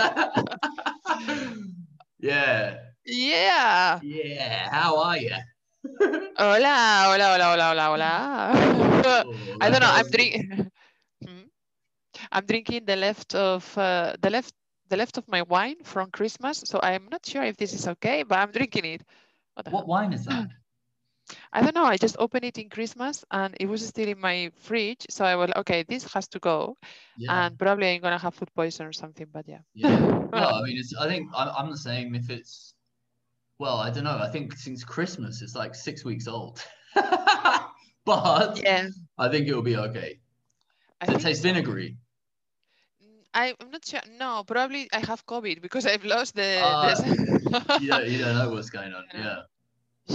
[2.18, 4.00] yeah, Yeah.
[4.00, 4.68] yeah.
[4.70, 5.30] How are you?
[6.38, 9.30] Hola, hola, hola, hola, hola, hola.
[9.60, 9.90] I don't know.
[9.90, 10.70] I'm drinking.
[12.32, 14.54] I'm drinking the left of uh, the left
[14.88, 16.62] the left of my wine from Christmas.
[16.66, 19.02] So I'm not sure if this is okay, but I'm drinking it.
[19.54, 20.50] What What wine is that?
[21.52, 21.84] I don't know.
[21.84, 25.06] I just opened it in Christmas and it was still in my fridge.
[25.10, 26.76] So I was like, okay, this has to go.
[27.18, 29.26] Yeah, And probably I'm gonna have food poison or something.
[29.32, 29.58] But yeah.
[29.74, 29.98] yeah.
[30.32, 30.94] Well, I mean, it's.
[30.96, 32.14] I think I'm, I'm the same.
[32.14, 32.74] If it's,
[33.58, 34.16] well, I don't know.
[34.16, 36.64] I think since Christmas, it's like six weeks old.
[36.94, 38.88] but yeah.
[39.18, 40.20] I think it will be okay.
[41.04, 41.48] Does it taste so.
[41.48, 41.96] vinegary?
[43.02, 44.00] Mm, I'm not sure.
[44.20, 46.60] No, probably I have COVID because I've lost the.
[46.62, 47.78] Ah, the...
[47.80, 49.04] You don't, you don't know what's going on.
[49.14, 49.40] Yeah.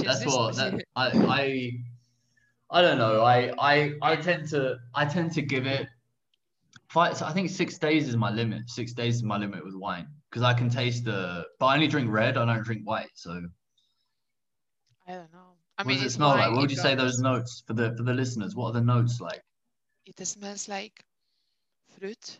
[0.03, 1.71] That's what that, I I
[2.69, 3.21] I don't know.
[3.23, 5.87] I I I tend to I tend to give it
[6.89, 7.21] five.
[7.21, 8.69] I think six days is my limit.
[8.69, 11.45] Six days is my limit with wine because I can taste the.
[11.59, 12.37] But I only drink red.
[12.37, 13.11] I don't drink white.
[13.13, 13.41] So
[15.07, 15.55] I don't know.
[15.77, 16.51] I what mean, does it smell like?
[16.51, 18.55] What would you say those notes for the for the listeners?
[18.55, 19.41] What are the notes like?
[20.05, 21.03] It smells like
[21.99, 22.39] fruit.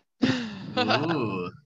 [0.78, 1.52] Ooh,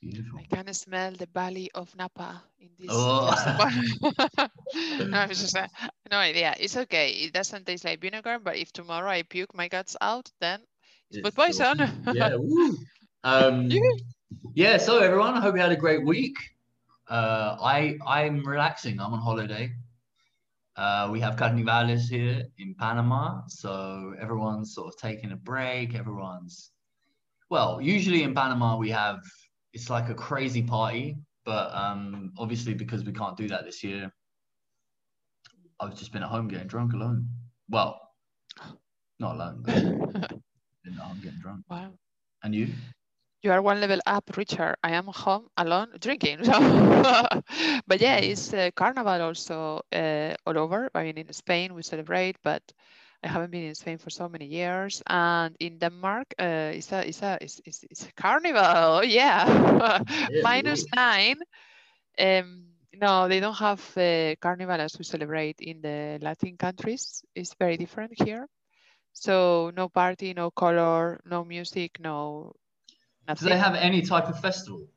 [0.00, 0.38] beautiful.
[0.38, 2.88] I can smell the valley of Napa in this.
[2.90, 3.26] Oh.
[3.26, 5.10] glass of wine.
[5.10, 5.66] no, it's just uh,
[6.10, 6.54] no idea.
[6.58, 7.10] It's okay.
[7.10, 10.60] It doesn't taste like vinegar, but if tomorrow I puke my guts out, then
[11.10, 11.78] it's food It's poison.
[12.14, 12.36] yeah.
[12.36, 12.76] Woo.
[13.24, 13.80] Um, Yeah.
[14.54, 14.76] yeah.
[14.76, 16.36] So everyone, I hope you had a great week.
[17.08, 19.00] Uh, I I'm relaxing.
[19.00, 19.72] I'm on holiday.
[20.76, 25.94] Uh, we have carnivales here in Panama, so everyone's sort of taking a break.
[25.94, 26.72] Everyone's
[27.48, 29.20] well, usually in Panama we have
[29.76, 34.10] it's like a crazy party, but um, obviously because we can't do that this year,
[35.78, 37.28] I've just been at home getting drunk alone.
[37.68, 38.00] Well,
[39.20, 39.74] not alone, but
[40.82, 41.60] been at home getting drunk.
[41.68, 41.92] wow.
[42.42, 42.68] And you?
[43.42, 44.76] You are one level up, Richard.
[44.82, 46.44] I am home alone drinking.
[46.44, 46.52] So,
[47.86, 50.90] but yeah, it's uh, carnival also uh, all over.
[50.94, 52.62] I mean, in Spain we celebrate, but
[53.26, 55.02] I haven't been in Spain for so many years.
[55.06, 58.62] And in Denmark, uh, it's a it's a it's, it's, it's a carnival.
[58.64, 60.00] Oh, yeah,
[60.40, 61.36] minus nine.
[62.18, 67.22] Um, no, they don't have uh, carnival as we celebrate in the Latin countries.
[67.34, 68.46] It's very different here.
[69.12, 72.54] So no party, no color, no music, no
[73.34, 74.88] Do they have any type of festival?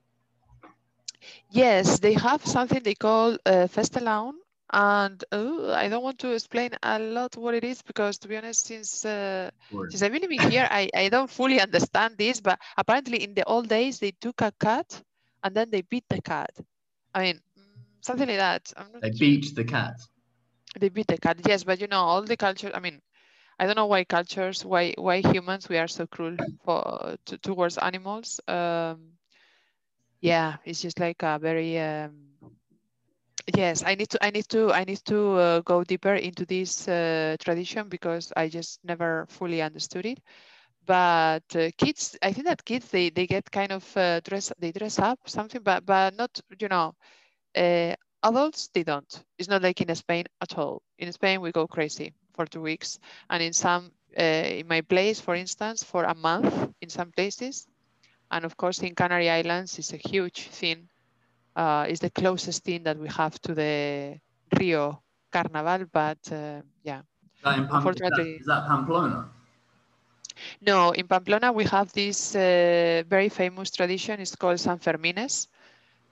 [1.50, 4.34] Yes, they have something they call uh, Fastelavn,
[4.72, 8.38] and uh, I don't want to explain a lot what it is because, to be
[8.38, 9.50] honest, since uh,
[9.90, 12.42] since I've been living here, I, I don't fully understand this.
[12.42, 15.02] But apparently, in the old days, they took a cat
[15.44, 16.52] and then they beat the cat.
[17.14, 17.64] I mean, mm,
[18.02, 18.74] something like that.
[18.78, 19.20] I'm not They sure.
[19.20, 19.96] beat the cat.
[20.80, 21.40] They beat the cat.
[21.46, 22.72] Yes, but you know, all the culture.
[22.74, 23.02] I mean,
[23.60, 27.78] I don't know why cultures, why why humans we are so cruel for to, towards
[27.78, 28.40] animals.
[28.48, 29.18] Um,
[30.22, 31.80] yeah, it's just like a very.
[31.80, 32.29] Um,
[33.56, 34.24] yes, I need to.
[34.24, 34.72] I need to.
[34.72, 39.62] I need to uh, go deeper into this uh, tradition because I just never fully
[39.62, 40.20] understood it.
[40.86, 44.52] But uh, kids, I think that kids they they get kind of uh, dress.
[44.60, 46.96] They dress up something, but but not you know.
[47.56, 51.68] Uh, adults they don't it's not like in spain at all in spain we go
[51.68, 53.00] crazy for two weeks
[53.30, 57.68] and in some uh, in my place for instance for a month in some places
[58.32, 60.89] and of course in canary islands it's a huge thing
[61.62, 63.74] uh, it's the closest thing that we have to the
[64.60, 64.86] rio
[65.32, 67.02] carnival but uh, yeah
[67.36, 69.30] Is that in Pam- is that- Unfortunately- is that Pamplona?
[70.62, 74.20] No, in Pamplona we have this uh, very famous tradition.
[74.20, 75.48] It's called San Fermines,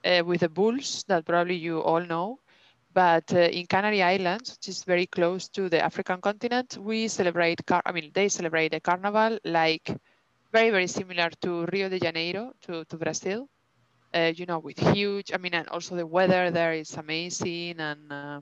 [0.04, 2.40] uh, with the bulls that probably you all know.
[2.92, 7.64] But uh, in Canary Islands, which is very close to the African continent, we celebrate.
[7.66, 9.86] Car- I mean, they celebrate the carnival like
[10.52, 13.48] very very similar to Rio de Janeiro, to to Brazil.
[14.14, 15.32] Uh, you know, with huge.
[15.32, 18.40] I mean, and also the weather there is amazing, and uh,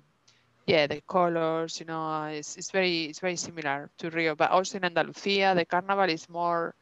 [0.66, 1.80] yeah, the colors.
[1.80, 4.34] You know, it's it's very it's very similar to Rio.
[4.34, 6.74] But also in Andalusia, the carnival is more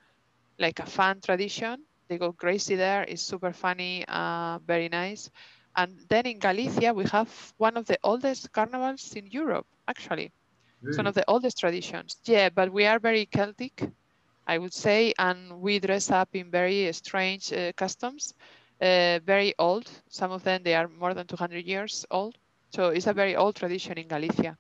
[0.59, 1.85] like a fun tradition.
[2.09, 3.05] They go crazy there.
[3.09, 5.31] It's super funny, uh, very nice.
[5.77, 10.33] And then in Galicia, we have one of the oldest carnivals in Europe, actually.
[10.89, 12.17] It's one of the oldest traditions.
[12.25, 13.83] Yeah, but we are very Celtic,
[14.47, 18.35] I would say, and we dress up in very strange uh, customs,
[18.81, 19.91] uh, very old.
[20.09, 22.37] Some of them, they are more than 200 years old.
[22.71, 24.57] So it's a very old tradition in Galicia.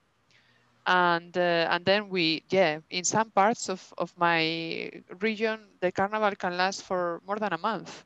[0.87, 4.90] And, uh, and then we, yeah, in some parts of, of my
[5.21, 8.04] region, the carnival can last for more than a month.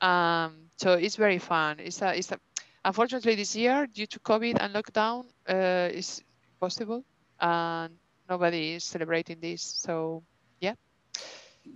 [0.00, 1.78] Um, so it's very fun.
[1.80, 2.38] It's a, it's a,
[2.84, 6.22] unfortunately this year, due to COVID and lockdown, uh, is
[6.60, 7.04] possible,
[7.40, 7.94] and
[8.28, 9.62] nobody is celebrating this.
[9.62, 10.24] So
[10.60, 10.74] yeah.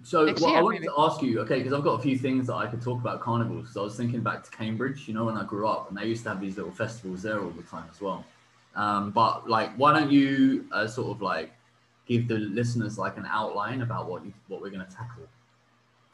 [0.02, 0.92] So Next year, I wanted maybe.
[0.92, 3.20] to ask you, okay, because I've got a few things that I could talk about
[3.20, 3.72] carnivals.
[3.72, 6.06] So I was thinking back to Cambridge, you know, when I grew up, and they
[6.06, 8.24] used to have these little festivals there all the time as well.
[8.74, 11.52] Um, but like, why don't you uh, sort of like
[12.06, 15.24] give the listeners like an outline about what you, what we're going to tackle?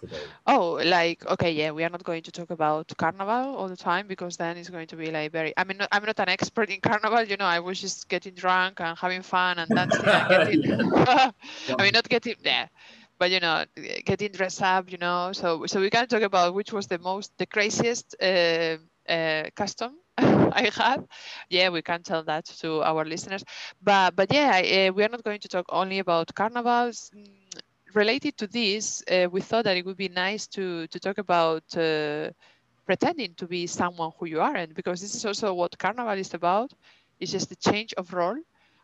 [0.00, 0.16] Today.
[0.48, 4.08] Oh, like okay, yeah, we are not going to talk about carnival all the time
[4.08, 5.54] because then it's going to be like very.
[5.56, 7.44] I mean, I'm not an expert in carnival, you know.
[7.44, 10.92] I was just getting drunk and having fun and dancing and getting.
[10.96, 11.32] I
[11.78, 12.66] mean, not getting yeah,
[13.22, 13.64] but you know,
[14.04, 15.32] getting dressed up, you know.
[15.32, 19.92] So so we can talk about which was the most the craziest uh, uh, custom
[20.18, 21.06] I had.
[21.50, 23.44] Yeah, we can tell that to our listeners.
[23.82, 27.10] But but yeah, uh, we are not going to talk only about carnivals.
[27.16, 27.60] Mm,
[27.94, 31.64] related to this, uh, we thought that it would be nice to to talk about
[31.76, 32.30] uh,
[32.86, 36.72] pretending to be someone who you aren't, because this is also what carnival is about.
[37.20, 38.38] It's just a change of role.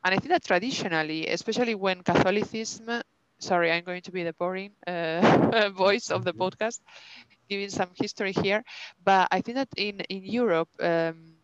[0.05, 3.03] And I think that traditionally, especially when Catholicism,
[3.41, 6.81] sorry, I'm going to be the boring uh, voice of the podcast
[7.49, 8.63] giving some history here,
[9.03, 11.37] but I think that in in Europe, um,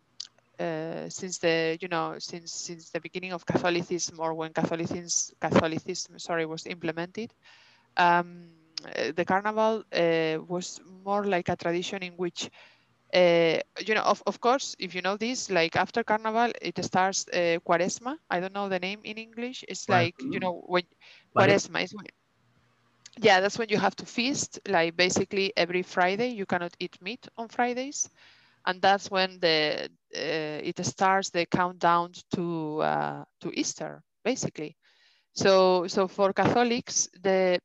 [0.59, 6.19] uh, since the you know since since the beginning of Catholicism or when Catholicism Catholicism
[6.19, 7.33] sorry was implemented,
[7.97, 8.49] um,
[9.15, 12.49] the carnival uh, was more like a tradition in which.
[13.15, 17.25] Uh, you know, of, of course, if you know this, like after Carnival, it starts
[17.33, 18.17] uh, Quaresma.
[18.29, 19.63] I don't know the name in English.
[19.69, 20.83] It's like, you know, when
[21.37, 22.05] Quaresma is when,
[23.19, 24.59] yeah, that's when you have to feast.
[24.67, 28.09] Like basically every Friday, you cannot eat meat on Fridays,
[28.65, 34.77] and that's when the uh, it starts the countdown to uh, to Easter, basically.
[35.33, 37.59] So so for Catholics, the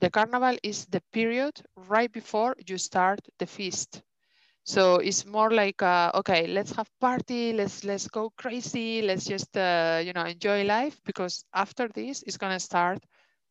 [0.00, 4.02] the carnival is the period right before you start the feast.
[4.66, 9.56] So it's more like uh, okay, let's have party, let's let's go crazy, let's just
[9.56, 12.98] uh, you know enjoy life because after this it's gonna start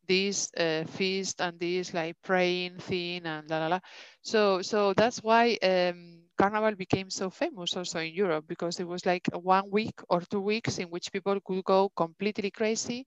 [0.08, 3.80] this uh, feast and this like praying thing and la la la.
[4.22, 9.06] So so that's why um, Carnival became so famous also in Europe because it was
[9.06, 13.06] like one week or two weeks in which people could go completely crazy,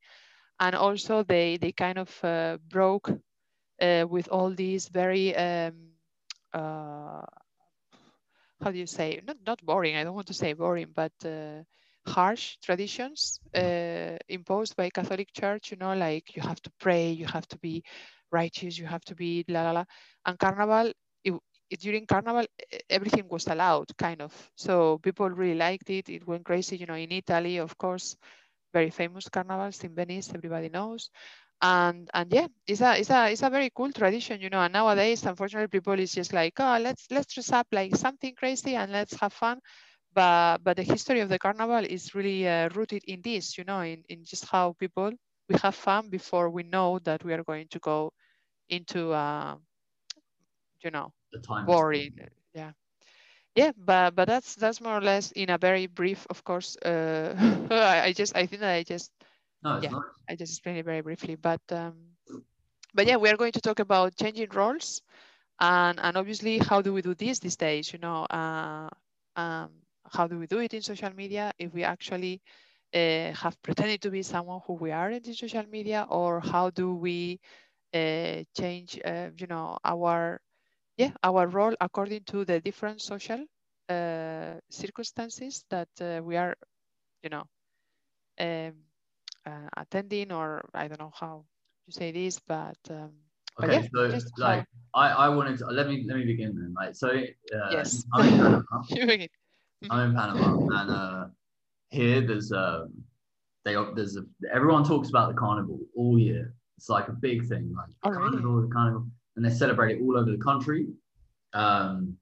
[0.60, 3.12] and also they they kind of uh, broke
[3.82, 5.92] uh, with all these very um,
[6.54, 7.22] uh,
[8.62, 9.96] how do you say not not boring.
[9.96, 11.63] I don't want to say boring, but uh,
[12.08, 17.25] harsh traditions uh, imposed by Catholic Church, you know, like you have to pray, you
[17.25, 17.84] have to be
[18.32, 19.84] righteous, you have to be la la la.
[20.25, 20.92] And Carnival,
[21.24, 21.34] it,
[21.70, 22.46] it, during Carnival,
[22.89, 24.34] everything was allowed, kind of.
[24.56, 26.10] So people really liked it.
[26.10, 28.16] It went crazy, you know, in Italy, of course,
[28.74, 31.10] very famous carnivals in Venice, everybody knows.
[31.62, 34.62] And and yeah, it's a it's a it's a very cool tradition, you know.
[34.62, 38.75] And nowadays, unfortunately, people is just like, oh, let's let's dress up like something crazy
[38.75, 39.60] and let's have fun
[40.13, 43.82] but but the history of the carnival is really uh, rooted in this you know
[43.82, 45.12] in, in just how people
[45.50, 48.12] we have fun before we know that we are going to go
[48.70, 49.56] into uh,
[50.84, 52.12] you know the time boring
[52.54, 52.72] yeah
[53.56, 57.36] yeah but but that's that's more or less in a very brief of course uh,
[57.72, 59.12] I, I, just i think that i just
[59.63, 60.24] no, yeah nice.
[60.30, 61.94] i just explained it very briefly but um
[62.94, 65.01] but yeah we are going to talk about changing roles
[65.60, 68.89] and and obviously how do we do this these days you know uh
[69.36, 69.70] um
[70.12, 72.42] how do we do it in social media if we actually
[72.94, 76.96] uh, have pretended to be someone who we aren't in social media or how do
[76.96, 77.39] we
[77.94, 80.39] uh, change uh, you know our
[80.98, 83.44] yeah our role according to the different social
[83.89, 86.56] uh, circumstances that uh, we are
[87.24, 87.44] you know
[88.39, 88.74] um,
[89.50, 91.44] uh, attending or i don't know how
[91.88, 93.12] you say this but um,
[93.62, 95.01] okay but yeah, so like how...
[95.01, 97.12] I, I wanted to let me let me begin then like so
[97.72, 98.63] yes I'm in Panama.
[99.89, 101.25] I'm in Panama, and uh,
[101.89, 102.94] here there's um,
[103.63, 106.53] they there's a, everyone talks about the carnival all year.
[106.77, 108.68] It's like a big thing, like oh, carnival, really?
[108.68, 110.88] the carnival, and they celebrate it all over the country.
[111.53, 112.18] Um,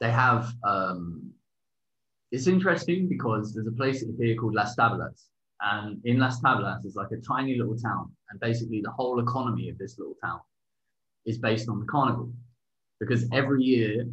[0.00, 1.25] they have um,
[2.32, 5.26] it's interesting because there's a place here called Las Tablas,
[5.60, 9.68] and in Las Tablas is like a tiny little town, and basically the whole economy
[9.68, 10.40] of this little town
[11.24, 12.32] is based on the carnival,
[13.00, 14.06] because every year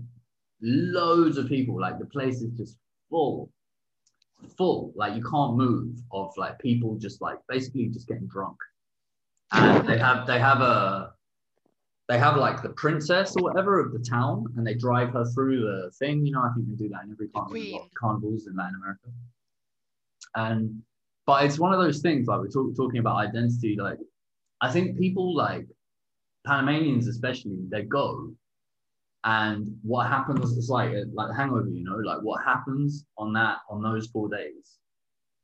[0.63, 1.79] loads of people.
[1.79, 2.77] Like the place is just
[3.10, 3.51] full,
[4.58, 4.93] full.
[4.96, 8.58] Like you can't move of like people just like basically just getting drunk.
[9.51, 11.12] And they have they have a
[12.10, 15.62] they have like the princess or whatever of the town, and they drive her through
[15.62, 16.25] the thing.
[16.25, 19.10] You know, I think they do that in every carnival, carnivals in Latin America.
[20.36, 20.81] And
[21.25, 23.77] but it's one of those things like we're talk, talking about identity.
[23.79, 24.00] Like
[24.62, 25.67] I think people like
[26.45, 28.33] Panamanians especially, they go
[29.24, 33.33] And what happens is like uh, like the hangover, you know, like what happens on
[33.33, 34.79] that on those four days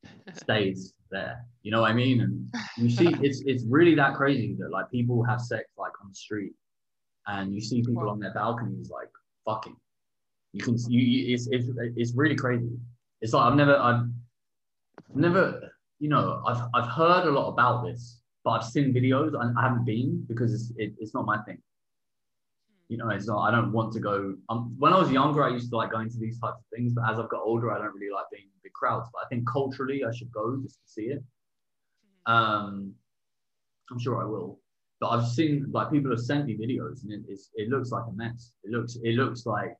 [0.34, 1.46] stays there.
[1.64, 2.22] You know what I mean?
[2.22, 6.10] And you see, it's it's really that crazy that like people have sex like on
[6.10, 6.54] the street,
[7.28, 8.10] and you see people Wow.
[8.12, 9.10] on their balconies like
[9.46, 9.76] fucking.
[10.54, 12.72] You can you, you it's, it's it's really crazy.
[13.22, 14.06] It's like I've never I've
[15.14, 19.58] never you know I've I've heard a lot about this, but I've seen videos and
[19.58, 21.62] I haven't been because it's it, it's not my thing.
[22.90, 23.48] You know, it's not.
[23.48, 24.36] I don't want to go.
[24.50, 26.94] Um, when I was younger, I used to like going to these types of things,
[26.94, 29.10] but as I've got older, I don't really like being in big crowds.
[29.14, 31.24] But I think culturally, I should go just to see it.
[32.26, 32.94] Um,
[33.92, 34.60] I'm sure I will.
[35.00, 38.04] But I've seen like people have sent me videos, and it, it's, it looks like
[38.08, 38.54] a mess.
[38.64, 39.78] It looks it looks like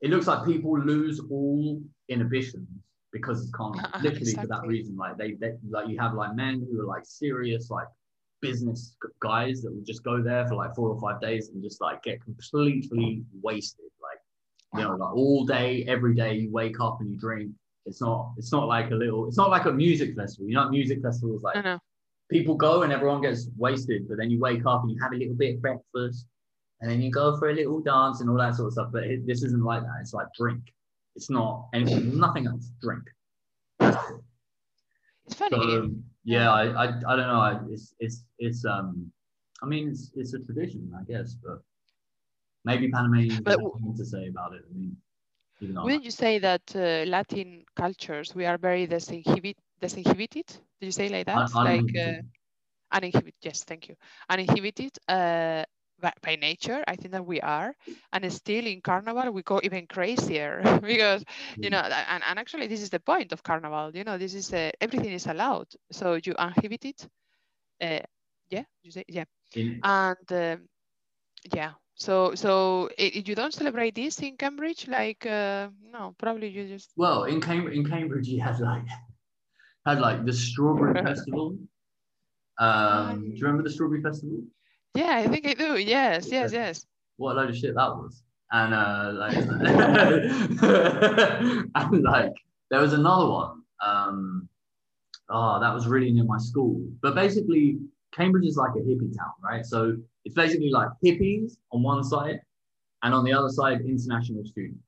[0.00, 2.68] it looks like people lose all inhibitions
[3.12, 3.88] because it's carnival.
[4.00, 4.96] Literally for that reason.
[4.96, 7.86] Like they, they like you have like men who are like serious like
[8.40, 11.80] business guys that will just go there for like four or five days and just
[11.80, 13.86] like get completely wasted.
[14.02, 14.18] Like
[14.74, 17.52] you know, like all day, every day you wake up and you drink.
[17.86, 20.48] It's not it's not like a little it's not like a music festival.
[20.48, 21.80] You know, music festivals like
[22.30, 25.16] people go and everyone gets wasted, but then you wake up and you have a
[25.16, 26.26] little bit of breakfast,
[26.80, 28.88] and then you go for a little dance and all that sort of stuff.
[28.92, 29.98] But it, this isn't like that.
[30.00, 30.62] It's like drink.
[31.16, 32.70] It's not anything, nothing else.
[32.80, 33.02] Drink.
[33.80, 35.56] It's funny.
[35.56, 37.40] So um, yeah, I, I, I don't know.
[37.40, 39.10] I, it's it's it's um,
[39.62, 41.62] I mean it's it's a tradition, I guess, but
[42.64, 44.62] maybe Panamanians But have to say about it.
[44.68, 44.96] I mean,
[45.82, 50.46] Wouldn't you say that uh, Latin cultures we are very disinhibit disinhibited?
[50.80, 51.42] Did you say like that?
[51.54, 52.12] un- like uh,
[52.92, 53.34] uninhibited.
[53.42, 53.96] Yes, thank you.
[54.28, 55.64] Uninhibited uh,
[56.00, 57.74] by, nature, I think that we are,
[58.12, 61.24] and still in Carnival we go even crazier because
[61.62, 61.70] you Mm.
[61.70, 63.90] know, and, and actually this is the point of Carnival.
[63.94, 67.08] You know, this is uh, everything is allowed, so you uninhibit it.
[67.82, 68.00] Uh,
[68.50, 70.68] yeah, you say yeah, In- and um,
[71.54, 71.72] yeah.
[71.94, 76.66] So so i- i- you don't celebrate this in Cambridge, like uh, no, probably you
[76.68, 78.86] just Well, in Cambridge, in Cambridge, you had like
[79.86, 81.58] had like the strawberry festival.
[82.58, 84.42] Um, do you remember the strawberry festival?
[84.94, 85.78] Yeah, I think I do.
[85.78, 86.86] Yes, yes, yes.
[87.16, 88.22] What a load of shit that was.
[88.52, 89.36] And uh, like,
[91.92, 92.34] and like
[92.70, 93.62] there was another one.
[93.84, 94.48] Um,
[95.28, 96.80] oh, that was really near my school.
[97.02, 97.78] But basically,
[98.12, 99.64] Cambridge is like a hippie town, right?
[99.64, 102.40] So it's basically like hippies on one side,
[103.02, 104.82] and on the other side, international students.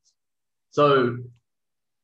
[0.71, 1.19] So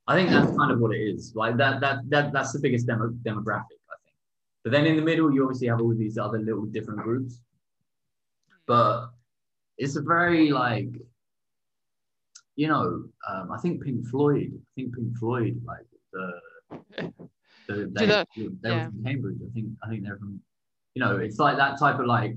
[0.07, 1.33] I think that's kind of what it is.
[1.35, 4.17] Like that, that, that that's the biggest demo, demographic, I think.
[4.62, 7.40] But then in the middle, you obviously have all these other little different groups.
[8.69, 9.09] But
[9.79, 10.91] it's a very like,
[12.57, 14.53] you know, um, I think Pink Floyd.
[14.55, 16.41] I think Pink Floyd, like the,
[17.69, 18.85] the they, that- they yeah.
[18.85, 19.39] were from Cambridge.
[19.45, 20.41] I think I think they're from,
[20.95, 22.37] you know, it's like that type of like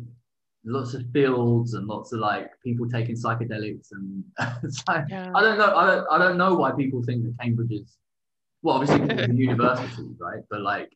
[0.64, 4.24] lots of fields and lots of like people taking psychedelics and
[4.64, 5.32] it's like Yeah.
[5.36, 5.76] I don't know.
[5.76, 6.08] I don't.
[6.12, 7.98] I don't know why people think that Cambridge is.
[8.64, 10.44] Well, obviously the university, right?
[10.50, 10.96] But like,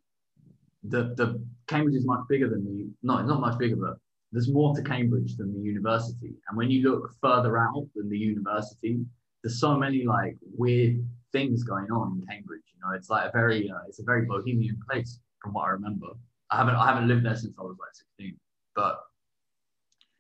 [0.84, 2.88] the the Cambridge is much bigger than the.
[3.04, 3.98] No, it's not much bigger, but
[4.32, 6.34] there's more to Cambridge than the university.
[6.50, 9.00] And when you look further out than the university,
[9.44, 12.63] there's so many like weird things going on in Cambridge.
[12.73, 13.69] You know, it's like a very.
[13.69, 16.08] Uh, it's a very bohemian place, from what I remember.
[16.52, 16.76] I haven't.
[16.76, 18.36] I haven't lived there since I was like 16,
[18.76, 18.99] but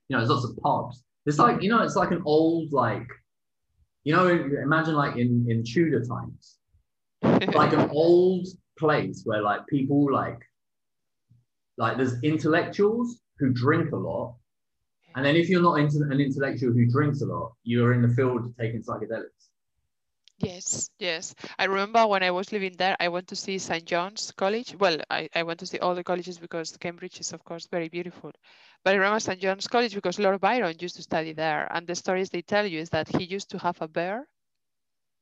[0.07, 1.03] you know, there's lots of pubs.
[1.25, 3.07] It's like you know, it's like an old like,
[4.03, 6.57] you know, imagine like in in Tudor times,
[7.53, 10.39] like an old place where like people like,
[11.77, 14.35] like there's intellectuals who drink a lot,
[15.15, 18.09] and then if you're not into an intellectual who drinks a lot, you're in the
[18.09, 19.49] field taking psychedelics.
[20.39, 21.33] Yes, yes.
[21.57, 23.85] I remember when I was living there, I went to see St.
[23.85, 24.75] John's College.
[24.75, 27.89] Well, I, I went to see all the colleges because Cambridge is, of course, very
[27.89, 28.31] beautiful.
[28.83, 29.39] But I remember St.
[29.41, 31.67] John's College because Lord Byron used to study there.
[31.73, 34.27] And the stories they tell you is that he used to have a bear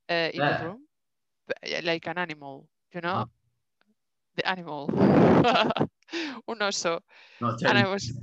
[0.10, 0.48] uh, in Yeah.
[0.48, 0.88] the room,
[1.84, 3.24] like an animal, you know?
[3.24, 3.26] Uh-huh.
[4.36, 4.90] The animal.
[6.48, 7.02] Un oso.
[7.40, 8.14] Not And I was,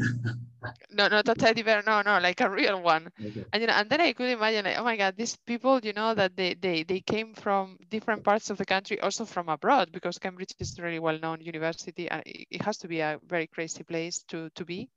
[0.91, 3.11] no, not a teddy bear, no, no, like a real one.
[3.21, 3.45] Okay.
[3.53, 5.93] And you know, and then I could imagine, like, oh my God, these people, you
[5.93, 9.91] know, that they they they came from different parts of the country, also from abroad,
[9.93, 13.47] because Cambridge is a really well-known university, and it, it has to be a very
[13.47, 14.89] crazy place to to be,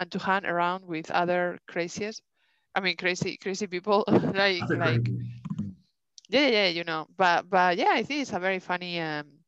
[0.00, 2.20] and to hang around with other crazies.
[2.74, 4.04] I mean, crazy crazy people
[4.34, 5.12] like like
[6.28, 9.39] yeah, yeah, you know, but but yeah, I think it's a very funny um,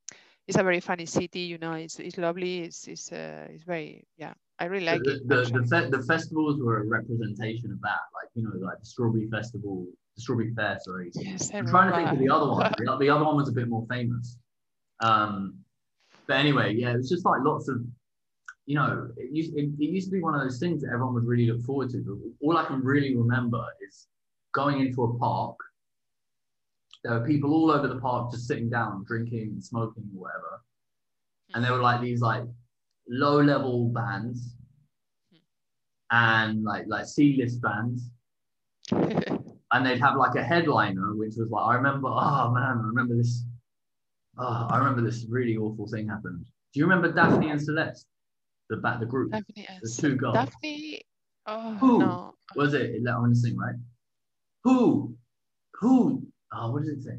[0.53, 4.05] it's a very funny city, you know, it's it's lovely, it's it's uh, it's very
[4.19, 5.29] yeah, I really like the, it.
[5.29, 8.85] the, the, fe- the festivals were a representation of that, like you know, like the
[8.85, 10.79] Strawberry Festival, the Strawberry Fair.
[10.83, 12.71] Sorry, Yes, I'm trying to think of the other one.
[12.77, 14.37] The, the other one was a bit more famous.
[15.01, 15.59] Um,
[16.29, 17.83] but anyway, yeah, it was just like lots of
[18.67, 21.15] you know, it used, it, it used to be one of those things that everyone
[21.15, 21.99] would really look forward to.
[21.99, 24.07] But all I can really remember is
[24.53, 25.57] going into a park.
[27.05, 30.63] There were people all over the park just sitting down, drinking, smoking, whatever.
[31.55, 32.45] And there were like these like
[33.09, 34.55] low level bands
[36.11, 38.11] and like like C list bands.
[39.75, 43.17] And they'd have like a headliner, which was like, I remember, oh man, I remember
[43.17, 43.47] this.
[44.37, 46.45] Oh, I remember this really awful thing happened.
[46.75, 48.07] Do you remember Daphne and Celeste?
[48.69, 49.33] The back the group.
[49.33, 50.35] Daphne and The two girls.
[50.35, 51.01] Daphne.
[51.47, 51.99] Oh Who?
[52.01, 52.35] no.
[52.55, 53.03] Was it?
[53.03, 53.77] Let me sing, right?
[54.65, 55.17] Who?
[55.81, 56.27] Who?
[56.55, 57.19] Oh, what does it say?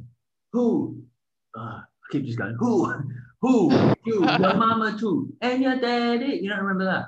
[0.51, 1.01] Who?
[1.57, 2.55] Uh, I keep just going.
[2.59, 2.85] Who?
[3.41, 3.71] Who?
[4.05, 6.39] You, your mama too, and your daddy.
[6.41, 7.05] You don't remember that?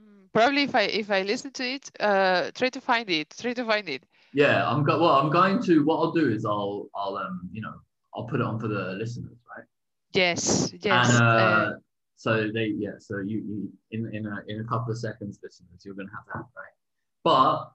[0.00, 3.34] Mm, Probably if I if I listen to it, uh, try to find it.
[3.40, 4.04] Try to find it.
[4.34, 5.10] Yeah, I'm go- well.
[5.20, 5.84] I'm going to.
[5.84, 7.74] What I'll do is I'll I'll um you know
[8.14, 9.66] I'll put it on for the listeners, right?
[10.12, 10.72] Yes.
[10.80, 11.08] Yes.
[11.10, 11.72] And uh, uh,
[12.16, 12.96] so they yeah.
[12.98, 16.26] So you, you in in a in a couple of seconds, listeners, you're gonna have
[16.34, 16.76] that, right?
[17.24, 17.70] But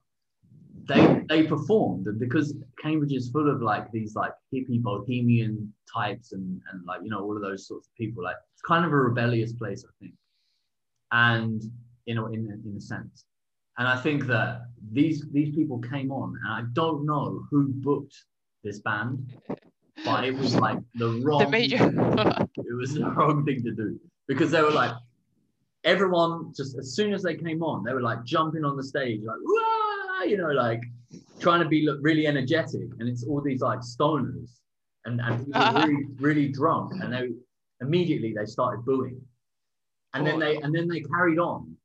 [0.88, 2.06] they they performed.
[2.06, 7.00] And because Cambridge is full of like these like hippie bohemian types and and like
[7.04, 9.84] you know all of those sorts of people like it's kind of a rebellious place
[9.86, 10.14] I think.
[11.12, 11.62] And
[12.06, 13.24] you know in in a sense.
[13.76, 18.16] And I think that these these people came on and I don't know who booked
[18.64, 19.24] this band
[20.04, 21.76] but it was like the wrong the major.
[22.56, 23.98] it was the wrong thing to do.
[24.26, 24.92] Because they were like
[25.84, 29.20] everyone just as soon as they came on they were like jumping on the stage
[29.22, 29.36] like
[30.24, 30.82] You know like
[31.40, 34.50] trying to be look really energetic and it's all these like stoners
[35.04, 35.46] and, and
[35.82, 37.28] really really drunk and they
[37.80, 39.20] immediately they started booing
[40.14, 41.76] and then they and then they carried on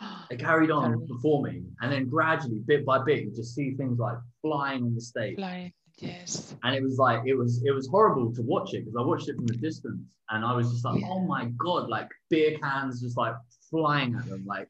[0.30, 4.16] they carried on performing and then gradually bit by bit you just see things like
[4.42, 5.72] flying on the stage Flying.
[5.98, 6.54] Yes.
[6.64, 9.28] and it was like it was it was horrible to watch it because I watched
[9.28, 11.08] it from a distance and I was just like, Yeah.
[11.10, 13.34] oh my god, like beer cans just like
[13.70, 14.68] flying at them, like,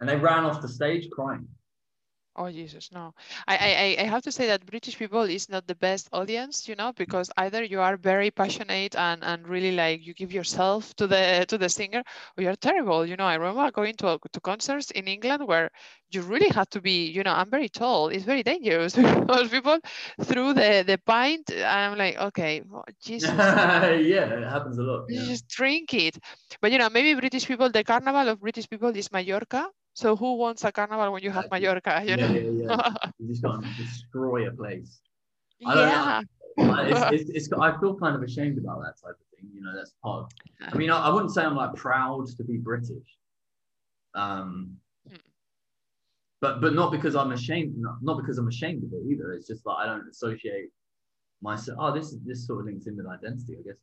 [0.00, 1.48] and they ran off the stage crying.
[2.36, 3.14] Oh Jesus, no.
[3.46, 6.74] I, I I- have to say that British people is not the best audience, you
[6.76, 11.06] know, because either you are very passionate and, and really like you give yourself to
[11.06, 12.02] the to the singer,
[12.36, 13.04] or you're terrible.
[13.06, 15.70] You know, I remember going to to concerts in England where
[16.10, 18.08] you really have to be, you know, I'm very tall.
[18.08, 19.78] It's very dangerous because people
[20.22, 21.50] threw the the pint.
[21.52, 23.56] I'm like, okay, oh, Jesus.
[24.10, 25.08] yeah, it happens a lot.
[25.08, 25.26] You Yeah.
[25.26, 26.18] just drink it.
[26.60, 29.68] But you know, maybe British people, the carnival of British people is Mallorca.
[30.00, 32.00] So who wants a carnival when you have Mallorca?
[32.02, 32.32] You Yeah, know?
[32.32, 32.92] yeah, yeah.
[33.18, 35.02] You just gotta destroy a place.
[35.66, 35.92] I don't know.
[35.92, 36.22] yeah.
[36.72, 39.50] Uh, It's, it's, it's, I feel kind of ashamed about that type of thing.
[39.52, 40.20] You know, that's part.
[40.24, 43.08] Of, I mean, I, I wouldn't say I'm like proud to be British.
[44.14, 45.16] Um, Hmm.
[46.40, 47.74] but but not because I'm ashamed.
[47.76, 49.32] Not, not because I'm ashamed of it either.
[49.34, 50.70] It's just that I don't associate
[51.42, 51.76] myself.
[51.78, 53.80] Oh, this this sort of links in with identity, I guess.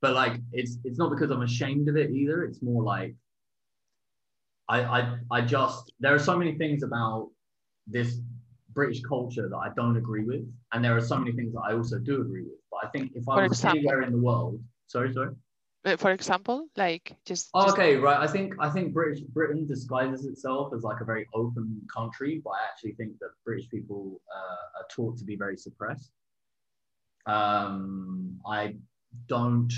[0.00, 2.44] But like, it's it's not because I'm ashamed of it either.
[2.44, 3.14] It's more like
[4.70, 5.00] I I
[5.36, 7.30] I just there are so many things about
[7.86, 8.18] this
[8.72, 11.72] British culture that I don't agree with, and there are so many things that I
[11.74, 12.60] also do agree with.
[12.70, 13.78] But I think if I For was example?
[13.78, 15.34] anywhere in the world, sorry, sorry.
[15.96, 18.20] For example, like just, Oh, just- okay, right.
[18.26, 22.50] I think I think British Britain disguises itself as like a very open country, but
[22.50, 26.10] I actually think that British people uh, are taught to be very suppressed.
[27.26, 28.76] Um, I
[29.26, 29.72] don't.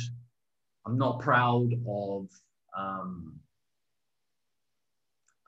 [0.84, 2.28] I'm not proud of.
[2.76, 3.38] Um,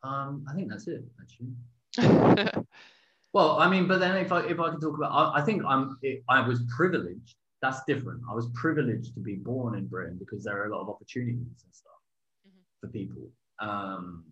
[0.04, 1.04] um, I think that's it.
[1.20, 2.62] Actually.
[3.34, 5.64] Well, I mean, but then if I if I could talk about, I, I think
[5.66, 7.34] I'm I was privileged.
[7.62, 8.22] That's different.
[8.30, 11.64] I was privileged to be born in Britain because there are a lot of opportunities
[11.64, 12.00] and stuff
[12.46, 12.62] Mhm.
[12.80, 13.28] for people.
[13.58, 14.24] Um,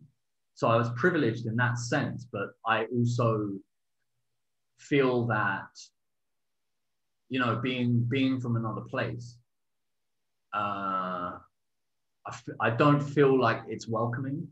[0.55, 3.59] so I was privileged in that sense, but I also
[4.79, 5.73] feel that
[7.29, 9.37] you know being being from another place,
[10.55, 11.39] uh,
[12.27, 14.47] I, f- I don't feel like it's welcoming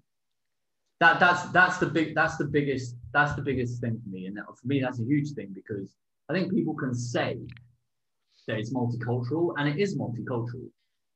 [1.01, 4.27] that that's that's the big that's the biggest that's the biggest thing for me.
[4.27, 5.95] And for me that's a huge thing because
[6.29, 7.37] i think people can say
[8.47, 10.69] that it's multicultural and it is multicultural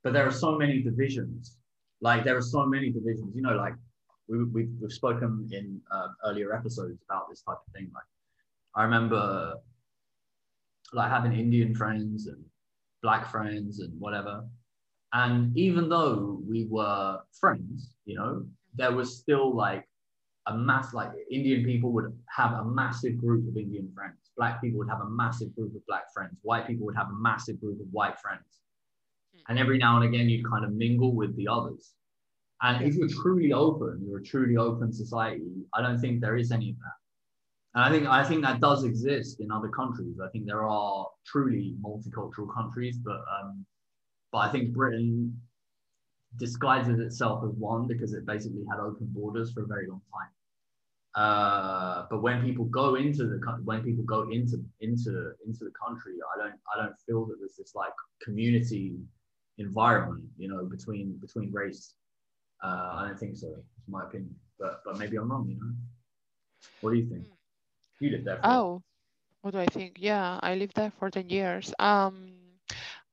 [0.02, 1.56] but there are so many divisions.
[2.02, 3.34] Like there are so many divisions.
[3.34, 3.74] You know like
[4.28, 7.90] we, we've, we've spoken in uh, earlier episodes about this type of thing.
[7.94, 8.04] Like
[8.76, 9.54] i remember
[10.92, 12.42] like having indian friends and
[13.02, 14.44] black friends and whatever.
[15.12, 19.86] And even though we were friends you know there was still like
[20.46, 24.16] a mass like Indian people would have a massive group of Indian friends.
[24.36, 26.36] Black people would have a massive group of black friends.
[26.42, 28.60] White people would have a massive group of white friends.
[29.48, 31.94] And every now and again you'd kind of mingle with the others.
[32.62, 36.50] And if you're truly open, you're a truly open society, I don't think there is
[36.50, 36.98] any of that.
[37.74, 40.18] And I think I think that does exist in other countries.
[40.24, 43.66] I think there are truly multicultural countries, but um,
[44.30, 45.40] but I think Britain
[46.38, 50.30] disguises itself as one because it basically had open borders for a very long time.
[51.14, 56.14] Uh, but when people go into the when people go into into into the country,
[56.34, 57.92] I don't I don't feel that there's this like
[58.22, 58.96] community
[59.58, 61.94] environment, you know, between between race.
[62.62, 63.48] Uh, I don't think so.
[63.48, 65.46] It's my opinion, but but maybe I'm wrong.
[65.48, 65.72] You know,
[66.80, 67.24] what do you think?
[68.00, 68.40] You lived there.
[68.42, 68.82] oh,
[69.42, 69.96] what do I think?
[69.98, 71.72] Yeah, I lived there for ten years.
[71.78, 72.32] Um,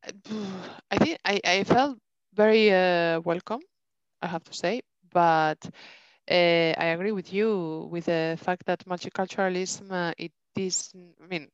[0.91, 1.99] I think I I felt
[2.33, 3.61] very uh, welcome.
[4.21, 5.57] I have to say, but
[6.29, 11.49] uh, I agree with you with the fact that multiculturalism, uh, it is, I mean,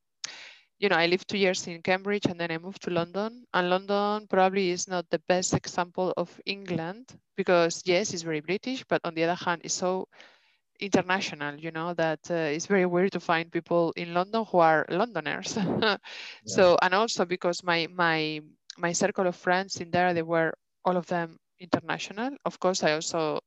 [0.79, 3.45] you know, I lived two years in Cambridge and then I moved to London.
[3.53, 8.83] And London probably is not the best example of England because, yes, it's very British,
[8.83, 10.07] but on the other hand, it's so
[10.79, 14.85] international, you know, that uh, it's very weird to find people in London who are
[14.89, 15.57] Londoners.
[15.81, 15.97] yeah.
[16.45, 18.41] So, and also because my, my,
[18.77, 20.53] my circle of friends in there, they were
[20.87, 22.31] all of them international.
[22.45, 23.41] Of course, I also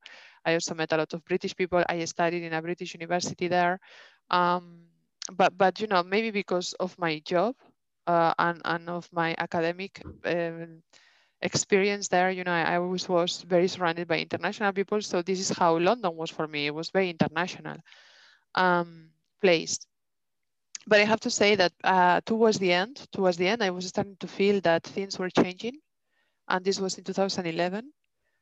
[0.45, 1.83] I also met a lot of British people.
[1.89, 3.81] I studied in a British university there.
[4.31, 4.89] Um,
[5.33, 7.55] but, but, you know, maybe because of my job
[8.07, 10.83] uh, and, and of my academic um,
[11.43, 15.01] experience there, you know, I, I always was very surrounded by international people.
[15.03, 16.67] So this is how London was for me.
[16.67, 17.77] It was very international
[18.55, 19.79] um, place.
[20.87, 23.87] But I have to say that uh, towards the end, towards the end, I was
[23.87, 25.77] starting to feel that things were changing.
[26.51, 27.93] And this was in 2011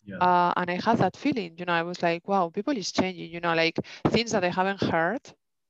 [0.04, 0.20] yeah.
[0.20, 3.30] Uh, and I had that feeling, you know, I was like, wow, people is changing,
[3.30, 3.76] you know, like
[4.08, 5.20] things that I haven't heard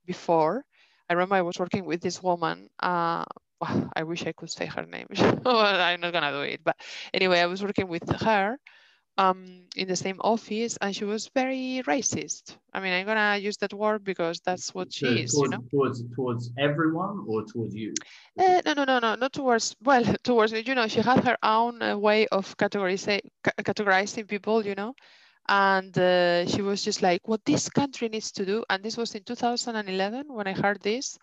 [0.07, 0.65] before.
[1.11, 2.69] I remember I was working with this woman.
[2.81, 3.25] Uh,
[3.97, 5.09] I wish I could say her name.
[5.45, 6.63] But I'm not gonna do it.
[6.65, 6.77] But
[7.15, 8.59] anyway, I was working with her
[9.19, 12.57] um, in the same office, and she was very racist.
[12.73, 15.33] I mean, I'm gonna use that word because that's what she is.
[15.33, 17.95] Towards, you know, towards towards everyone or towards you.
[18.39, 19.77] Uh, no, no, no, no, not towards.
[19.83, 24.65] Well, towards you know, she had her own uh, way of categorizing categorizing people.
[24.67, 24.95] You know,
[25.49, 28.65] and uh, she was just like, what this country needs to do.
[28.71, 31.19] And this was in 2011 when I heard this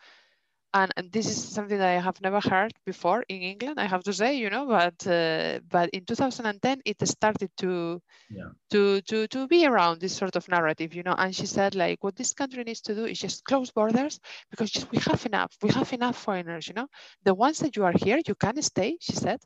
[0.75, 4.03] and, and, this is something that I have never heard before in England, I have
[4.03, 8.49] to say, you know, but uh, but in 2010 it started to yeah.
[8.71, 11.15] to to to be around this sort of narrative, you know.
[11.17, 14.19] And she said like, what this country needs to do is just close borders
[14.51, 16.87] because just, we have enough, we have enough foreigners, you know.
[17.23, 19.39] The ones that you are here, you can stay, she said.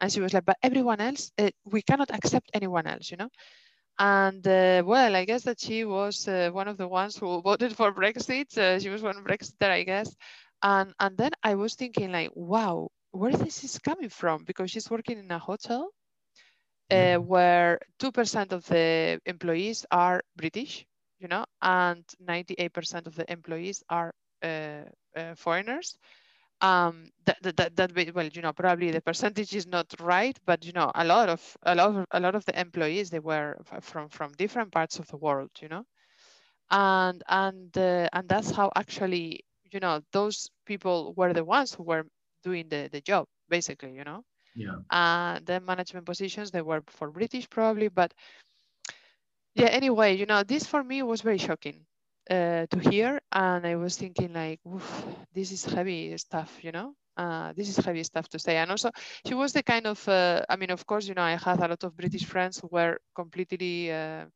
[0.00, 3.28] And she was like, but everyone else, uh, we cannot accept anyone else, you know.
[3.98, 7.74] And uh, well, I guess that she was uh, one of the ones who voted
[7.74, 8.56] for Brexit.
[8.58, 10.14] Uh, she was one Brexiter, I guess.
[10.62, 14.44] And, and then I was thinking like, wow, where this is coming from?
[14.44, 15.90] Because she's working in a hotel
[16.90, 20.86] uh, where 2% of the employees are British,
[21.18, 24.82] you know, and 98% of the employees are uh,
[25.16, 25.96] uh, foreigners.
[26.60, 30.72] Um, that, that, that, well, you know, probably the percentage is not right, but you
[30.72, 34.08] know, a lot of a lot of a lot of the employees they were from
[34.08, 35.84] from different parts of the world, you know,
[36.70, 39.44] and and uh, and that's how actually
[39.76, 42.04] you know, those people were the ones who were
[42.42, 44.22] doing the, the job, basically, you know?
[44.54, 44.78] Yeah.
[44.88, 48.14] Uh, the management positions, they were for British probably, but
[49.54, 51.84] yeah, anyway, you know, this for me was very shocking
[52.30, 53.20] uh, to hear.
[53.32, 54.60] And I was thinking like,
[55.34, 56.94] this is heavy stuff, you know?
[57.16, 58.56] Uh, this is heavy stuff to say.
[58.56, 58.90] And also,
[59.26, 61.68] she was the kind of, uh, I mean, of course, you know, I had a
[61.68, 64.26] lot of British friends who were completely uh,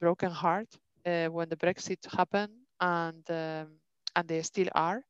[0.00, 0.68] broken heart
[1.06, 2.52] uh, when the Brexit happened.
[2.80, 3.78] And um,
[4.18, 5.00] and they still are.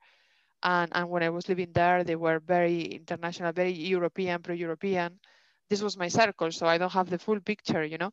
[0.62, 5.18] And, and when I was living there, they were very international, very European, pro-European.
[5.70, 8.10] This was my circle, so I don't have the full picture, you know.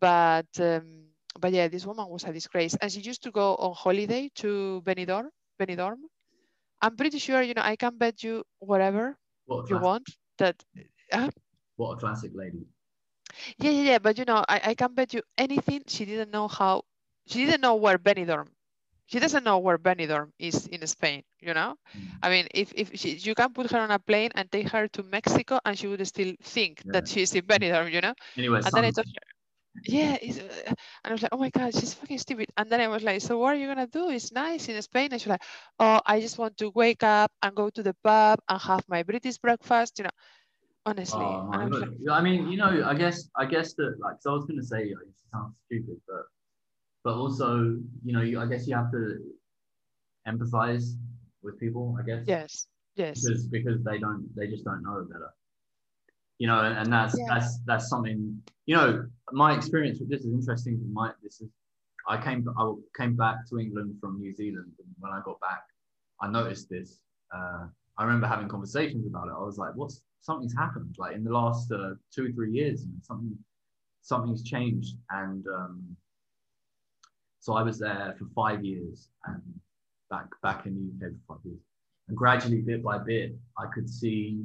[0.00, 1.08] But um,
[1.40, 4.82] but yeah, this woman was a disgrace, and she used to go on holiday to
[4.86, 5.28] Benidorm.
[5.60, 6.00] Benidorm.
[6.80, 9.16] I'm pretty sure, you know, I can bet you whatever
[9.68, 10.06] you want
[10.38, 10.56] that.
[11.12, 11.30] Uh,
[11.76, 12.62] what a classic lady.
[13.58, 13.98] Yeah, yeah, yeah.
[13.98, 15.82] But you know, I, I can bet you anything.
[15.88, 16.82] She didn't know how.
[17.26, 18.48] She didn't know where Benidorm
[19.08, 21.74] she doesn't know where Benidorm is in Spain, you know?
[21.96, 22.08] Mm.
[22.22, 24.86] I mean, if, if she, you can put her on a plane and take her
[24.88, 26.92] to Mexico and she would still think yeah.
[26.92, 28.12] that she's in Benidorm, you know?
[28.36, 31.72] Anyway, and then I told her, yeah, uh, and I was like, oh my God,
[31.72, 32.48] she's fucking stupid.
[32.56, 34.10] And then I was like, so what are you gonna do?
[34.10, 35.08] It's nice in Spain.
[35.12, 35.42] And she's like,
[35.78, 39.02] oh, I just want to wake up and go to the pub and have my
[39.04, 40.10] British breakfast, you know?
[40.84, 41.20] Honestly.
[41.20, 44.34] Oh, I, like, I mean, you know, I guess, I guess that, like, so I
[44.34, 46.26] was gonna say, like, it sounds stupid, but
[47.04, 49.18] but also you know you, i guess you have to
[50.26, 50.94] empathize
[51.42, 55.30] with people i guess yes yes because because they don't they just don't know better
[56.38, 57.26] you know and, and that's yeah.
[57.28, 61.48] that's that's something you know my experience with this is interesting my this is
[62.08, 65.62] i came i came back to england from new zealand and when i got back
[66.20, 66.98] i noticed this
[67.34, 67.66] uh,
[67.98, 71.30] i remember having conversations about it i was like what's something's happened like in the
[71.30, 73.36] last uh, two or three years something
[74.08, 74.96] something's changed.
[75.10, 75.96] And um,
[77.40, 79.42] so I was there for five years and
[80.10, 81.60] back back in the UK for five years.
[82.08, 84.42] And gradually, bit by bit, I could see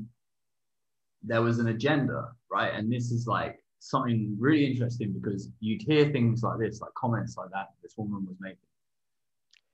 [1.23, 2.73] there was an agenda, right?
[2.73, 7.37] And this is like something really interesting because you'd hear things like this, like comments
[7.37, 8.57] like that this woman was making.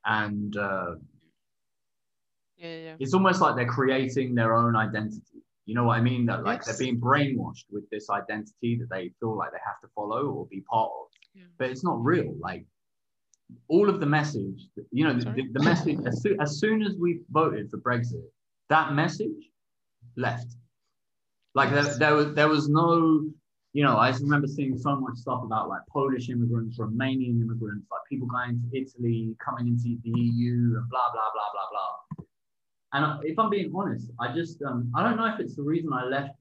[0.05, 0.95] And uh,
[2.57, 2.95] Yeah, yeah.
[2.99, 5.43] it's almost like they're creating their own identity.
[5.65, 6.25] You know what I mean?
[6.27, 6.67] That like Yes.
[6.67, 10.45] they're being brainwashed with this identity that they feel like they have to follow or
[10.47, 11.07] be part of.
[11.33, 11.43] Yeah.
[11.57, 12.35] But it's not real.
[12.39, 12.65] Like
[13.67, 17.69] all of the message, you know, the, the, message as, as soon as we voted
[17.69, 18.23] for Brexit,
[18.69, 19.49] that message
[20.15, 20.47] left.
[21.55, 23.25] Like there, there was there was no,
[23.73, 27.87] you know, I just remember seeing so much stuff about like Polish immigrants, Romanian immigrants,
[27.91, 32.25] like people going to Italy, coming into the EU, and blah blah blah blah blah.
[32.93, 35.91] And if I'm being honest, I just um, I don't know if it's the reason
[35.91, 36.35] I left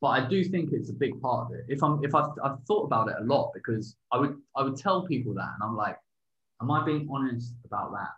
[0.00, 1.64] but I do think it's a big part of it.
[1.68, 4.76] If I'm if I've, I've thought about it a lot because I would I would
[4.76, 5.96] tell people that, and I'm like,
[6.62, 8.12] am I being honest about that?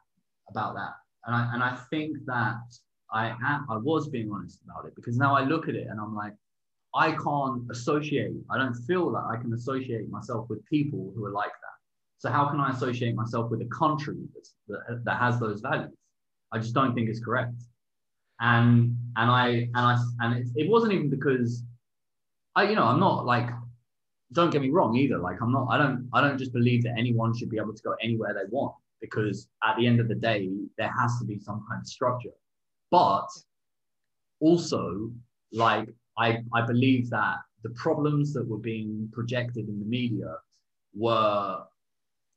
[0.48, 0.94] About that?
[1.26, 2.60] And I and I think that
[3.12, 6.00] I am, I was being honest about it because now I look at it and
[6.00, 6.32] I'm like,
[6.94, 8.32] I can't associate.
[8.50, 11.76] I don't feel that I can associate myself with people who are like that.
[12.18, 14.16] So how can I associate myself with a country
[14.68, 15.90] that, that has those values?
[16.52, 17.54] I just don't think it's correct.
[18.40, 21.64] And and I and I and it, it wasn't even because
[22.54, 23.48] I you know I'm not like
[24.32, 25.18] don't get me wrong either.
[25.18, 27.82] Like I'm not I don't I don't just believe that anyone should be able to
[27.82, 31.38] go anywhere they want because at the end of the day there has to be
[31.38, 32.30] some kind of structure.
[32.90, 33.26] But
[34.40, 35.10] also
[35.52, 35.88] like
[36.18, 40.36] I I believe that the problems that were being projected in the media
[40.94, 41.58] were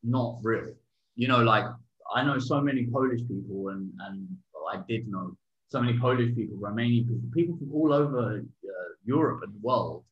[0.04, 0.73] not real.
[1.15, 1.65] You know, like
[2.13, 4.28] I know so many Polish people, and and
[4.71, 5.36] I did know
[5.69, 10.04] so many Polish people, Romanian people, people from all over uh, Europe and the world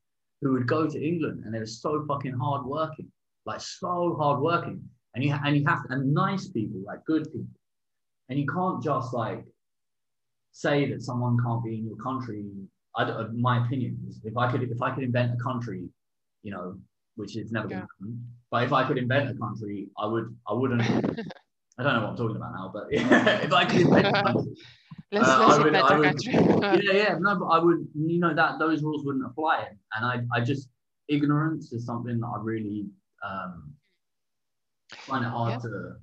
[0.42, 3.10] who would go to England, and they were so fucking hard working,
[3.46, 4.82] like so hard working,
[5.16, 7.48] and you and you have to, and nice people, like good people,
[8.30, 9.44] and you can't just like
[10.52, 12.46] say that someone can't be in your country.
[12.96, 15.88] I don't, my opinion is if I could if I could invent a country,
[16.44, 16.78] you know,
[17.16, 18.28] which is never going to happen.
[18.52, 20.82] But if I could invent a country, I would I wouldn't.
[21.78, 24.52] I don't know what I'm talking about now, but if I could invent a country,
[25.12, 26.34] Let's, Uh, let's would- would- country.
[26.86, 30.24] yeah, yeah, no, but I would, you know, that those rules wouldn't apply, and I,
[30.36, 30.70] I just
[31.08, 32.88] ignorance is something that I really
[33.24, 33.74] um,
[35.08, 35.70] find it hard Yeah.
[35.70, 35.96] to,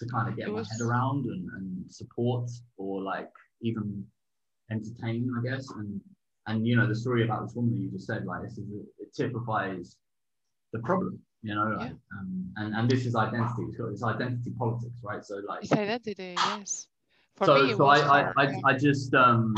[0.00, 3.30] to kind of get It my head around and, and support or like
[3.62, 4.04] even
[4.70, 6.00] entertain, I guess, and
[6.48, 8.68] and you know the story about this woman that you just said, like this is
[8.98, 9.96] it typifies
[10.72, 14.50] the problem, you know, like, um, and and this is identity, it's got this identity
[14.58, 15.24] politics, right?
[15.24, 16.88] So like It's identity, yes.
[17.36, 18.60] For so, me, so I, I, I.
[18.64, 19.54] I just um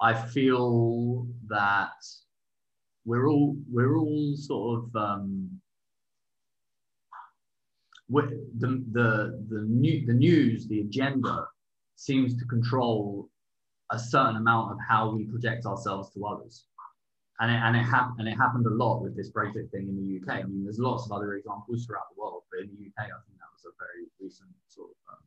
[0.00, 1.92] I feel that
[3.04, 5.60] we're all we're all sort of um
[8.08, 11.46] the the the new the news the agenda
[11.96, 13.28] seems to control
[13.90, 16.64] a certain amount of how we project ourselves to others
[17.40, 19.96] and it, and it happened and it happened a lot with this Brexit thing in
[19.96, 20.40] the UK.
[20.40, 23.18] I mean, there's lots of other examples throughout the world, but in the UK, I
[23.26, 25.24] think that was a very recent sort of um,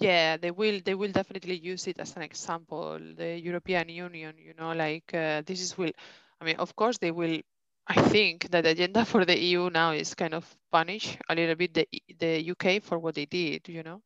[0.00, 0.80] Yeah, they will.
[0.84, 2.98] They will definitely use it as an example.
[3.16, 5.92] The European Union, you know, like uh, this is will.
[6.40, 7.40] I mean, of course, they will.
[7.86, 11.56] I think that the agenda for the EU now is kind of punish a little
[11.56, 13.68] bit the the UK for what they did.
[13.68, 14.02] You know,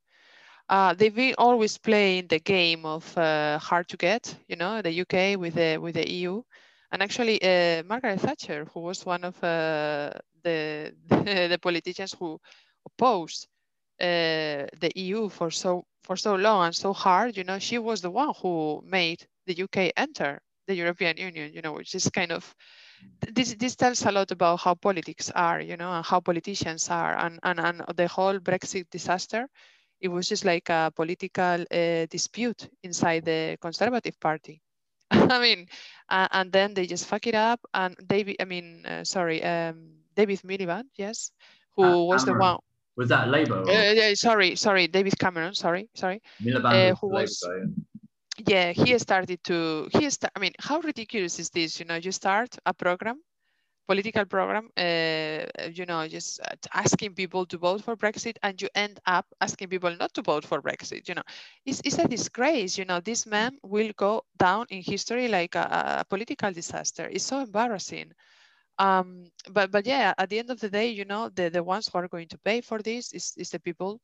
[0.70, 4.34] uh, they've been always playing the game of uh, hard to get.
[4.48, 6.42] You know, the UK with the with the EU,
[6.90, 10.10] and actually, uh, Margaret Thatcher, who was one of uh,
[10.42, 12.40] the the politicians who
[12.86, 13.48] opposed
[14.02, 18.00] uh, the EU for so for so long and so hard, you know, she was
[18.00, 22.32] the one who made the UK enter the European Union, you know, which is kind
[22.32, 22.54] of
[23.32, 27.16] this this tells a lot about how politics are, you know, and how politicians are,
[27.16, 29.48] and and, and the whole Brexit disaster.
[30.00, 34.60] It was just like a political uh, dispute inside the Conservative Party.
[35.12, 35.68] I mean,
[36.08, 37.60] uh, and then they just fuck it up.
[37.72, 41.30] And David, I mean, uh, sorry, um, David Miliband, yes,
[41.76, 42.58] who Ah, was the one
[42.96, 43.62] was that Labour?
[43.68, 45.54] Uh, yeah, sorry, sorry, David Cameron.
[45.54, 46.20] Sorry, sorry.
[46.42, 47.64] Miliband uh, who the Labour was- yeah.
[48.46, 49.88] Yeah, he started to.
[49.92, 51.78] He sta- I mean, how ridiculous is this?
[51.78, 53.20] You know, you start a program,
[53.86, 54.70] political program.
[54.76, 56.40] Uh, you know, just
[56.72, 60.44] asking people to vote for Brexit, and you end up asking people not to vote
[60.46, 61.08] for Brexit.
[61.08, 61.22] You know,
[61.66, 62.78] it's it's a disgrace.
[62.78, 67.08] You know, this man will go down in history like a, a political disaster.
[67.12, 68.12] It's so embarrassing.
[68.82, 71.88] Um, but but yeah, at the end of the day, you know, the the ones
[71.88, 74.00] who are going to pay for this is is the people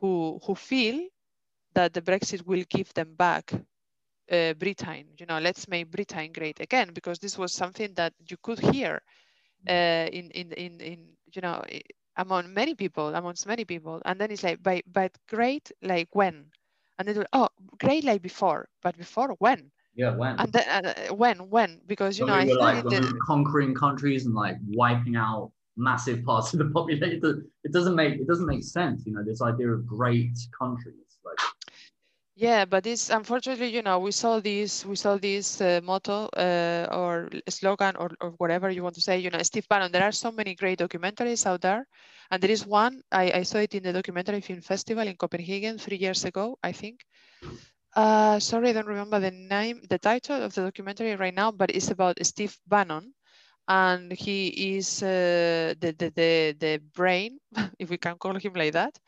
[0.00, 1.08] who who feel
[1.74, 3.52] that the Brexit will give them back
[4.30, 8.36] uh, Britain, you know, let's make Britain great again, because this was something that you
[8.42, 9.02] could hear
[9.68, 10.98] uh, in, in, in, in,
[11.34, 11.62] you know,
[12.16, 14.00] among many people, amongst many people.
[14.04, 16.46] And then it's like, but, but great, like when?
[16.98, 17.48] And then, oh,
[17.80, 19.70] great, like before, but before when?
[19.94, 20.38] Yeah, when?
[20.38, 21.80] And then, uh, when, when?
[21.86, 24.34] Because, you when know, we I were like think when we were conquering countries and
[24.34, 27.50] like wiping out massive parts of the population.
[27.64, 31.18] It doesn't make it doesn't make sense, you know, this idea of great countries.
[31.24, 31.38] Like
[32.36, 36.88] Yeah, but this unfortunately, you know, we saw this, we saw this uh, motto uh,
[36.92, 39.18] or slogan or, or whatever you want to say.
[39.18, 39.92] You know, Steve Bannon.
[39.92, 41.86] There are so many great documentaries out there,
[42.30, 45.78] and there is one I, I saw it in the documentary film festival in Copenhagen
[45.78, 47.04] three years ago, I think.
[47.94, 51.70] Uh, sorry, I don't remember the name, the title of the documentary right now, but
[51.70, 53.14] it's about Steve Bannon,
[53.68, 57.38] and he is uh, the, the the the brain,
[57.78, 58.98] if we can call him like that,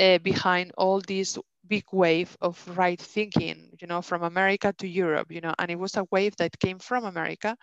[0.00, 1.38] uh, behind all this
[1.68, 5.78] big wave of right thinking, you know, from America to Europe, you know, and it
[5.78, 7.56] was a wave that came from America.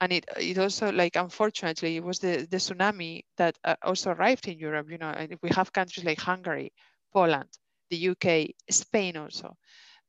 [0.00, 4.48] And it, it also like, unfortunately, it was the, the tsunami that uh, also arrived
[4.48, 6.72] in Europe, you know, and we have countries like Hungary,
[7.12, 7.48] Poland,
[7.90, 9.56] the UK, Spain also.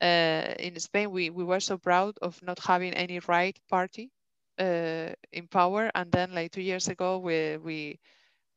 [0.01, 4.09] Uh, in Spain, we, we were so proud of not having any right party
[4.59, 5.91] uh, in power.
[5.93, 7.99] And then like two years ago, we, we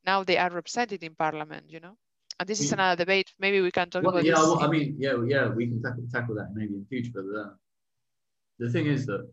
[0.06, 1.96] now they are represented in parliament, you know
[2.40, 3.32] and this is another debate.
[3.38, 4.42] Maybe we can talk well, about yeah, this.
[4.42, 7.10] well, I mean, yeah, yeah, we can tackle, tackle that maybe in the future.
[7.14, 7.54] But the,
[8.58, 9.28] the thing is that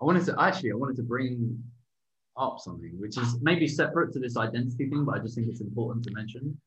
[0.00, 1.62] I wanted to actually, I wanted to bring
[2.38, 5.62] up something which is maybe separate to this identity thing, but I just think it's
[5.62, 6.58] important to mention.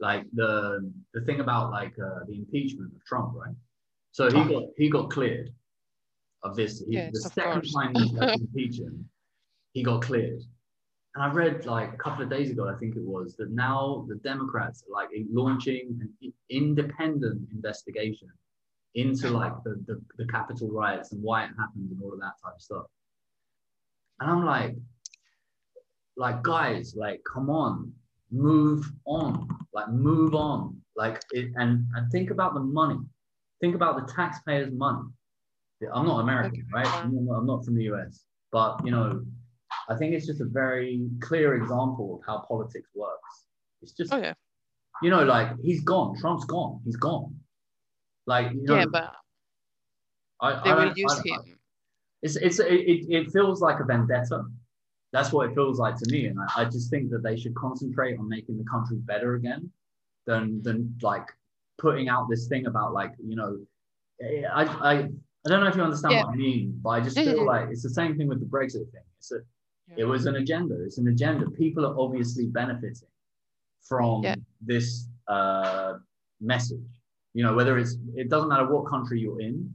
[0.00, 3.54] Like the the thing about like uh, the impeachment of Trump, right?
[4.18, 5.54] So he got he got cleared
[6.42, 6.80] of this.
[6.80, 7.72] He, Yes, the of second course.
[7.72, 9.08] time he had to him,
[9.74, 10.42] he got cleared.
[11.14, 14.04] And I read like a couple of days ago, I think it was, that now
[14.08, 18.28] the Democrats are like launching an independent investigation
[18.96, 22.34] into like the, the, the Capitol riots and why it happened and all of that
[22.42, 22.86] type of stuff.
[24.18, 24.74] And I'm like,
[26.16, 27.92] like guys, like come on,
[28.32, 32.98] move on, like move on, like it, and and think about the money,
[33.60, 35.08] think about the taxpayers' money.
[35.92, 36.86] I'm not American, right?
[36.86, 39.24] I'm not, I'm not from the US, but you know,
[39.88, 43.44] I think it's just a very clear example of how politics works.
[43.82, 44.34] It's just, Oh yeah,
[45.02, 47.36] you know, like he's gone, Trump's gone, he's gone.
[48.26, 49.14] Like, you know, yeah, but
[50.40, 51.58] I, they I will use I- I- him.
[52.22, 54.44] it's it's it, it, it feels like a vendetta.
[55.12, 57.54] That's what it feels like to me, and I, I just think that they should
[57.54, 59.70] concentrate on making the country better again,
[60.26, 60.62] than mm.
[60.62, 61.26] than like
[61.78, 63.58] putting out this thing about like you know,
[64.22, 66.24] I I, I don't know if you understand Yeah.
[66.24, 68.90] what I mean, but I just feel like it's the same thing with the Brexit
[68.92, 69.02] thing.
[69.18, 69.38] It's a,
[69.88, 69.94] Yeah.
[70.02, 70.74] it was an agenda.
[70.84, 71.48] It's an agenda.
[71.50, 73.08] People are obviously benefiting
[73.88, 74.34] from Yeah.
[74.60, 75.94] this uh,
[76.40, 76.90] message.
[77.34, 79.72] You know, whether it's it doesn't matter what country you're in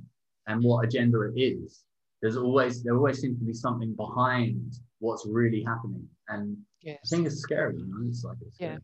[0.48, 1.84] and what agenda it is.
[2.22, 7.10] There's always there always seems to be something behind what's really happening, and I Yes.
[7.10, 7.78] think it's scary.
[7.78, 8.78] You know, it's like it's Yeah.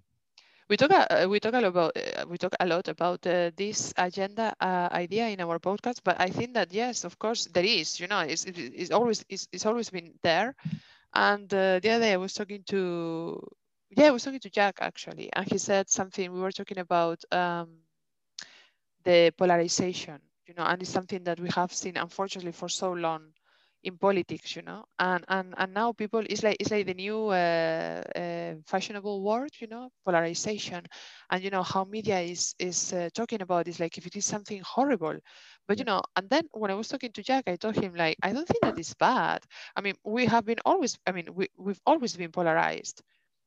[0.69, 3.51] We talk uh, we talk a lot about uh, we talk a lot about uh,
[3.55, 7.65] this agenda uh, idea in our podcast, but I think that yes, of course there
[7.65, 7.99] is.
[7.99, 10.55] You know, it's it's always it's, it's always been there.
[11.13, 13.39] And uh, the other day I was talking to
[13.89, 16.31] yeah I was talking to Jack actually, and he said something.
[16.31, 17.79] We were talking about um,
[19.03, 23.33] the polarization, you know, and it's something that we have seen unfortunately for so long
[23.83, 27.27] in politics, you know, and and and now people it's like it's like the new
[27.27, 30.85] uh, uh, fashionable word, you know, polarization,
[31.29, 34.25] and you know how media is is uh, talking about is like if it is
[34.25, 35.17] something horrible,
[35.67, 38.17] but you know, and then when I was talking to Jack, I told him like
[38.23, 39.43] I don't think that is bad.
[39.75, 43.01] I mean, we have been always, I mean, we we've always been polarized.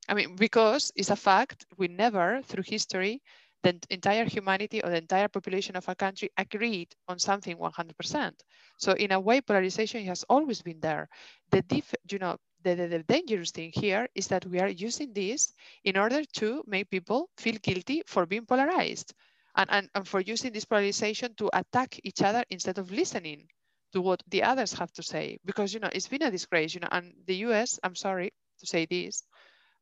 [0.07, 3.21] I mean, because it's a fact, we never through history
[3.63, 8.33] the entire humanity or the entire population of a country agreed on something 100%.
[8.77, 11.07] So in a way, polarization has always been there.
[11.51, 15.13] The diff, you know, the, the, the dangerous thing here is that we are using
[15.13, 15.53] this
[15.83, 19.13] in order to make people feel guilty for being polarized
[19.55, 23.47] and, and, and for using this polarization to attack each other instead of listening
[23.93, 25.37] to what the others have to say.
[25.45, 28.65] Because, you know, it's been a disgrace, you know, and the US, I'm sorry to
[28.65, 29.23] say this,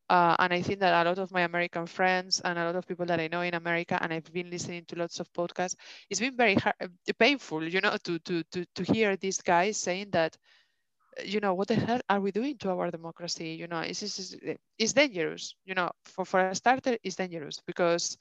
[0.08, 2.86] uh, and I think that a lot of my American friends and a lot of
[2.86, 5.76] people that I know in America, and I've been listening to lots of podcasts,
[6.10, 6.74] it's been very hard,
[7.18, 10.36] painful, you know, to, to, to, to hear these guys saying that,
[11.18, 13.50] uh, you know, what the hell are we doing to our democracy?
[13.50, 14.36] You know, it's, it's,
[14.78, 18.18] it's dangerous, you know, for, for a starter, it's dangerous because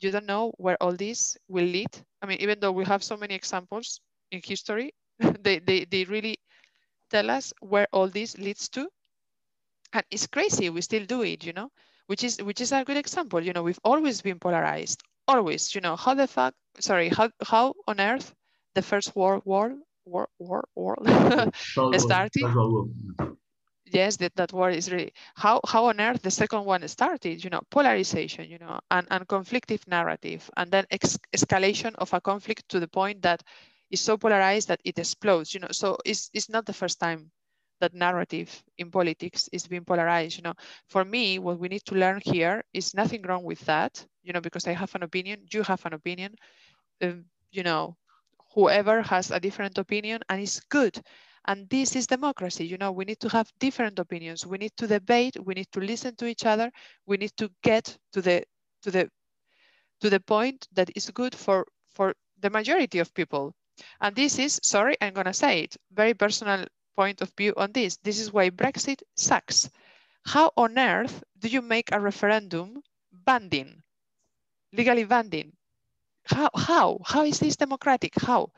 [0.00, 1.90] you don't know where all this will lead.
[2.22, 4.00] I mean, even though we have so many examples
[4.32, 4.94] in history,
[5.40, 6.38] they, they, they really
[7.10, 8.88] tell us where all this leads to
[9.92, 11.70] and it's crazy we still do it you know
[12.06, 15.80] which is which is a good example you know we've always been polarized always you
[15.80, 18.34] know how the fuck sorry how how on earth
[18.74, 19.74] the first world war
[20.04, 20.96] war, war, war
[21.98, 22.30] started.
[22.40, 22.90] that's what we'll-
[23.86, 27.50] yes that, that war is really how how on earth the second one started you
[27.50, 32.68] know polarization you know and, and conflictive narrative and then ex- escalation of a conflict
[32.68, 33.42] to the point that
[33.90, 37.30] is so polarized that it explodes you know so it's, it's not the first time
[37.80, 40.54] that narrative in politics is being polarized you know.
[40.88, 44.40] For me what we need to learn here is nothing wrong with that you know
[44.40, 46.34] because i have an opinion you have an opinion.
[47.02, 47.96] Um, you know
[48.54, 51.00] whoever has a different opinion and it's good.
[51.46, 52.92] And this is democracy you know.
[52.92, 54.46] We need to have different opinions.
[54.46, 55.36] We need to debate.
[55.42, 56.70] We need to listen to each other.
[57.06, 58.44] We need to get to the
[58.82, 59.10] to the
[60.00, 63.54] to the point that is good for for the majority of people.
[64.00, 66.66] And this is sorry i'm going to say it very personal
[66.96, 67.96] point of view on this.
[67.98, 69.70] This is why brexit sucks.
[70.24, 72.82] How on earth do you make a referendum
[73.12, 73.82] banding
[74.72, 75.52] legally banding?
[76.24, 76.98] How how?
[77.04, 78.14] How is this democratic?
[78.20, 78.52] How?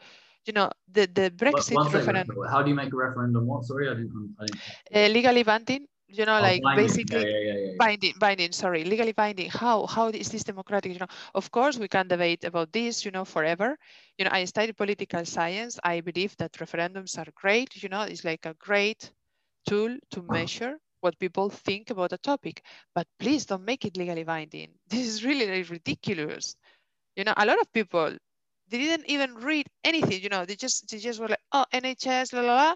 [0.45, 2.37] You know the the brexit referendum.
[2.51, 3.47] How do you make a referendum?
[3.47, 3.65] What?
[3.65, 4.35] Sorry, I didn't.
[4.41, 4.61] I didn't
[4.95, 6.75] uh, legally binding you know Oh, like binding.
[6.75, 9.51] basically Yeah, yeah, yeah, binding binding sorry legally binding.
[9.51, 11.07] How how is this democratic you know?
[11.35, 13.77] Of course we can debate about this you know forever.
[14.19, 15.79] You know i studied political science.
[15.85, 19.11] I believe that referendums are great you know it's like a great
[19.69, 20.33] tool to uh-huh.
[20.33, 22.63] measure what people think about a topic.
[22.95, 24.71] But please don't make it legally binding.
[24.89, 26.57] This is really, really ridiculous.
[27.17, 28.17] You know a lot of people
[28.69, 32.33] they didn't even read anything you know they just they just were like oh nhs
[32.33, 32.75] la la la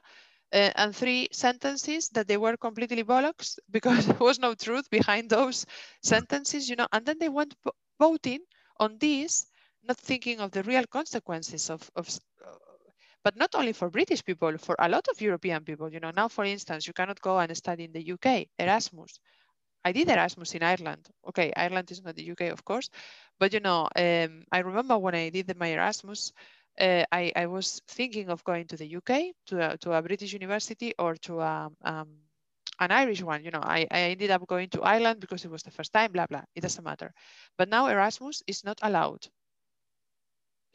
[0.53, 5.31] uh, and three sentences that they were completely bollocks because there was no truth behind
[5.31, 5.67] those
[6.03, 7.55] sentences, you know, and then they went
[7.99, 8.41] voting
[8.79, 9.47] on this,
[9.83, 12.09] not thinking of the real consequences of, of
[12.45, 12.53] uh,
[13.25, 16.29] but not only for British people, for a lot of European people, you know, now,
[16.29, 19.19] for instance, you cannot go and study in the UK, Erasmus.
[19.85, 21.09] I did Erasmus in Ireland.
[21.29, 22.89] Okay, Ireland is not the UK, of course,
[23.41, 26.33] but you know, um, I remember when I did my Erasmus,
[26.81, 30.33] uh, I, I was thinking of going to the UK, to a, to a British
[30.33, 32.09] university or to a, um,
[32.81, 33.45] an Irish one.
[33.45, 36.13] You know, I, I ended up going to Ireland because it was the first time,
[36.13, 36.43] blah, blah.
[36.55, 37.13] It doesn't matter.
[37.59, 39.27] But now Erasmus is not allowed.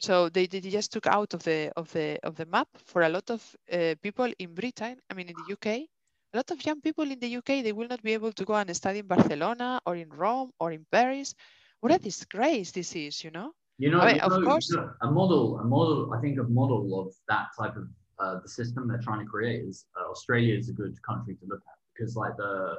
[0.00, 3.08] So they, they just took out of the of the of the map for a
[3.08, 3.40] lot of
[3.72, 4.98] uh, people in Britain.
[5.08, 5.88] I mean, in the UK,
[6.34, 8.54] a lot of young people in the UK they will not be able to go
[8.54, 11.34] and study in Barcelona or in Rome or in Paris.
[11.80, 13.52] What a disgrace this is, you know.
[13.78, 16.12] You know, I mean, you of course- you know, a model, a model.
[16.12, 19.64] I think a model of that type of uh, the system they're trying to create
[19.64, 22.76] is uh, Australia is a good country to look at because, like the,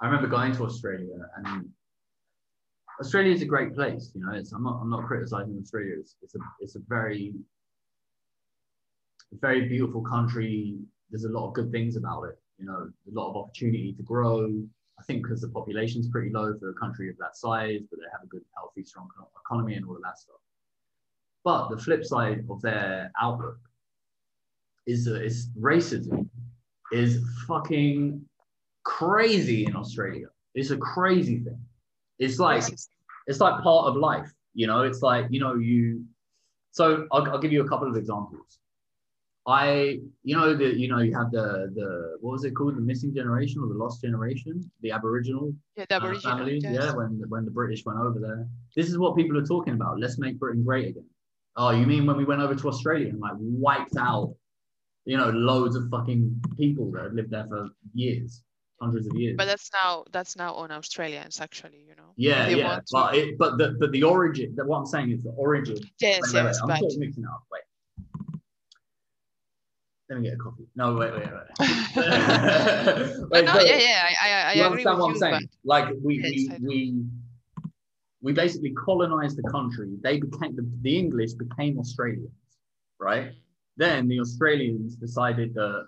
[0.00, 1.68] I remember going to Australia and
[3.00, 4.10] Australia is a great place.
[4.14, 5.94] You know, it's I'm not I'm not criticizing Australia.
[5.98, 7.34] It's, it's a it's a very
[9.40, 10.76] very beautiful country.
[11.10, 12.38] There's a lot of good things about it.
[12.58, 14.62] You know, a lot of opportunity to grow.
[14.98, 18.06] I think because the population's pretty low for a country of that size, but they
[18.12, 19.08] have a good, healthy, strong
[19.44, 20.36] economy and all of that stuff.
[21.44, 23.58] But the flip side of their outlook
[24.86, 26.28] is uh, is racism
[26.90, 28.22] is fucking
[28.82, 30.28] crazy in Australia.
[30.54, 31.60] It's a crazy thing.
[32.18, 32.64] It's like
[33.26, 34.30] it's like part of life.
[34.54, 36.04] You know, it's like you know you.
[36.72, 38.58] So I'll, I'll give you a couple of examples.
[39.48, 42.82] I, you know, the you know you have the the what was it called, the
[42.82, 46.74] missing generation or the lost generation, the Aboriginal yeah, the uh, Aboriginal, families, yes.
[46.74, 48.46] yeah, when when the British went over there.
[48.76, 49.98] This is what people are talking about.
[49.98, 51.06] Let's make Britain great again.
[51.56, 54.34] Oh, you mean when we went over to Australia and like wiped out,
[55.06, 58.42] you know, loads of fucking people that had lived there for years,
[58.82, 59.36] hundreds of years.
[59.38, 62.12] But that's now that's now on Australians actually, you know.
[62.16, 62.76] yeah, they yeah.
[62.76, 64.54] to- But it, but the but the origin.
[64.56, 65.78] That what I'm saying is the origin.
[66.00, 67.44] Yes, Wait, wait, wait, yes, I'm sort of mixing up.
[67.50, 67.62] Wait.
[70.08, 70.66] Let me get a coffee.
[70.74, 71.32] No, wait, wait, wait.
[73.30, 75.18] Wait, no, so- yeah, yeah, I, I, I you agree understand what I'm you.
[75.20, 75.48] saying?
[75.64, 77.04] Like we Yes, we, we
[78.22, 79.90] we basically colonized the country.
[80.02, 82.30] They became the, the English became Australians,
[82.98, 83.32] right?
[83.76, 85.86] Then the Australians decided that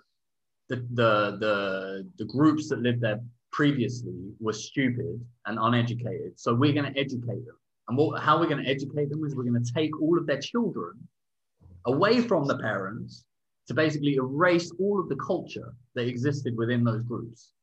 [0.69, 3.19] the the the the groups that lived there
[3.51, 6.39] previously were stupid and uneducated.
[6.39, 7.57] So we're going to educate them.
[7.89, 10.25] And what, how we're going to educate them is we're going to take all of
[10.25, 10.93] their children
[11.85, 13.25] away from the parents
[13.71, 17.53] to basically erase all of the culture that existed within those groups.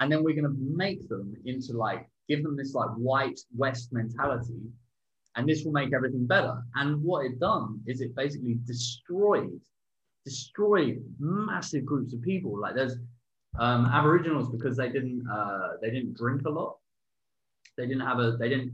[0.00, 3.92] And then we're going to make them into like, give them this like white West
[3.92, 4.62] mentality.
[5.36, 6.62] And this will make everything better.
[6.76, 9.60] And what it done is it basically destroyed,
[10.24, 12.58] destroyed massive groups of people.
[12.58, 12.96] Like there's
[13.58, 16.78] um, Aboriginals because they didn't, uh, they didn't drink a lot.
[17.76, 18.72] They didn't have a, they didn't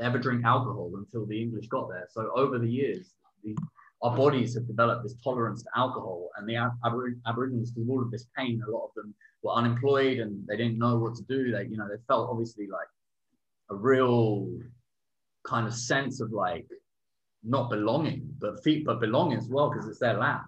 [0.00, 2.06] ever drink alcohol until the English got there.
[2.08, 3.56] So over the years, the,
[4.02, 8.02] our bodies have developed this tolerance to alcohol, and the Ab- Abor- Aboriginals, through all
[8.02, 11.22] of this pain, a lot of them were unemployed and they didn't know what to
[11.22, 11.50] do.
[11.50, 12.88] They, you know, they felt obviously like
[13.70, 14.48] a real
[15.44, 16.66] kind of sense of like
[17.42, 20.44] not belonging, but feet, but belonging as well because it's their land.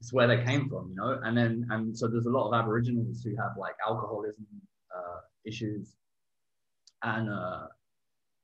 [0.00, 1.20] it's where they came from, you know.
[1.22, 4.46] And then and so there's a lot of Aboriginals who have like alcoholism
[4.94, 5.94] uh, issues,
[7.02, 7.66] and uh,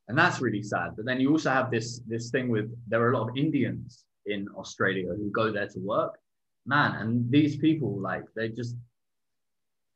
[0.09, 0.91] and that's really sad.
[0.97, 4.05] But then you also have this this thing with there are a lot of Indians
[4.31, 6.18] in Australia who go there to work,
[6.66, 8.76] man, and these people like they just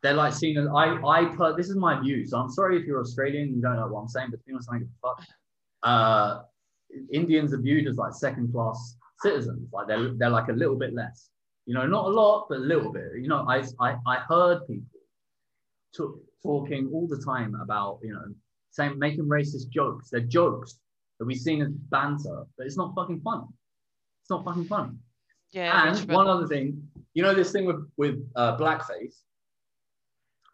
[0.03, 2.27] they're like seeing I I put this is my view.
[2.27, 4.53] So I'm sorry if you're Australian, you don't know what I'm saying, but to be
[4.53, 5.25] honest, I don't fuck.
[5.83, 6.43] Uh,
[7.13, 9.69] Indians are viewed as like second class citizens.
[9.73, 11.31] Like they're they're like a little bit less.
[11.67, 13.13] You know, not a lot, but a little bit.
[13.17, 15.01] You know, I I, I heard people
[15.97, 18.27] to, talking all the time about you know
[18.71, 20.11] saying making racist jokes.
[20.11, 20.79] They're jokes
[21.19, 23.47] that we seen as banter, but it's not fucking fun.
[24.25, 25.01] It's not fucking fun.
[25.53, 25.87] Yeah.
[25.87, 29.17] And one other thing, you know, this thing with with uh, blackface.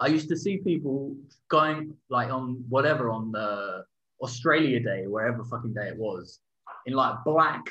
[0.01, 1.15] I used to see people
[1.49, 3.85] going like on whatever on the
[4.21, 6.41] Australia Day, wherever fucking day it was,
[6.87, 7.63] in like black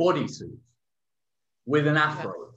[0.00, 0.58] bodysuits
[1.64, 2.54] with an afro.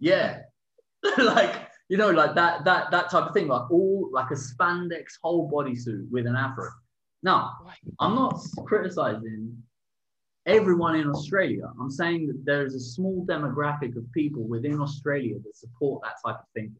[0.00, 0.40] Yeah,
[1.16, 1.54] like
[1.88, 5.50] you know, like that that that type of thing, like all like a spandex whole
[5.50, 6.68] bodysuit with an afro.
[7.22, 7.52] Now,
[7.98, 9.62] I'm not criticizing
[10.50, 11.70] everyone in Australia.
[11.80, 16.16] I'm saying that there is a small demographic of people within Australia that support that
[16.24, 16.76] type of thinking.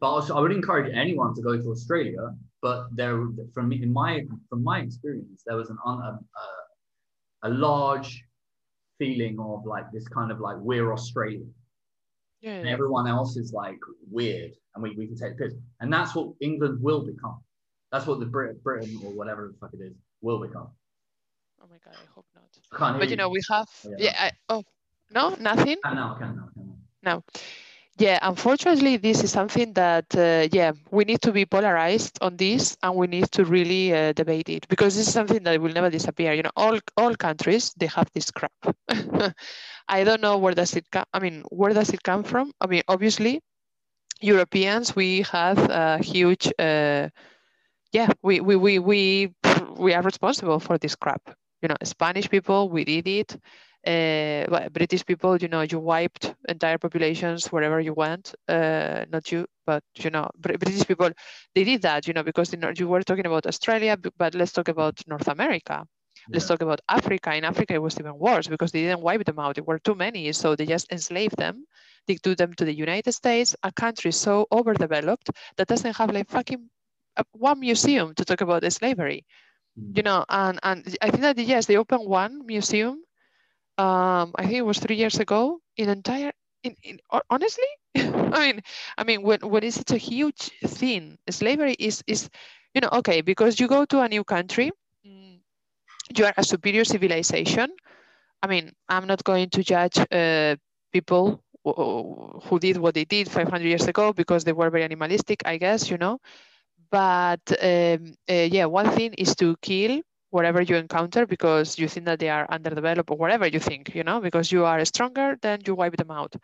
[0.00, 2.34] But also, I would encourage anyone to go to Australia.
[2.62, 5.98] But there, from me, in my from my experience, there was an un,
[7.42, 8.22] a, a, large
[8.98, 11.52] feeling of like this kind of like we're Australian,
[12.42, 12.52] Yeah.
[12.52, 13.78] and everyone else is like
[14.10, 15.54] weird, and we, we can take the piss.
[15.80, 17.38] And that's what England will become.
[17.92, 20.68] That's what the Brit, Britain or whatever the fuck it is will become.
[21.60, 22.98] Oh my god, I hope not.
[22.98, 23.68] But you know, we have.
[23.84, 23.96] Yeah.
[23.98, 24.14] Yeah.
[24.18, 24.62] I, oh
[25.10, 25.76] no, nothing.
[25.82, 27.22] Can now, can can now.
[27.98, 32.76] Yeah, unfortunately, this is something that, uh, yeah, we need to be polarized on this
[32.82, 35.90] and we need to really uh, debate it because this is something that will never
[35.90, 36.32] disappear.
[36.32, 38.52] You know, all, all countries, they have this crap.
[39.88, 41.04] I don't know where does it come.
[41.12, 42.52] I mean, where does it come from?
[42.60, 43.40] I mean, obviously,
[44.20, 47.08] Europeans, we have a huge, uh,
[47.92, 49.34] yeah, we, we, we, we,
[49.76, 51.22] we are responsible for this crap.
[51.62, 53.36] You know, Spanish people, we did it
[53.86, 58.34] uh, British people, you know, you wiped entire populations wherever you went.
[58.48, 61.10] Uh, not you, but you know, British people,
[61.54, 64.52] they did that, you know, because you, know, you were talking about Australia, but let's
[64.52, 65.86] talk about North America.
[66.32, 67.34] Let's talk about Africa.
[67.34, 69.54] In Africa, it was even worse because they didn't wipe them out.
[69.54, 71.64] There were too many, so they just enslaved them.
[72.06, 76.28] They took them to the United States, a country so overdeveloped that doesn't have like
[76.28, 76.68] fucking
[77.16, 79.24] uh, one museum to talk about slavery.
[79.94, 83.02] You know and and i think that yes they opened one museum
[83.78, 86.98] um i think it was three years ago in entire in, in
[87.30, 87.64] honestly?
[87.96, 88.60] I mean
[88.98, 92.28] i mean when when it's such a huge thing slavery is is
[92.74, 94.70] you know okay because you go to a new country
[95.06, 95.40] mm,
[96.16, 97.70] you are a superior civilization.
[98.42, 100.56] I mean i'm not going to judge uh,
[100.92, 105.42] people who who did what they did 500 years ago because they were very animalistic
[105.46, 106.18] i guess you know
[106.90, 112.06] but um, uh, yeah, one thing is to kill whatever you encounter because you think
[112.06, 115.60] that they are underdeveloped or whatever you think, you know, because you are stronger, then
[115.66, 116.34] you wipe them out.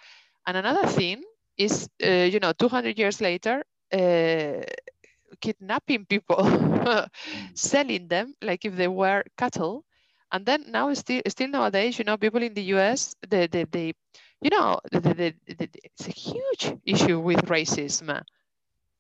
[0.46, 1.22] And another thing
[1.56, 4.62] is, uh, you know, 200 years later, uh,
[5.40, 6.42] kidnapping people,
[7.54, 9.84] selling them like if they were cattle.
[10.32, 13.92] And then now, still, still nowadays, you know, people in the US, they, they, they
[14.40, 18.22] you know, the, the, the, the, it's a huge issue with racism.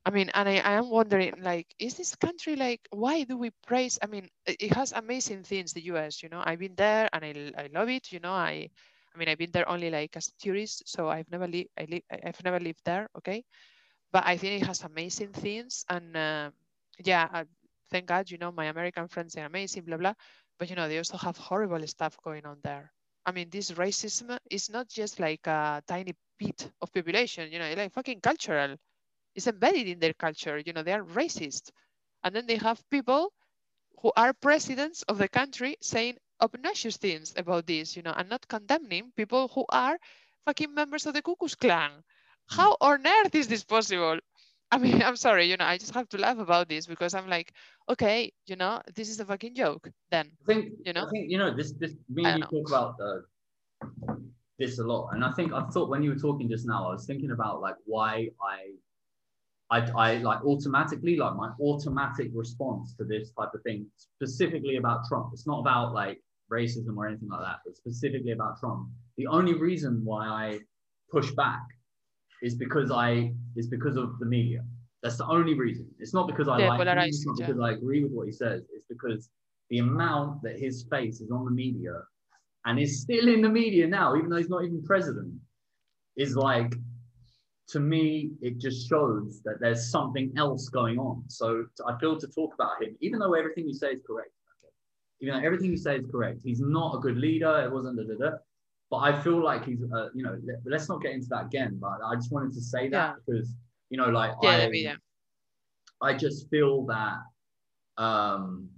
[0.06, 3.50] I mean, and I, I am wondering, like, is this country like, why do we
[3.66, 3.98] praise?
[4.00, 7.52] I mean, it has amazing things, the US, you know, I've been there and I,
[7.58, 8.70] I love it, you know, I,
[9.14, 11.86] I mean, I've been there only like as a tourist, so I've never lived, I
[11.90, 13.44] li- I've never lived there, okay?
[14.12, 16.50] But I think it has amazing things and uh,
[17.04, 17.44] yeah,
[17.90, 20.14] thank God, you know, my American friends are amazing, blah, blah.
[20.58, 22.92] But, you know, they also have horrible stuff going on there.
[23.26, 27.74] I mean, this racism is not just like a tiny bit of population, you know,
[27.76, 28.76] like fucking cultural
[29.36, 30.58] it's embedded in their culture.
[30.58, 31.70] You know, they are racist.
[32.24, 33.32] And then they have people
[34.00, 38.48] who are presidents of the country saying obnoxious things about this, you know, and not
[38.48, 39.96] condemning people who are
[40.44, 41.90] fucking members of the Ku Klux Klan.
[42.48, 44.18] How on earth is this possible?
[44.72, 47.28] I mean, I'm sorry, you know, I just have to laugh about this because I'm
[47.28, 47.52] like,
[47.88, 50.32] okay, you know, this is a fucking joke then.
[50.42, 51.06] I think You know?
[51.06, 54.16] I think you know this this me and you talk about uh,
[54.58, 56.92] this a lot, and I think I thought when you were talking just now, I
[56.92, 58.74] was thinking about like why I.
[59.70, 65.00] I, I like automatically like my automatic response to this type of thing specifically about
[65.08, 65.30] Trump.
[65.32, 68.88] It's not about like racism or anything like that, but specifically about Trump.
[69.16, 70.60] The only reason why I
[71.10, 71.62] push back
[72.42, 74.64] is because I is because of the media.
[75.02, 75.88] That's the only reason.
[75.98, 78.32] It's not because I Yeah, like him, it's not because I agree with what he
[78.32, 78.62] says.
[78.72, 79.30] It's because
[79.70, 82.02] the amount that his face is on the media
[82.64, 85.34] and is still in the media now, even though he's not even president.
[86.16, 86.74] is like
[87.68, 91.24] to me, it just shows that there's something else going on.
[91.26, 94.30] So I feel to talk about him, even though everything you say is correct,
[94.64, 94.72] okay,
[95.20, 97.62] even though everything you say is correct, he's not a good leader.
[97.64, 98.36] It wasn't da da da.
[98.88, 101.78] But I feel like he's, uh, you know, let, us not get into that again.
[101.80, 103.12] But I just wanted to say that yeah.
[103.26, 103.52] because,
[103.90, 104.94] you know, like yeah, I, yeah.
[106.00, 107.16] I just feel that
[107.98, 108.68] um,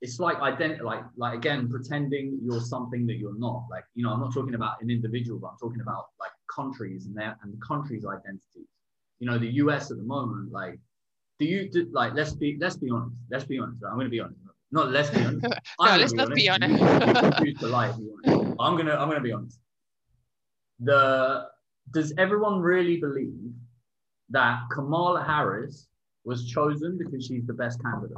[0.00, 3.64] it's like ident- like like again pretending you're something that you're not.
[3.70, 7.06] Like you know, I'm not talking about an individual, but I'm talking about like countries
[7.06, 8.68] and their and the countries' identities.
[9.18, 10.78] You know, the US at the moment, like,
[11.38, 12.14] do you do, like?
[12.14, 13.16] Let's be let's be honest.
[13.30, 13.82] Let's be honest.
[13.84, 14.40] I'm to be honest.
[14.72, 15.46] Not let's be honest.
[15.80, 16.82] no, let's not be honest.
[18.60, 19.58] I'm gonna I'm gonna be honest.
[20.80, 21.48] The
[21.92, 23.52] does everyone really believe
[24.30, 25.86] that Kamala Harris
[26.24, 28.16] was chosen because she's the best candidate?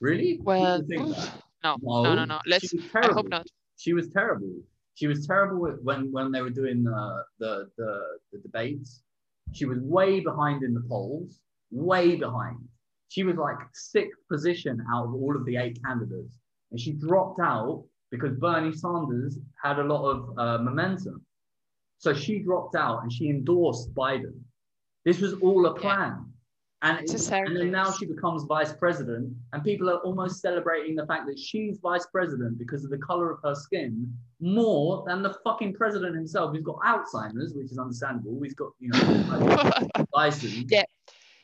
[0.00, 0.40] Really?
[0.42, 1.14] Well, no,
[1.62, 2.40] no, no, no, no.
[2.46, 2.74] Let's.
[2.94, 3.46] I hope not.
[3.76, 4.52] She was terrible.
[4.94, 9.02] She was terrible when when they were doing the, the the the debates.
[9.52, 11.40] She was way behind in the polls,
[11.70, 12.58] way behind.
[13.08, 16.38] She was like sixth position out of all of the eight candidates,
[16.70, 21.24] and she dropped out because Bernie Sanders had a lot of uh, momentum.
[21.98, 24.38] So she dropped out and she endorsed Biden.
[25.04, 26.26] This was all a plan.
[26.84, 31.26] And, and then now she becomes vice president, and people are almost celebrating the fact
[31.28, 35.72] that she's vice president because of the color of her skin more than the fucking
[35.72, 38.38] president himself, who's got Alzheimer's, which is understandable.
[38.42, 40.66] He's got, you know, license.
[40.68, 40.82] Yeah.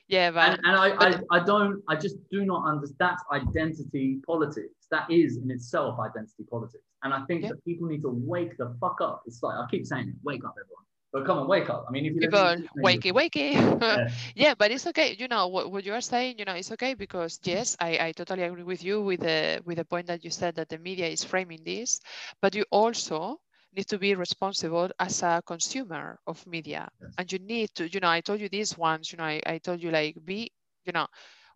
[0.09, 2.97] Yeah, but, and, and I, I, I don't, I just do not understand.
[2.99, 4.88] That's identity politics.
[4.91, 6.82] That is in itself identity politics.
[7.03, 7.51] And I think yeah.
[7.51, 9.22] that people need to wake the fuck up.
[9.24, 10.84] It's like, I keep saying it, wake up, everyone.
[11.12, 11.86] But come on, wake up.
[11.88, 13.52] I mean, if you people wakey, wakey.
[13.82, 14.08] yeah.
[14.36, 14.54] yeah.
[14.54, 15.16] but it's okay.
[15.18, 16.38] You know what, what you are saying.
[16.38, 19.78] You know, it's okay because yes, I, I totally agree with you with the with
[19.78, 22.00] the point that you said that the media is framing this,
[22.40, 23.40] but you also
[23.74, 27.11] need to be responsible as a consumer of media, yes.
[27.18, 27.88] and you need to.
[27.88, 29.11] You know, I told you this once.
[29.11, 30.52] You know, I, I told you like be.
[30.86, 31.06] You know,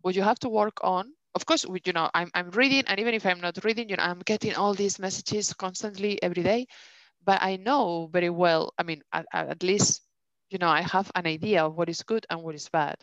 [0.01, 3.13] what you have to work on of course, you know, I'm, I'm reading, and even
[3.13, 6.65] if I'm not reading, you know, I'm getting all these messages constantly every day
[7.25, 10.01] but I know very well, I mean, at, at least,
[10.49, 12.95] you know, I have an idea of what is good and what is bad.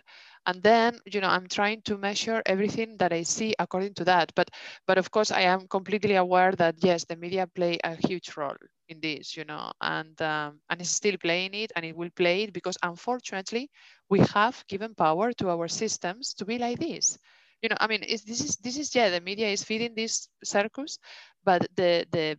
[0.46, 4.32] And then, you know, I'm trying to measure everything that I see according to that.
[4.34, 4.50] But,
[4.86, 8.56] but of course, I am completely aware that yes, the media play a huge role
[8.88, 12.42] in this, you know, and um, and it's still playing it, and it will play
[12.44, 13.70] it because unfortunately,
[14.08, 17.18] we have given power to our systems to be like this
[17.62, 20.98] you know i mean this is this is yeah the media is feeding this circus
[21.44, 22.36] but the the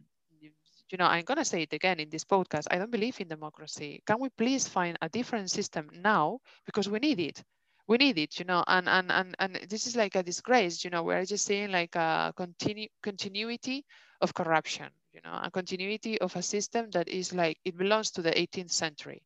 [0.94, 2.68] you know, I'm going to say it again in this podcast.
[2.70, 4.04] I don't believe in democracy.
[4.06, 6.38] Can we please find a different system now?
[6.68, 7.44] Because we need it.
[7.88, 10.92] We need it, you know, and and and, and this is like a disgrace, you
[10.92, 13.84] know, we're just seeing like a continu continuity
[14.22, 18.22] of corruption, you know, a continuity of a system that is like it belongs to
[18.22, 19.22] the 18th century,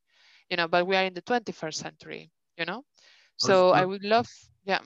[0.49, 2.83] you know, but we are in the 21st century, you know.
[3.37, 4.27] So I would love,
[4.65, 4.79] yeah.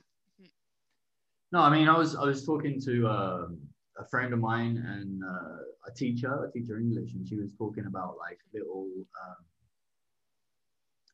[1.54, 5.24] No, I mean, I was I was talking to um, a friend of mine and
[5.24, 8.88] uh, a teacher, a teacher English, and she was talking about like little.
[9.24, 9.36] Um,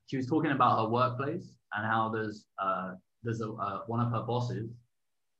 [0.06, 4.12] she was talking about her workplace and how there's uh, there's a uh, one of
[4.12, 4.70] her bosses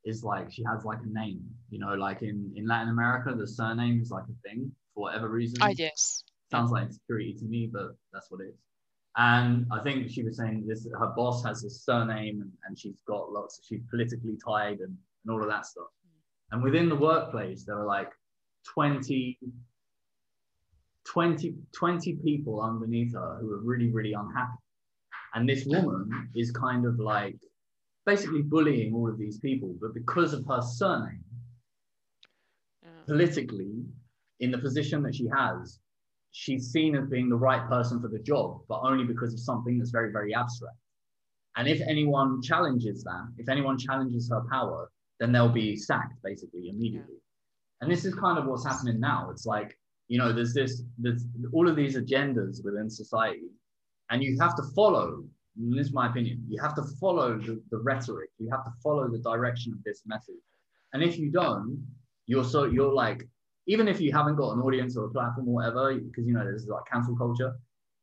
[0.06, 3.48] is like she has like a name, you know, like in in Latin America, the
[3.48, 5.58] surname is like a thing for whatever reason.
[5.62, 6.24] Ah, yes.
[6.50, 8.60] Sounds like insecurity to me, but that's what it is.
[9.18, 12.96] And I think she was saying this: her boss has a surname, and, and she's
[13.08, 13.60] got lots.
[13.68, 15.88] She's politically tied, and, and all of that stuff.
[16.52, 18.12] And within the workplace, there are like
[18.74, 19.38] 20,
[21.06, 24.58] 20, 20 people underneath her who are really, really unhappy.
[25.34, 27.38] And this woman is kind of like
[28.06, 31.24] basically bullying all of these people, but because of her surname,
[33.06, 33.84] politically,
[34.40, 35.80] in the position that she has,
[36.32, 39.78] she's seen as being the right person for the job, but only because of something
[39.78, 40.76] that's very, very abstract.
[41.58, 44.90] And if anyone challenges that, if anyone challenges her power,
[45.20, 47.16] then they'll be sacked basically immediately.
[47.82, 49.30] And this is kind of what's happening now.
[49.32, 53.50] It's like, you know, there's this, there's all of these agendas within society,
[54.10, 55.24] and you have to follow,
[55.56, 59.10] this is my opinion, you have to follow the, the rhetoric, you have to follow
[59.10, 60.36] the direction of this message.
[60.94, 61.86] And if you don't,
[62.26, 63.28] you're so, you're like,
[63.68, 66.44] even if you haven't got an audience or a platform or whatever, because, you know,
[66.44, 67.54] there's like cancel culture,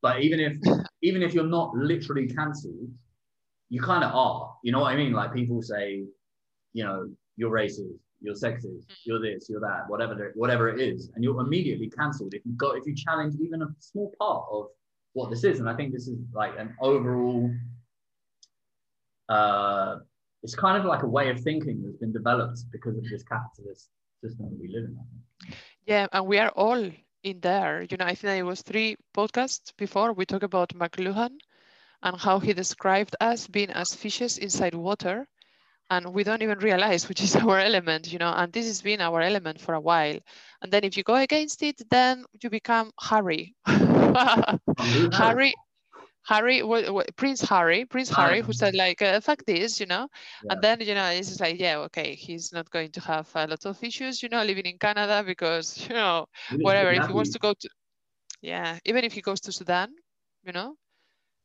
[0.02, 0.58] but even if,
[1.02, 2.90] even if you're not literally cancelled,
[3.70, 5.14] you kind of are, you know what I mean?
[5.14, 6.04] Like people say,
[6.74, 8.96] you know, you're racist, you're sexist, mm.
[9.04, 12.72] you're this, you're that, whatever, whatever it is, and you're immediately cancelled if you go
[12.72, 14.66] if you challenge even a small part of
[15.14, 15.60] what this is.
[15.60, 17.50] And I think this is like an overall.
[19.28, 20.00] Uh,
[20.42, 23.88] it's kind of like a way of thinking that's been developed because of this capitalist
[24.22, 24.98] system that we live in.
[25.86, 26.90] Yeah, and we are all
[27.22, 27.86] in there.
[27.90, 31.30] You know, I think it was three podcasts before we talked about McLuhan
[32.02, 35.26] and how he described us being as fishes inside water
[35.90, 39.00] and we don't even realize which is our element, you know, and this has been
[39.00, 40.18] our element for a while.
[40.62, 43.54] And then if you go against it, then you become Harry.
[43.66, 45.54] Harry,
[46.26, 46.62] Harry,
[47.16, 50.08] Prince Harry, Prince Harry, who said like, uh, "Fuck this," you know,
[50.44, 50.52] yeah.
[50.52, 53.46] and then you know it's just like, yeah, okay, he's not going to have a
[53.46, 56.26] lot of issues, you know, living in Canada because you know,
[56.60, 56.92] whatever.
[56.92, 57.68] If he wants to go to,
[58.40, 59.90] yeah, even if he goes to Sudan,
[60.44, 60.76] you know,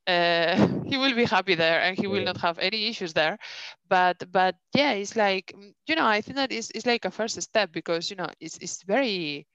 [0.09, 0.55] uh,
[0.89, 3.37] he will be happy there and he will not have any issues there.
[3.89, 5.53] But but yeah it's like
[5.87, 8.57] you know i think that is it's like a first step because you know it's,
[8.59, 9.47] it's very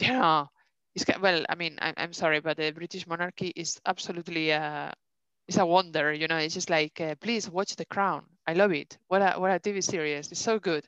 [0.00, 0.48] you know
[0.94, 4.92] it's well i mean I'm, I'm sorry but the british monarchy is absolutely a
[5.48, 8.24] it's a wonder you know it's just like uh, please watch the crown.
[8.46, 8.98] I love it.
[9.08, 10.30] What a what a tv series.
[10.32, 10.86] It's so good.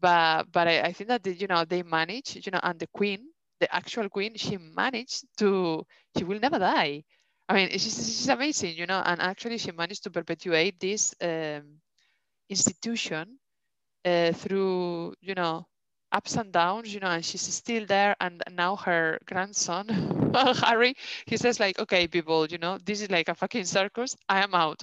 [0.00, 2.88] But but I, I think that the, you know they manage you know and the
[2.88, 3.28] queen
[3.60, 5.84] the actual queen she managed to
[6.16, 7.04] she will never die
[7.48, 11.80] I mean, she's, she's amazing, you know, and actually she managed to perpetuate this um,
[12.48, 13.38] institution
[14.04, 15.66] uh, through, you know,
[16.12, 18.16] ups and downs, you know, and she's still there.
[18.20, 19.88] And now her grandson,
[20.62, 20.94] Harry,
[21.26, 24.16] he says like, okay, people, you know, this is like a fucking circus.
[24.28, 24.82] I am out.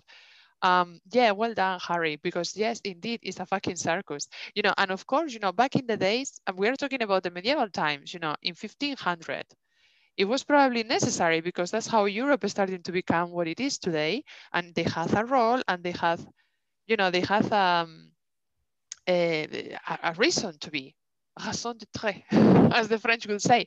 [0.63, 4.91] Um, yeah, well done, Harry, because yes, indeed, it's a fucking circus, you know, and
[4.91, 8.13] of course, you know, back in the days, and we're talking about the medieval times,
[8.13, 9.45] you know, in 1500,
[10.21, 13.79] it was probably necessary because that's how Europe is starting to become what it is
[13.79, 14.23] today.
[14.53, 16.23] And they have a role and they have,
[16.85, 18.11] you know, they have um,
[19.09, 20.95] a, a reason to be,
[21.43, 22.23] raison d'être,
[22.75, 23.65] as the French will say.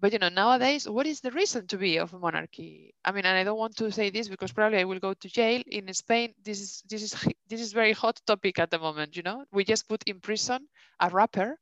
[0.00, 2.94] But, you know, nowadays, what is the reason to be of a monarchy?
[3.04, 5.28] I mean, and I don't want to say this because probably I will go to
[5.28, 6.34] jail in Spain.
[6.42, 7.12] This is, this is,
[7.48, 10.66] this is very hot topic at the moment, you know, we just put in prison
[10.98, 11.60] a rapper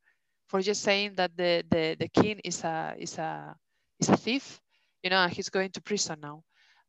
[0.49, 3.55] for just saying that the, the, the king is a, is a,
[4.01, 4.61] is a thief,
[5.03, 6.43] you know, he's going to prison now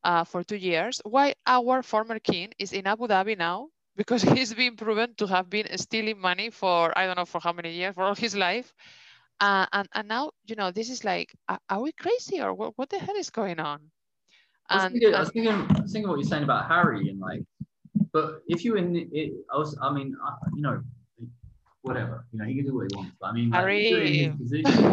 [0.04, 1.02] uh, for two years.
[1.04, 5.50] Why our former king is in Abu Dhabi now because he's been proven to have
[5.50, 8.74] been stealing money for I don't know for how many years, for all his life.
[9.40, 12.90] Uh, and, and now, you know, this is like, are we crazy or what, what
[12.92, 13.80] the hell is going on?
[14.70, 17.20] I was, thinking, I was, thinking, I was thinking what you're saying about Harry and
[17.20, 17.42] like,
[18.14, 20.82] but if you in it, I was, I mean, I, you know,
[21.82, 23.16] whatever, you know, he can do what he wants.
[23.20, 24.26] But I mean, like, Harry.
[24.26, 24.86] if, position,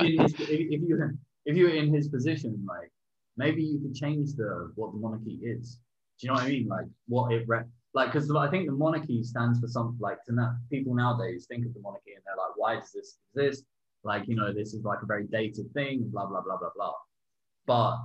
[0.00, 1.12] if, his, if, you
[1.46, 2.90] if you were in his position, like
[3.36, 5.78] maybe you could change the what the monarchy is.
[6.18, 6.68] Do you know what I mean?
[6.68, 7.64] Like what it re-
[7.94, 11.74] like because I think the monarchy stands for something like to people nowadays think of
[11.74, 13.64] the monarchy and they're like, why does this exist?
[14.04, 16.92] Like you know, this is like a very dated thing, blah blah blah blah blah.
[17.66, 17.96] But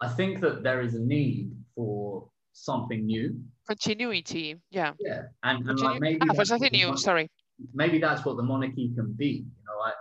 [0.00, 3.40] I think that there is a need for something new.
[3.66, 4.92] Continuity, yeah.
[5.00, 6.96] Yeah, and, and like maybe ah, for something new.
[6.96, 7.28] Sorry.
[7.74, 9.44] Maybe that's what the monarchy can be.
[9.44, 9.92] You know, I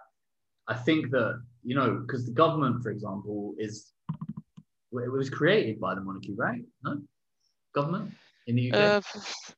[0.73, 3.91] I think that you know, because the government, for example, is
[4.93, 6.61] it was created by the monarchy, right?
[6.83, 7.01] No,
[7.73, 8.13] government
[8.47, 8.77] in the UK.
[8.77, 9.01] Uh,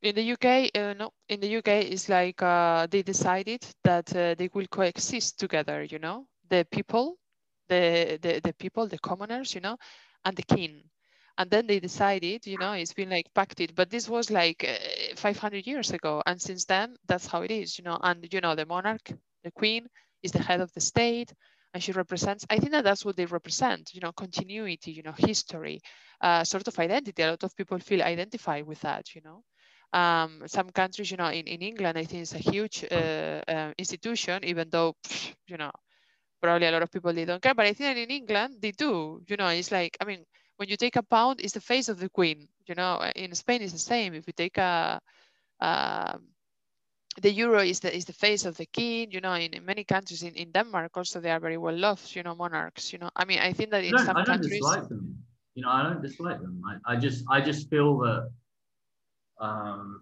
[0.02, 1.12] in the UK, uh, no.
[1.28, 5.84] In the UK, it's like uh, they decided that uh, they will coexist together.
[5.84, 7.18] You know, the people,
[7.68, 9.78] the, the the people, the commoners, you know,
[10.24, 10.84] and the king.
[11.40, 15.16] And then they decided, you know, it's been like pacted, but this was like uh,
[15.16, 16.24] 500 years ago.
[16.26, 18.00] And since then, that's how it is, you know.
[18.02, 19.12] And, you know, the monarch,
[19.44, 19.88] the queen
[20.24, 21.32] is the head of the state
[21.78, 25.14] and she represents i think that that's what they represent you know continuity you know
[25.18, 25.82] history
[26.22, 27.22] uh, sort of identity.
[27.24, 29.44] A lot of people feel identified with that you know.
[30.00, 33.72] Um, some countries you know in, in england i think it's a huge uh, uh,
[33.78, 34.96] institution even though
[35.48, 35.72] you know
[36.42, 37.56] probably a lot of people they don't care.
[37.56, 40.26] But i think that in england they do you know it's like i mean
[40.58, 43.02] when you take a pound it's the face of the queen you know.
[43.16, 44.14] In spain it's the same.
[44.14, 45.00] If you take a
[45.62, 46.28] um,
[47.22, 49.84] the euro is the is the face of the king you know in, in, many
[49.84, 53.10] countries in, in denmark also they are very well loved you know monarchs you know.
[53.16, 55.18] I mean i think that in some I don't countries dislike them.
[55.56, 56.62] You know i don't dislike them.
[56.70, 58.30] I, I just i just feel that
[59.40, 60.02] um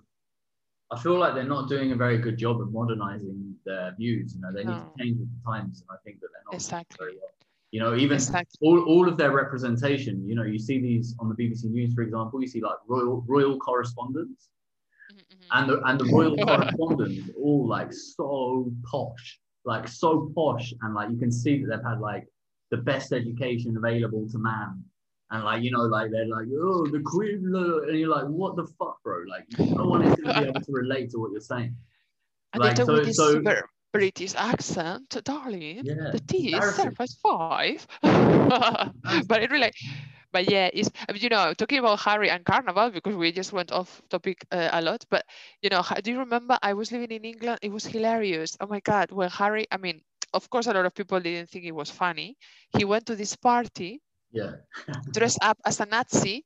[0.91, 4.41] i feel like they're not doing a very good job of modernizing their views you
[4.41, 4.51] know.
[4.53, 4.72] They no.
[4.72, 6.97] need to change with the times and i think that they're not exactly.
[6.99, 7.32] very well.
[7.72, 8.57] You know even exactly.
[8.66, 12.03] all, all of their representation you know you see these on the bbc news for
[12.03, 14.49] example you see like royal royal correspondents
[15.16, 16.16] Mm-hmm, and the and the mm-hmm.
[16.16, 21.78] royal correspondents all like so posh, like so posh, and like you can see that
[21.78, 22.28] they've had like
[22.72, 24.84] the best education available to man.
[25.32, 28.68] And like you know, like they're like, oh, the queen, and you're like, what the
[28.78, 29.24] fuck, bro?
[29.28, 31.76] Like, no one is gonna be able to relate to what you're saying.
[32.53, 33.41] And like, they so, with this so,
[33.91, 35.82] British accent, darling.
[35.84, 37.88] Yeah, the tea is served as five.
[38.01, 39.72] but it really,
[40.36, 44.02] but yeah, it's you know talking about Harry and Carnival because we just went off
[44.10, 45.06] topic uh, a lot.
[45.10, 45.26] But
[45.62, 47.60] you know, do you remember I was living in England?
[47.64, 48.58] It was hilarious.
[48.62, 50.02] Oh my god, when Harry, I mean,
[50.34, 52.38] of course a lot of people didn't think it was funny.
[52.78, 54.54] He went to this party, Yeah.
[55.14, 56.46] dressed up as a Nazi,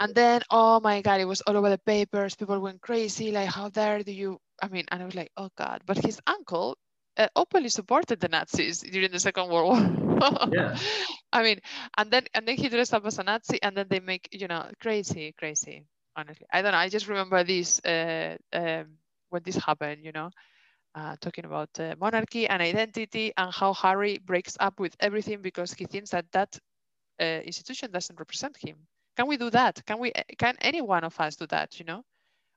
[0.00, 2.34] and then oh my god, it was all over the papers.
[2.36, 4.38] People went crazy, like how dare do you?
[4.62, 5.82] I mean, and I was like, oh god.
[5.86, 6.78] But his uncle
[7.16, 10.48] uh, openly supported the Nazis during the Second World War.
[10.52, 10.76] Yeah.
[11.32, 11.60] I mean,
[11.96, 14.48] and then and then he dressed up as a Nazi, and then they make you
[14.48, 15.84] know crazy, crazy.
[16.14, 16.78] Honestly, I don't know.
[16.78, 18.98] I just remember this uh, um,
[19.30, 20.04] when this happened.
[20.04, 20.30] You know,
[20.94, 25.72] uh, talking about uh, monarchy and identity and how Harry breaks up with everything because
[25.72, 26.58] he thinks that that
[27.20, 28.76] uh, institution doesn't represent him.
[29.16, 29.84] Can we do that?
[29.86, 30.12] Can we?
[30.38, 31.78] Can any one of us do that?
[31.78, 32.02] You know?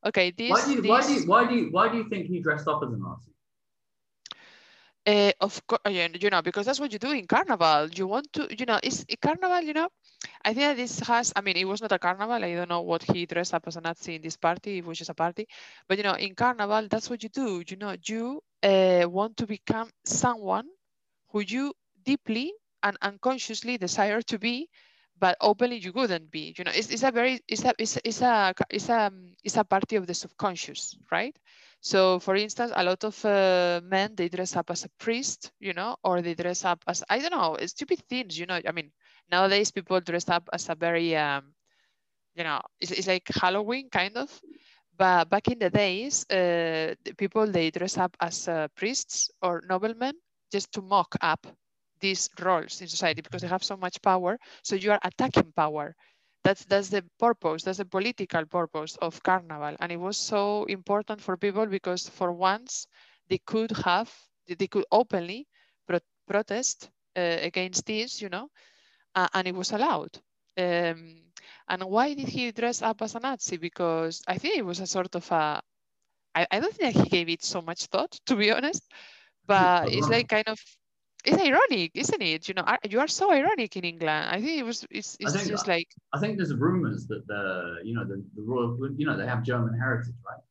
[0.06, 0.32] Okay.
[0.32, 0.52] This.
[0.52, 2.40] Why do you, this, why do you, why do you, why do you think he
[2.42, 3.35] dressed up as a Nazi?
[5.08, 7.88] Uh, of course, you know, because that's what you do in carnival.
[7.94, 9.88] You want to, you know, it's carnival, you know.
[10.44, 12.44] I think that this has, I mean, it was not a carnival.
[12.44, 15.12] I don't know what he dressed up as a Nazi in this party, was just
[15.12, 15.48] a party.
[15.88, 17.64] But, you know, in carnival, that's what you do.
[17.68, 20.68] You know, you uh, want to become someone
[21.30, 22.54] who you deeply
[22.84, 24.70] and unconsciously desire to be,
[25.20, 26.56] but openly you wouldn't be.
[26.58, 29.12] You know, it's, it's a very, it's a, it's, it's a, it's a,
[29.44, 31.36] it's a party of the subconscious, right?
[31.86, 35.74] So, for instance, a lot of uh, men they dress up as a priest, you
[35.74, 38.60] know, or they dress up as I don't know, stupid things, you know.
[38.68, 38.92] I mean,
[39.32, 41.54] nowadays people dress up as a very, um,
[42.36, 44.30] you know, it's, it's like Halloween kind of.
[44.98, 49.64] But back in the days, uh, the people they dress up as uh, priests or
[49.70, 50.14] noblemen
[50.52, 51.48] just to mock up
[52.00, 54.40] these roles in society because they have so much power.
[54.64, 55.96] So you are attacking power
[56.46, 59.76] that's that's the purpose that's the political purpose of carnival.
[59.82, 62.88] And it was so important for people because for once
[63.30, 64.12] they could have
[64.48, 65.48] they could openly
[65.88, 68.50] pro protest uh, against this you know
[69.16, 70.12] uh, and it was allowed.
[70.58, 71.24] Um,
[71.70, 73.58] and why did he dress up as a nazi?
[73.58, 75.62] Because i think it was a sort of a
[76.36, 78.84] i, I don't think he gave it so much thought to be honest
[79.48, 80.60] but it's like kind of
[81.26, 82.48] it's ironic, isn't it?
[82.48, 84.28] You know, you are so ironic in England.
[84.30, 84.86] I think it was.
[84.92, 88.42] It's, it's think just like I think there's rumors that the you know the, the
[88.42, 90.44] royal you know they have German heritage, right?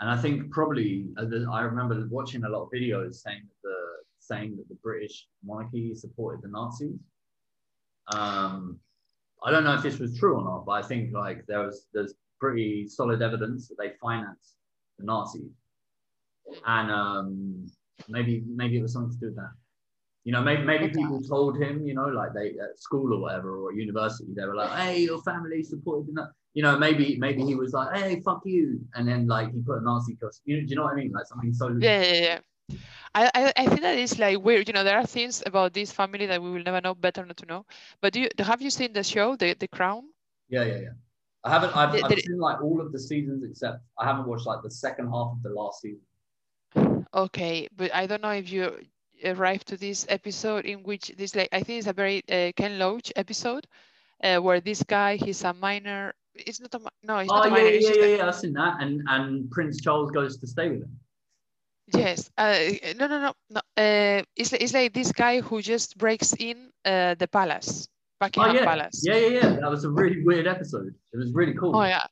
[0.00, 3.76] And I think probably uh, I remember watching a lot of videos saying that the
[4.20, 6.98] saying that the British monarchy supported the Nazis.
[8.14, 8.78] Um,
[9.44, 11.86] I don't know if this was true or not, but I think like there was
[11.92, 14.54] there's pretty solid evidence that they financed
[14.98, 15.50] the Nazis,
[16.66, 17.66] and um,
[18.08, 19.52] maybe maybe it was something to do with that.
[20.28, 21.00] You know, maybe maybe Okay.
[21.00, 24.44] people told him, you know, like they at school or whatever or at university, they
[24.44, 27.96] were like, "Hey, your family supported the," Na-" you know, maybe maybe he was like,
[27.96, 30.42] "Hey, fuck you," and then like he put a Nazi costume.
[30.50, 31.12] You know, do you know what I mean?
[31.12, 32.38] Like something so yeah, yeah, yeah.
[33.14, 34.68] I, I, I think that is like weird.
[34.68, 36.94] You know, there are things about this family that we will never know.
[36.94, 37.64] Better not to know.
[38.02, 40.04] But do you have you seen the show, the the Crown?
[40.50, 40.94] Yeah, yeah, yeah.
[41.44, 41.74] I haven't.
[41.74, 44.46] I've, Did- I've did it- seen like all of the seasons except I haven't watched
[44.46, 46.04] like the second half of the last season.
[47.14, 48.76] Okay, but I don't know if you
[49.24, 52.78] arrived to this episode in which this like I think it's a very uh, Ken
[52.78, 53.66] Loach episode,
[54.22, 56.14] uh, where this guy he's a miner.
[56.34, 57.68] It's not a no, he's Oh not a yeah, miner.
[57.68, 58.26] yeah, yeah, yeah, yeah.
[58.28, 58.80] I've seen that.
[58.80, 61.00] And and Prince Charles goes to stay with him.
[61.86, 62.30] Yes.
[62.36, 62.58] Uh,
[62.96, 63.60] no, no, no, no.
[63.76, 67.88] Uh, it's, it's like this guy who just breaks in uh, the palace,
[68.20, 69.02] Oh Buckingham yeah, Palace.
[69.06, 69.48] yeah, yeah, yeah.
[69.60, 70.92] That was a really weird episode.
[71.12, 71.76] It was really cool.
[71.76, 72.02] Oh yeah.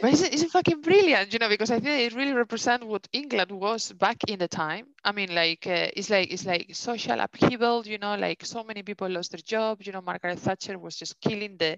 [0.00, 3.52] But it's, it's fucking brilliant, you know, because I think it really represents what England
[3.52, 4.86] was back in the time.
[5.04, 8.82] I mean, like uh, it's like it's like social upheaval, you know, like so many
[8.82, 9.86] people lost their jobs.
[9.86, 11.76] You know, Margaret Thatcher was just killing the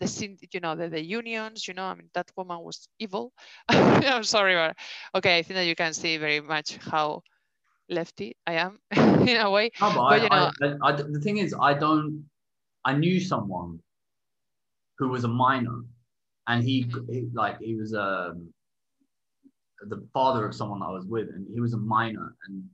[0.00, 1.68] the you know the, the unions.
[1.68, 3.32] You know, I mean that woman was evil.
[3.68, 4.76] I'm sorry, but
[5.14, 7.22] okay, I think that you can see very much how
[7.88, 8.80] lefty I am
[9.28, 9.70] in a way.
[9.78, 10.50] But, I, you know-
[10.82, 12.24] I, I, the thing is, I don't.
[12.84, 13.80] I knew someone
[14.98, 15.82] who was a miner,
[16.46, 17.12] and he, Mhm.
[17.12, 18.52] he like he was um
[19.86, 22.68] the father of someone that I was with, and he was a miner, and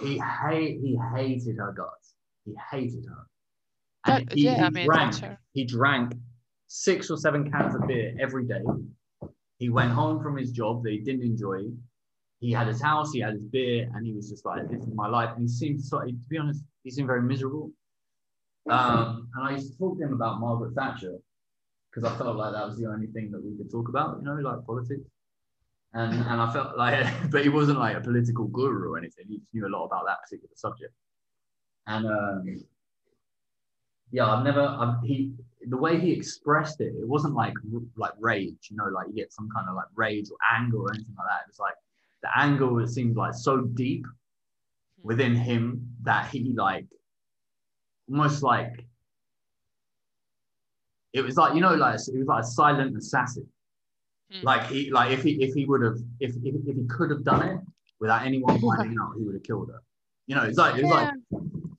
[0.00, 2.14] he hate he hated her guts.
[2.44, 3.26] He hated her.
[4.06, 5.38] And That- he, yeah, he I mean, drank.
[5.52, 6.14] He drank
[6.68, 8.62] six or seven cans of beer every day.
[9.58, 11.70] He went home from his job that he didn't enjoy.
[12.38, 14.94] He had his house, he had his beer, and he was just like, "This is
[14.94, 16.00] my life." And he seemed so.
[16.00, 17.70] To be honest, he seemed very miserable.
[18.68, 21.16] Um, and I used to talk to him about Margaret Thatcher
[21.90, 24.24] because I felt like that was the only thing that we could talk about, you
[24.24, 25.08] know, like politics.
[25.92, 29.24] And and I felt like, but he wasn't like a political guru or anything.
[29.28, 30.92] He just knew a lot about that particular subject.
[31.86, 32.64] And um,
[34.12, 34.60] yeah, I've never.
[34.60, 35.32] I've, he
[35.68, 37.54] the way he expressed it, it wasn't like
[37.96, 40.92] like rage, you know, like you get some kind of like rage or anger or
[40.92, 41.44] anything like that.
[41.46, 41.74] It was like
[42.22, 42.80] the anger.
[42.80, 44.06] It seemed like so deep
[45.02, 46.86] within him that he like
[48.10, 48.84] almost like
[51.12, 53.46] it was like you know like it was like a silent assassin
[54.32, 54.46] Hmm.
[54.46, 57.24] like he like if he if he would have if, if if he could have
[57.24, 57.58] done it
[57.98, 59.82] without anyone finding out he would have killed her
[60.28, 60.94] You know, it's like it's Yeah.
[60.94, 61.14] like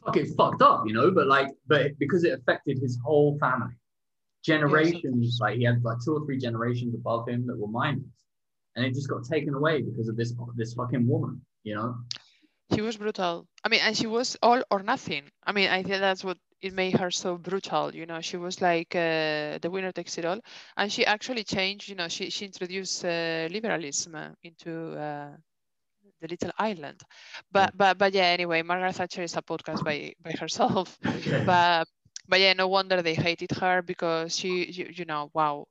[0.04, 1.12] fucking fucked up, you know.
[1.12, 3.74] But like, but because it affected his whole family,
[4.44, 5.38] generations.
[5.40, 8.04] like he had like two or three generations above him that were miners,
[8.76, 11.40] and it just got taken away because of this this fucking woman.
[11.64, 11.96] You know.
[12.74, 13.48] She was brutal.
[13.64, 15.30] I mean, and she was all or nothing.
[15.44, 17.94] I mean, I think that's what it made her so brutal.
[17.96, 20.40] You know, she was like uh, the winner takes it all,
[20.78, 21.90] and she actually changed.
[21.90, 25.36] You know, she she introduced uh, liberalism uh, into uh,
[26.22, 27.02] the little island.
[27.52, 28.26] But but but yeah.
[28.38, 30.98] Anyway, Margaret Thatcher is a podcast by by herself.
[31.44, 31.88] But
[32.28, 35.68] but yeah, no wonder they hated her because she you, you know wow,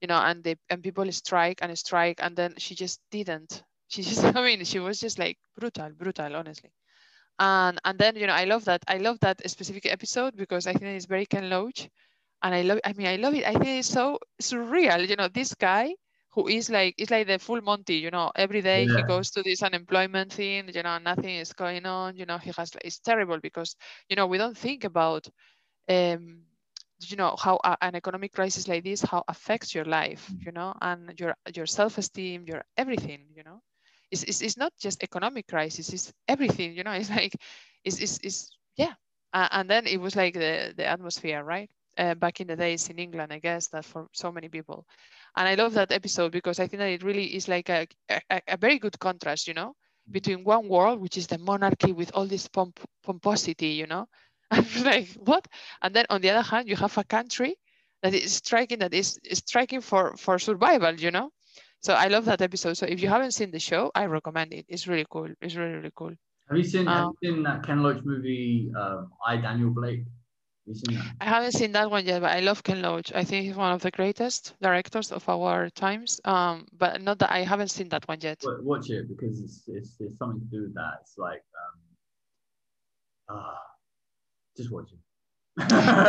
[0.00, 3.62] you know, and they and people strike and strike, and then she just didn't.
[3.92, 6.72] She just I mean, she was just like brutal, brutal, honestly.
[7.38, 10.72] And and then you know i love that i love that specific episode because i
[10.74, 11.88] think it's very ken loach.
[12.42, 13.44] And i love i mean i love it.
[13.46, 15.94] I think it's so surreal you know this guy
[16.34, 19.42] who is like it's like the full monty you know every day he goes to
[19.42, 23.38] this unemployment thing you know nothing is going on you know he has it's terrible
[23.40, 23.76] because
[24.08, 25.28] you know we don't think about
[25.88, 26.42] um
[27.00, 30.74] you know how a, an economic crisis like this how affects your life you know
[30.80, 33.60] and your your self-esteem your everything you know
[34.12, 37.36] it's, it's, it's not just economic crisis it's everything you know it's like
[37.84, 38.94] it's, it's, it's yeah.
[39.34, 41.70] Uh, and then it was like the, the atmosphere right?
[41.98, 44.86] Uh, back in the days in england i guess that for so many people.
[45.36, 47.86] And i love that episode because i think that it really is like a,
[48.30, 49.74] a, a very good contrast you know
[50.10, 54.08] between one world which is the monarchy with all this pomp- pomposity you know?
[54.50, 55.46] I'm like what?
[55.82, 57.56] And then on the other hand you have a country
[58.02, 61.30] that is striking that is, is striking for for survival you know
[61.82, 62.74] so I love that episode.
[62.74, 64.66] So if you haven't seen the show, I recommend it.
[64.68, 65.28] It's really cool.
[65.40, 66.12] It's really, really cool.
[66.48, 68.72] Have you seen Have Um, you seen that Ken Loach movie?
[68.76, 70.04] Um, I Daniel Blake.
[70.04, 71.06] Have you seen that?
[71.20, 73.12] I haven't seen that one yet, but I love Ken Loach.
[73.12, 76.20] I think he's one of the greatest directors of our times.
[76.24, 78.42] Um, but not that I haven't seen that one yet.
[78.62, 80.98] Watch it because it's, it's, it's something to do with that.
[81.02, 81.42] It's like,
[83.28, 83.60] um, ah,
[84.56, 84.98] just watch it.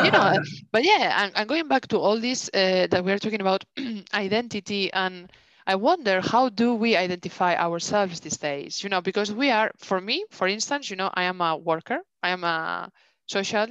[0.05, 0.33] you know,
[0.71, 3.63] but yeah, I'm going back to all this uh, that we're talking about
[4.13, 5.31] identity, and
[5.65, 8.83] I wonder how do we identify ourselves these days?
[8.83, 11.99] You know, because we are, for me, for instance, you know, I am a worker.
[12.21, 12.91] I am a
[13.27, 13.67] social.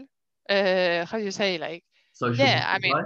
[0.49, 1.85] Uh, how do you say like?
[2.13, 2.97] Social Yeah, I mean?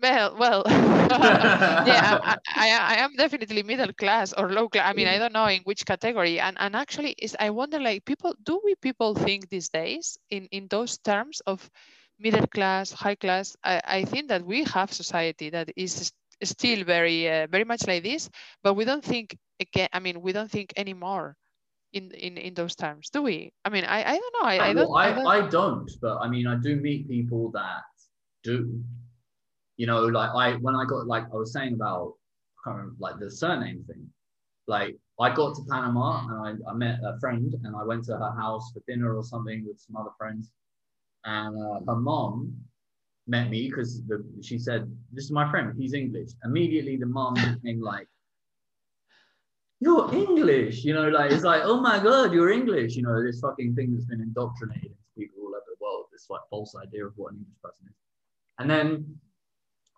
[0.00, 4.88] Well, well, yeah, I, I, I am definitely middle class or low class.
[4.88, 6.40] I mean, I don't know in which category.
[6.40, 10.46] And and actually, is I wonder, like, people, do we people think these days in
[10.50, 11.70] in those terms of
[12.18, 13.56] middle class, high class?
[13.62, 16.12] I, I think that we have society that is
[16.44, 18.30] still very uh, very much like this,
[18.62, 19.88] but we don't think again.
[19.92, 21.36] I mean, we don't think anymore
[21.92, 23.52] in in in those terms, do we?
[23.64, 24.48] I mean, I I don't know.
[24.48, 24.96] I, I Well, don't.
[24.96, 27.82] I don't I, I don't, but I mean, I do meet people that
[28.42, 28.82] do.
[29.76, 32.14] You know, like I when I got like I was saying about
[32.66, 34.12] I remember, like the surname thing.
[34.66, 38.16] Like I got to Panama and I, I met a friend and I went to
[38.16, 40.50] her house for dinner or something with some other friends,
[41.24, 42.54] and uh, her mom
[43.26, 44.02] met me because
[44.42, 45.74] she said, "This is my friend.
[45.76, 48.08] He's English." Immediately, the mom became like,
[49.80, 53.40] "You're English," you know, like it's like, "Oh my god, you're English," you know, this
[53.40, 56.06] fucking thing that's been indoctrinated into people all over the world.
[56.12, 57.96] This like false idea of what an English person is.
[58.58, 59.18] And then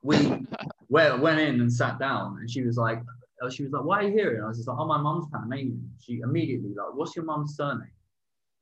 [0.02, 0.46] we
[0.88, 3.00] went, went in and sat down, and she was like,
[3.42, 5.00] uh, she was like, "Why are you here?" And I was just like, "Oh, my
[5.00, 7.90] mom's Panamanian." She immediately like, "What's your mom's surname?"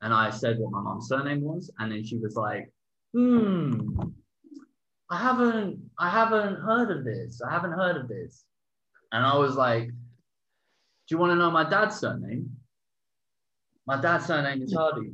[0.01, 2.73] And I said what my mom's surname was, and then she was like,
[3.13, 3.99] "Hmm,
[5.13, 7.41] I haven't, I haven't heard of this.
[7.43, 8.45] I haven't heard of this."
[9.13, 9.95] And I was like, "Do
[11.11, 12.57] you want to know my dad's surname?"
[13.87, 15.13] My dad's surname is Hardy.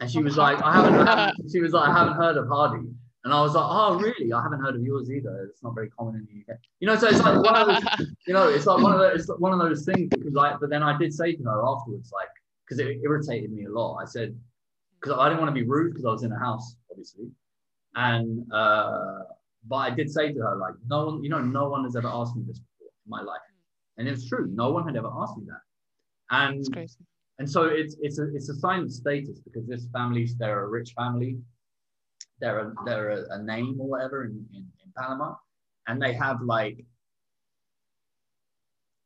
[0.00, 2.48] And she was like, I haven't, I haven't she was like, I haven't heard of
[2.48, 2.88] Hardy.
[3.24, 4.32] And I was like, oh, really?
[4.32, 5.46] I haven't heard of yours either.
[5.50, 6.58] It's not very common in the UK.
[6.80, 9.28] You know, so it's like one of those, you know, it's like one of those,
[9.28, 12.10] like one of those things because like, but then I did say to her afterwards,
[12.12, 12.28] like,
[12.64, 13.96] because it irritated me a lot.
[13.96, 14.34] I said,
[14.98, 17.26] because I didn't want to be rude because I was in a house, obviously.
[17.94, 19.20] And, uh,
[19.68, 22.08] but I did say to her, like, no one, you know, no one has ever
[22.08, 23.40] asked me this before in my life.
[23.98, 24.48] And it's true.
[24.52, 25.60] No one had ever asked me that.
[26.30, 26.64] And
[27.40, 30.68] and so it's it's a it's a sign of status because this family's they're a
[30.68, 31.38] rich family,
[32.38, 35.34] they're a they're a, a name or whatever in, in, in Panama,
[35.88, 36.84] and they have like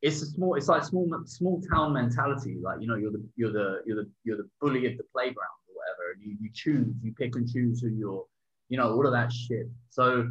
[0.02, 3.52] it's a small it's like small small town mentality like you know you're the you're
[3.52, 6.94] the you're the you're the bully of the playground or whatever and you, you choose
[7.02, 8.26] you pick and choose who you're
[8.68, 9.68] you know all of that shit.
[9.90, 10.30] So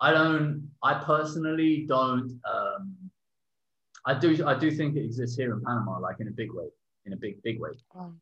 [0.00, 2.96] I don't I personally don't um
[4.06, 6.68] I do I do think it exists here in Panama like in a big way
[7.06, 7.70] in a big big way.
[7.94, 8.20] Um,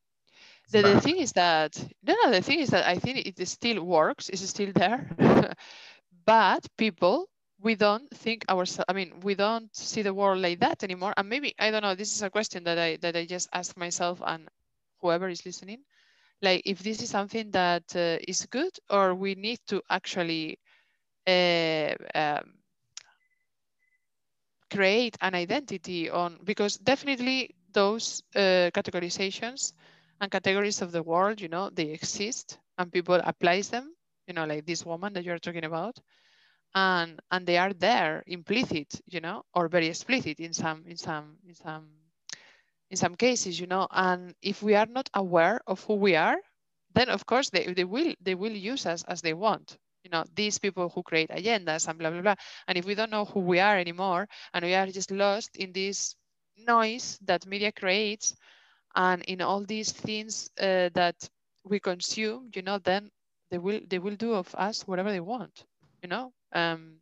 [0.70, 3.82] the, the thing is that no no the thing is that i think it still
[3.82, 5.10] works it's still there
[6.24, 7.28] but people
[7.60, 11.28] we don't think ourselves i mean we don't see the world like that anymore and
[11.28, 14.22] maybe i don't know this is a question that i that i just asked myself
[14.24, 14.48] and
[15.02, 15.80] whoever is listening,
[16.42, 20.58] like if this is something that uh, is good or we need to actually
[21.26, 22.54] uh, um,
[24.70, 29.72] create an identity on because definitely those uh, categorizations
[30.20, 33.94] and categories of the world you know they exist and people applies them
[34.26, 35.98] you know like this woman that you're talking about.
[36.74, 41.38] And and they are there implicit you know or very explicit in some in some
[41.46, 41.88] in some
[42.92, 46.38] in some cases you know and if we are not aware of who we are
[46.94, 49.78] then of course they, they will they will use us as they want.
[50.04, 52.36] You know these people who create agendas and blah blah blah.
[52.68, 55.72] And if we don't know who we are anymore and we are just lost in
[55.72, 56.16] this
[56.58, 58.36] noise that media creates
[58.96, 61.16] and in all these things uh, that
[61.64, 63.10] we consume you know then
[63.50, 65.64] they will they will do of us whatever they want
[66.02, 66.32] you know?
[66.52, 67.00] Um,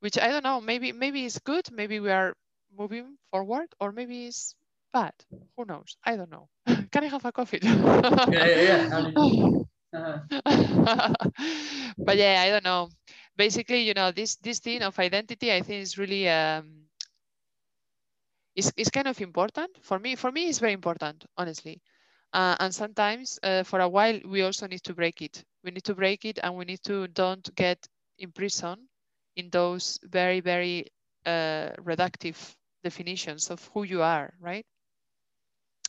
[0.00, 2.34] which i don't know maybe maybe it's good maybe we are
[2.76, 4.54] moving forward or maybe it's
[4.94, 5.14] bad
[5.56, 5.98] who knows?
[6.04, 6.48] I don't know.
[6.92, 7.60] Can i have a coffee?
[8.28, 8.82] Yeah, yeah, yeah.
[8.92, 9.06] Uh,
[11.98, 12.90] but yeah i don't know.
[13.36, 16.86] Basically you know this this thing of identity i think is really um
[18.56, 19.70] is, is kind of important.
[19.82, 21.82] For me for me it's very important honestly.
[22.32, 25.44] Uh, and sometimes uh, for a while we also need to break it.
[25.64, 27.86] We need to break it and we need to don't get
[28.18, 28.88] imprisoned
[29.36, 30.86] in those very very
[31.26, 34.66] uh, reductive definitions of who you are right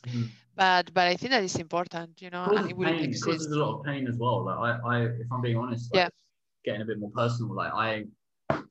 [0.06, 0.30] Mhm.
[0.56, 3.52] but but i think that is important you know and it will pain, exist causes
[3.52, 4.44] a lot of pain as well.
[4.44, 6.08] Like I, I if I'm being honest, like, Yeah.
[6.64, 8.04] getting a bit more personal, like I,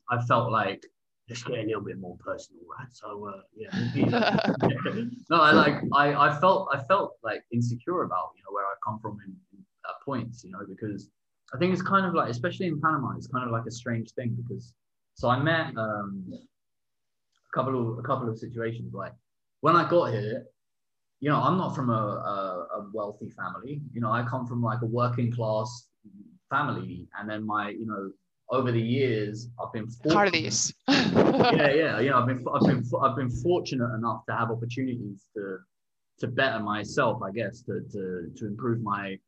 [0.08, 0.82] I felt like
[1.28, 2.88] let's get a little bit more personal, right?
[2.92, 3.70] So uh, yeah,
[5.30, 8.74] no, I like I, I felt I felt like insecure about you know where I
[8.86, 11.10] come from in, in at points, you know, because
[11.54, 14.10] I think it's kind of like especially in Panama, it's kind of like a strange
[14.12, 14.72] thing because
[15.14, 19.12] so I met um a couple of a couple of situations like
[19.60, 20.44] when I got here,
[21.20, 23.80] you know, I'm not from a, a, a wealthy family.
[23.92, 25.88] You know, I come from like a working class
[26.50, 28.10] family, and then my, you know,
[28.50, 30.74] over the years, I've been fortunate- Hardys.
[30.88, 32.00] yeah, yeah.
[32.00, 35.58] You know, I've been, I've been, I've been fortunate enough to have opportunities to,
[36.20, 39.18] to better myself, I guess, to, to, to improve my,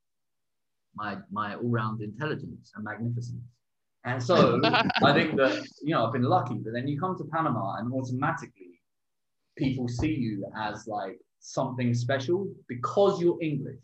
[0.94, 3.42] my, my all-round intelligence and magnificence.
[4.04, 7.24] And so I think that you know I've been lucky, but then you come to
[7.24, 8.80] Panama and automatically
[9.56, 13.80] people see you as like something special because you're English.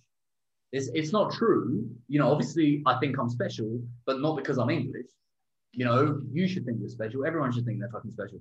[0.72, 1.88] It's, it's not true.
[2.08, 5.06] You know, obviously I think I'm special, but not because I'm English.
[5.72, 7.24] You know, you should think you're special.
[7.24, 8.40] Everyone should think they're fucking special.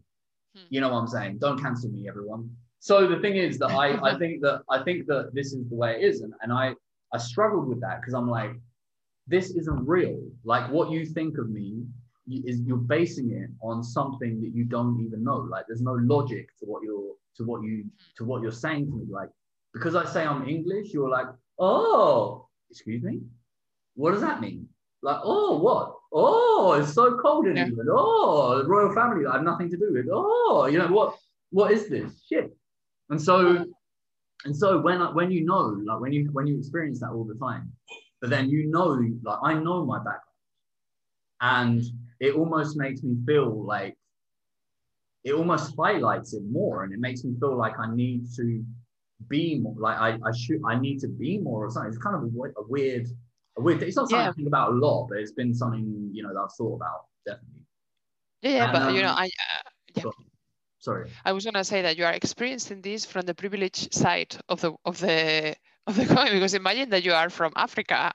[0.55, 0.65] Hmm.
[0.69, 1.37] You know what I'm saying?
[1.39, 2.49] Don't cancel me, everyone.
[2.79, 5.75] So the thing is that I, I think that I think that this is the
[5.75, 6.21] way it is.
[6.21, 6.73] And, and I
[7.13, 8.51] I struggled with that because I'm like,
[9.25, 10.19] this isn't real.
[10.43, 11.85] Like what you think of me
[12.29, 15.37] is you're basing it on something that you don't even know.
[15.37, 17.85] Like there's no logic to what you're to what you
[18.17, 19.05] to what you're saying to me.
[19.09, 19.29] Like
[19.73, 21.27] because I say I'm English, you're like,
[21.59, 23.21] oh, excuse me,
[23.95, 24.67] what does that mean?
[25.01, 25.95] Like, oh, what?
[26.13, 27.65] Oh, it's so cold in Yeah.
[27.65, 27.89] England.
[27.91, 30.05] Oh, the royal family I have nothing to do with.
[30.11, 31.17] Oh, you know what?
[31.49, 32.55] What is this shit?
[33.09, 33.65] And so,
[34.45, 37.35] and so when when you know, like when you when you experience that all the
[37.35, 37.73] time,
[38.21, 40.21] but then you know, like I know my background,
[41.41, 41.83] and
[42.19, 43.97] it almost makes me feel like
[45.23, 48.63] it almost highlights it more, and it makes me feel like I need to
[49.29, 51.89] be more, like I I should I need to be more or something.
[51.89, 53.07] It's kind of a, a weird
[53.57, 53.81] a weird.
[53.83, 56.39] It's not something I think about a lot, but it's been something you know that
[56.39, 57.61] I've thought about definitely.
[58.41, 60.03] Yeah, yeah, And, but you know, um, I uh, yeah.
[60.03, 60.13] Go
[60.83, 61.09] Sorry.
[61.23, 64.73] I was gonna say that you are experiencing this from the privileged side of the
[64.83, 65.55] of the
[65.87, 68.11] of the coin because imagine that you are from Africa,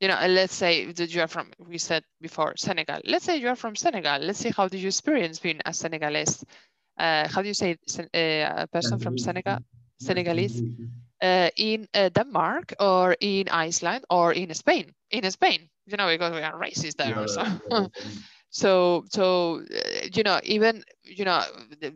[0.00, 3.00] you know, and let's say that you are from we said before Senegal.
[3.04, 4.18] Let's say you are from Senegal.
[4.20, 6.44] Let's see how did you experience being a Senegalese?
[6.98, 9.58] Uh, how do you say uh, a person from Senegal
[9.98, 10.62] Senegalese
[11.22, 14.92] uh, in uh, Denmark or in Iceland or in Spain?
[15.10, 17.16] In Spain, you know, because we are racist there.
[17.16, 17.42] Yeah, so.
[17.70, 17.86] yeah,
[18.50, 21.42] so so uh, you know even you know
[21.80, 21.94] the-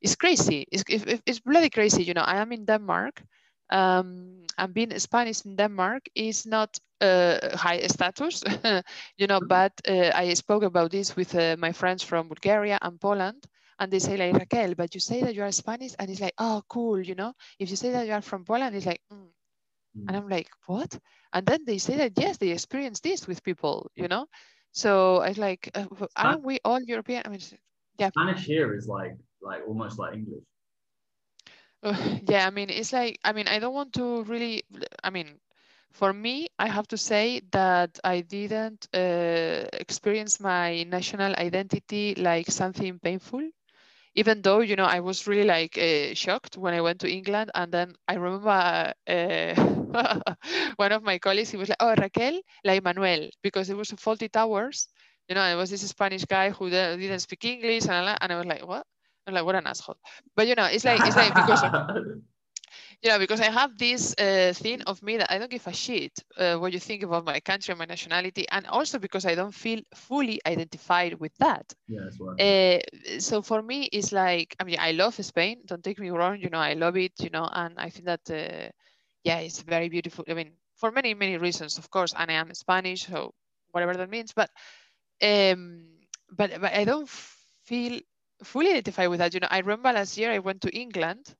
[0.00, 3.22] it's crazy it's, it- it- it's bloody crazy you know i am in denmark
[3.70, 8.42] um and being spanish in denmark is not uh, high status
[9.18, 13.00] you know but uh, i spoke about this with uh, my friends from bulgaria and
[13.00, 13.44] poland
[13.78, 16.34] and they say like raquel but you say that you are spanish and it's like
[16.38, 19.28] oh cool you know if you say that you are from poland it's like mm.
[19.96, 20.08] Mm.
[20.08, 20.98] and i'm like what
[21.32, 24.26] and then they say that yes they experience this with people you know
[24.72, 25.86] so i like uh,
[26.16, 27.54] aren't we all european i mean it's-
[27.98, 30.44] Spanish here is like like almost like English.
[31.82, 34.64] Uh, yeah, I mean, it's like, I mean, I don't want to really,
[35.02, 35.38] I mean,
[35.92, 42.48] for me, I have to say that I didn't uh, experience my national identity like
[42.48, 43.48] something painful,
[44.14, 47.50] even though, you know, I was really like uh, shocked when I went to England.
[47.54, 50.22] And then I remember uh,
[50.76, 54.30] one of my colleagues, he was like, oh, Raquel, like Manuel, because it was Fawlty
[54.32, 54.88] Towers.
[55.28, 58.66] You know, it was this Spanish guy who didn't speak English, and I was like,
[58.66, 58.86] what?
[59.26, 59.96] I'm like, what an asshole.
[60.34, 61.62] But you know, it's like it's like because
[63.02, 65.72] you know because I have this uh, thing of me that I don't give a
[65.72, 69.34] shit uh, what you think about my country and my nationality, and also because I
[69.34, 71.72] don't feel fully identified with that.
[71.88, 72.40] Yeah, right.
[72.40, 75.62] Uh, so for me, it's like I mean, I love Spain.
[75.66, 76.40] Don't take me wrong.
[76.40, 77.12] You know, I love it.
[77.20, 78.70] You know, and I think that uh,
[79.24, 80.24] yeah, it's very beautiful.
[80.28, 83.34] I mean, for many many reasons, of course, and I am Spanish, so
[83.72, 84.32] whatever that means.
[84.32, 84.50] But
[85.22, 85.84] um,
[86.30, 88.00] but but I don't feel
[88.42, 89.34] fully identify with that.
[89.34, 91.34] You know, I remember last year I went to England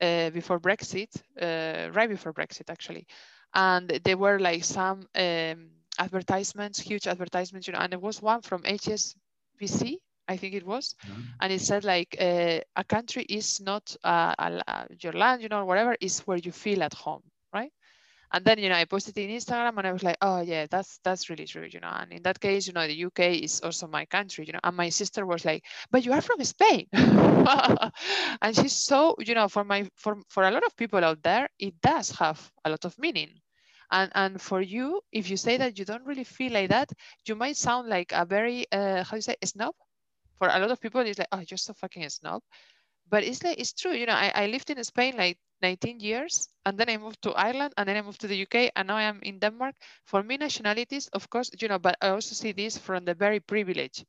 [0.00, 1.10] uh, before Brexit,
[1.40, 3.06] uh, right before Brexit actually,
[3.54, 8.42] and there were like some um, advertisements, huge advertisements, you know, and there was one
[8.42, 9.96] from HSBC,
[10.28, 11.22] I think it was, mm-hmm.
[11.40, 15.64] and it said like uh, a country is not uh, a, your land, you know,
[15.64, 17.72] whatever, is where you feel at home, right?
[18.32, 20.66] And then you know i posted it in instagram and i was like oh yeah
[20.70, 21.92] that's that's really true you know?
[21.92, 24.60] And in that case you know the uk is also my country you know?
[24.64, 26.86] And my sister was like but you are from spain.
[28.42, 31.48] And she's so you know for my for for a lot of people out there
[31.58, 33.30] it does have a lot of meaning.
[33.90, 36.90] And and for you if you say that you don't really feel like that
[37.26, 39.74] you might sound like a very uh, how do you say snob?
[40.38, 42.42] For a lot of people it's like oh you're so fucking snob.
[43.08, 44.14] But it's like it's true you know?
[44.14, 47.88] I, I lived in spain like 19 years and then i moved to ireland and
[47.88, 49.74] then i moved to the uk and now i am in denmark.
[50.04, 53.40] For me nationalities of course you know but i also see this from the very
[53.40, 54.04] privileged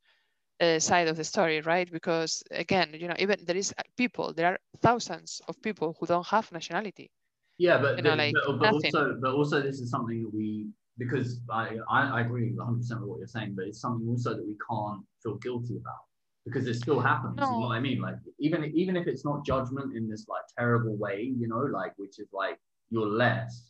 [0.62, 1.90] uh, side of the story right?
[1.92, 6.28] Because again you know even there is people there are thousands of people who don't
[6.28, 7.12] have nationality.
[7.58, 10.68] Yeah but, you know, like but, but also but also this is something that we
[10.98, 14.46] because I, I, I agree 100% with what you're saying but it's something also that
[14.46, 16.07] we can't feel guilty about
[16.48, 17.36] because it still happens.
[17.38, 17.46] No.
[17.46, 18.00] You know what I mean?
[18.00, 21.94] Like even even if it's not judgment in this like terrible way, you know, like
[21.98, 22.58] which is like
[22.90, 23.70] you're less.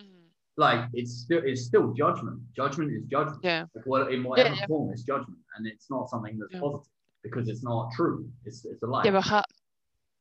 [0.00, 0.26] Mm-hmm.
[0.56, 2.40] Like it's still it's still judgment.
[2.56, 3.40] Judgment is judgment.
[3.42, 3.66] Yeah.
[3.74, 4.66] Like, well, in whatever yeah, yeah.
[4.66, 6.60] form, it's judgment, and it's not something that's yeah.
[6.60, 6.92] positive
[7.22, 8.28] because it's not true.
[8.44, 9.04] It's it's a lie.
[9.04, 9.42] Yeah, but how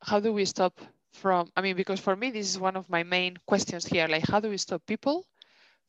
[0.02, 0.80] how do we stop
[1.14, 1.50] from?
[1.56, 4.08] I mean, because for me, this is one of my main questions here.
[4.08, 5.26] Like, how do we stop people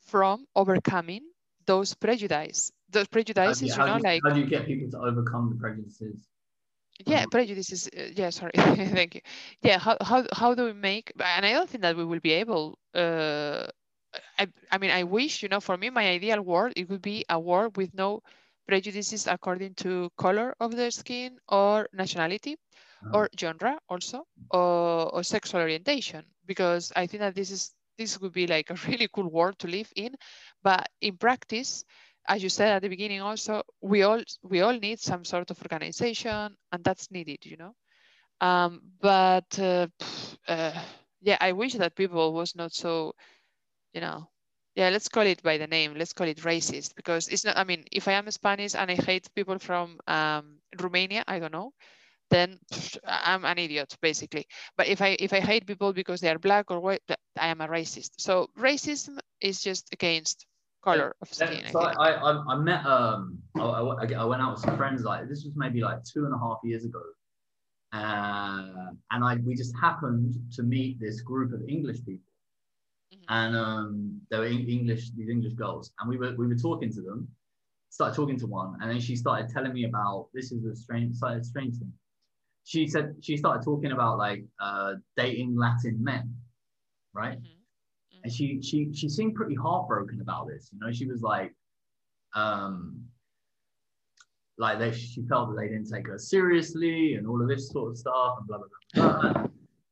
[0.06, 1.22] from overcoming
[1.66, 4.98] those prejudices those prejudices, you, you know, do, like how do you get people to
[4.98, 6.28] overcome the prejudices?
[7.06, 7.88] Yeah, prejudices.
[7.88, 9.20] Uh, yeah, sorry, thank you.
[9.62, 11.12] Yeah, how, how how do we make?
[11.24, 12.78] And I don't think that we will be able.
[12.94, 13.66] Uh,
[14.38, 17.24] I I mean, I wish you know, for me, my ideal world it would be
[17.28, 18.22] a world with no
[18.66, 22.56] prejudices according to color of the skin or nationality
[23.02, 23.18] uh-huh.
[23.18, 28.32] or genre also or, or sexual orientation because i think that this is this would
[28.32, 30.14] be like a really cool world to live in
[30.62, 31.84] but in practice
[32.28, 35.60] as you said at the beginning also we all we all need some sort of
[35.62, 37.74] organization and that's needed you know?
[38.40, 39.86] Um, but uh,
[40.48, 40.72] uh,
[41.20, 43.14] yeah i wish that people was not so
[43.94, 44.28] you know
[44.74, 47.64] yeah let's call it by the name let's call it racist because it's not i
[47.64, 51.72] mean if i am spanish and i hate people from um, romania i don't know
[52.30, 52.58] then
[53.04, 54.46] i'm an idiot basically.
[54.76, 57.02] But if i if i hate people because they are black or white
[57.38, 58.12] i am a racist.
[58.18, 60.46] So racism is just against
[60.82, 61.64] color of skin.
[61.70, 65.44] So I, I, I, met um I, I, went out with some friends like this
[65.44, 67.02] was maybe like two and a half years ago,
[67.92, 72.32] uh, and I we just happened to meet this group of English people,
[73.14, 73.24] mm-hmm.
[73.28, 77.00] and um they were English these English girls, and we were we were talking to
[77.00, 77.28] them,
[77.90, 81.16] started talking to one, and then she started telling me about this is a strange
[81.24, 81.92] a strange thing.
[82.64, 86.34] She said she started talking about like uh, dating Latin men,
[87.14, 87.38] right?
[87.38, 87.51] Mm-hmm
[88.24, 90.70] and she she she seemed pretty heartbroken about this.
[90.72, 91.54] You know, she was like,
[92.34, 93.02] um,
[94.58, 97.90] like they she felt that they didn't take her seriously and all of this sort
[97.90, 99.32] of stuff and blah blah blah.
[99.32, 99.46] blah.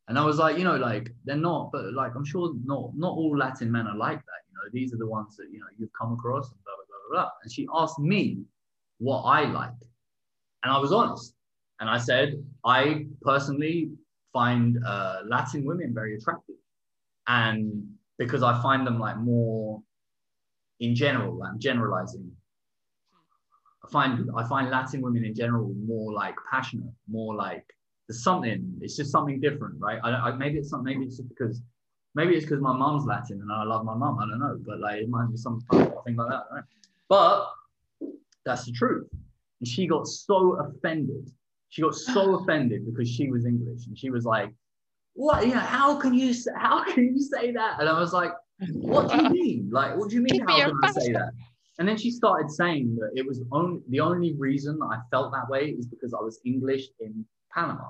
[0.08, 3.12] and I was like, you know, like they're not, but like I'm sure not not
[3.12, 4.40] all Latin men are like that.
[4.48, 6.84] You know, these are the ones that you know you've come across and blah blah
[6.86, 7.30] blah blah.
[7.42, 8.42] And she asked me
[8.98, 9.70] what I like,
[10.62, 11.34] and I was honest,
[11.80, 13.90] and I said I personally
[14.32, 16.54] find uh, Latin women very attractive,
[17.26, 17.88] and
[18.20, 19.82] because I find them like more
[20.78, 22.30] in general, I'm generalizing.
[23.82, 27.64] I find I find Latin women in general more like passionate, more like
[28.06, 28.78] there's something.
[28.82, 29.98] It's just something different, right?
[30.04, 30.84] I, I maybe it's not.
[30.84, 31.62] Maybe it's just because
[32.14, 34.18] maybe it's because my mom's Latin and I love my mom.
[34.18, 36.64] I don't know, but like it might be some thing like that, right?
[37.08, 37.46] But
[38.44, 39.08] that's the truth.
[39.60, 41.30] And she got so offended.
[41.70, 44.52] She got so offended because she was English, and she was like,
[45.14, 48.12] what you know how can you say, how can you say that and i was
[48.12, 48.32] like
[48.74, 51.32] what do you mean like what do you mean how can i say that
[51.78, 55.48] and then she started saying that it was only the only reason i felt that
[55.48, 57.24] way is because i was english in
[57.54, 57.88] panama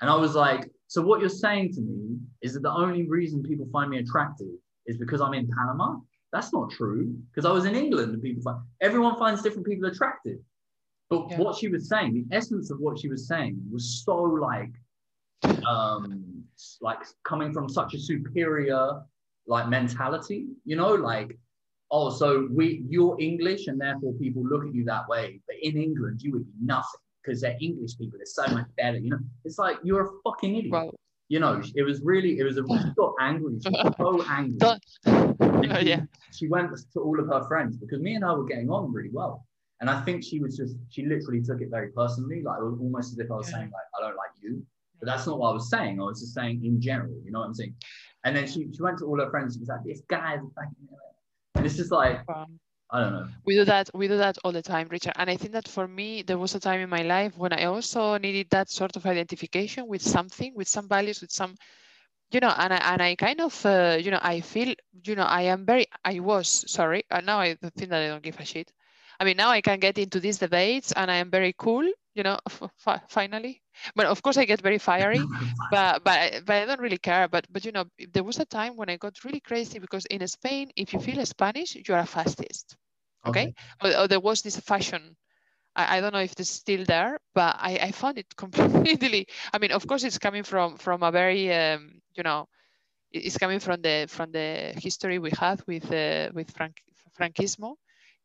[0.00, 3.42] And I was like, so what you're saying to me is that the only reason
[3.42, 4.54] people find me attractive
[4.86, 5.88] is because I'm in Panama?
[6.32, 7.14] That's not true.
[7.30, 10.38] Because I was in England and people find everyone finds different people attractive.
[11.10, 11.38] But Yeah.
[11.40, 14.16] what she was saying, the essence of what she was saying was so
[14.50, 14.74] like
[15.66, 16.42] um
[16.80, 19.02] like coming from such a superior
[19.46, 21.38] like mentality, you know, like
[21.90, 25.40] oh, so we you're English and therefore people look at you that way.
[25.46, 28.18] But in England, you would be nothing because they're English people.
[28.18, 28.98] They're so much better.
[28.98, 30.72] You know, it's like you're a fucking idiot.
[30.72, 30.94] Well,
[31.28, 33.58] you know, it was really, it was a she got angry.
[33.62, 35.80] She was so angry.
[35.80, 36.02] she, yeah.
[36.32, 39.10] she went to all of her friends because me and her were getting on really
[39.12, 39.46] well.
[39.80, 43.18] And I think she was just, she literally took it very personally, like almost as
[43.18, 43.56] if I was Yeah.
[43.56, 44.62] saying, like, I don't like you.
[45.00, 46.00] But that's not what I was saying.
[46.00, 47.74] I was just saying in general, you know what I'm saying?
[48.24, 49.54] And then she, she went to all her friends.
[49.54, 50.74] She was like, this guy's a fucking.
[51.56, 52.58] And it's just like, um,
[52.90, 53.28] I don't know.
[53.44, 55.88] we do that we do that all the time richard and i think that for
[55.88, 59.04] me there was a time in my life when i also needed that sort of
[59.06, 61.56] identification with something with some values with some
[62.30, 65.24] you know and i, and I kind of uh, you know i feel you know
[65.24, 68.44] i am very i was sorry and now i think that i don't give a
[68.44, 68.70] shit
[69.18, 72.22] i mean now i can get into these debates and i am very cool you
[72.22, 72.38] know
[72.78, 73.62] fi- finally
[73.94, 75.30] but of course i get very fiery
[75.70, 77.28] but but I- but I don't really care.
[77.28, 80.26] But but you know, there was a time when I got really crazy because in
[80.28, 82.76] Spain, if you feel Spanish, you are a fascist.
[83.26, 83.48] Okay,
[83.82, 85.16] Or, or there was this fashion.
[85.76, 89.26] I, I don't know if it's still there, but I, I found it completely.
[89.52, 92.48] I mean, of course, it's coming from from a very um, you know,
[93.12, 96.76] it's coming from the from the history we had with uh, with Frank,
[97.18, 97.76] Franquismo,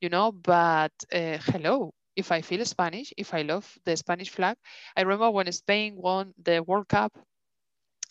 [0.01, 0.31] you know.
[0.31, 4.57] But uh, hello, if I feel Spanish, if I love the Spanish flag,
[4.97, 7.13] I remember when Spain won the World Cup.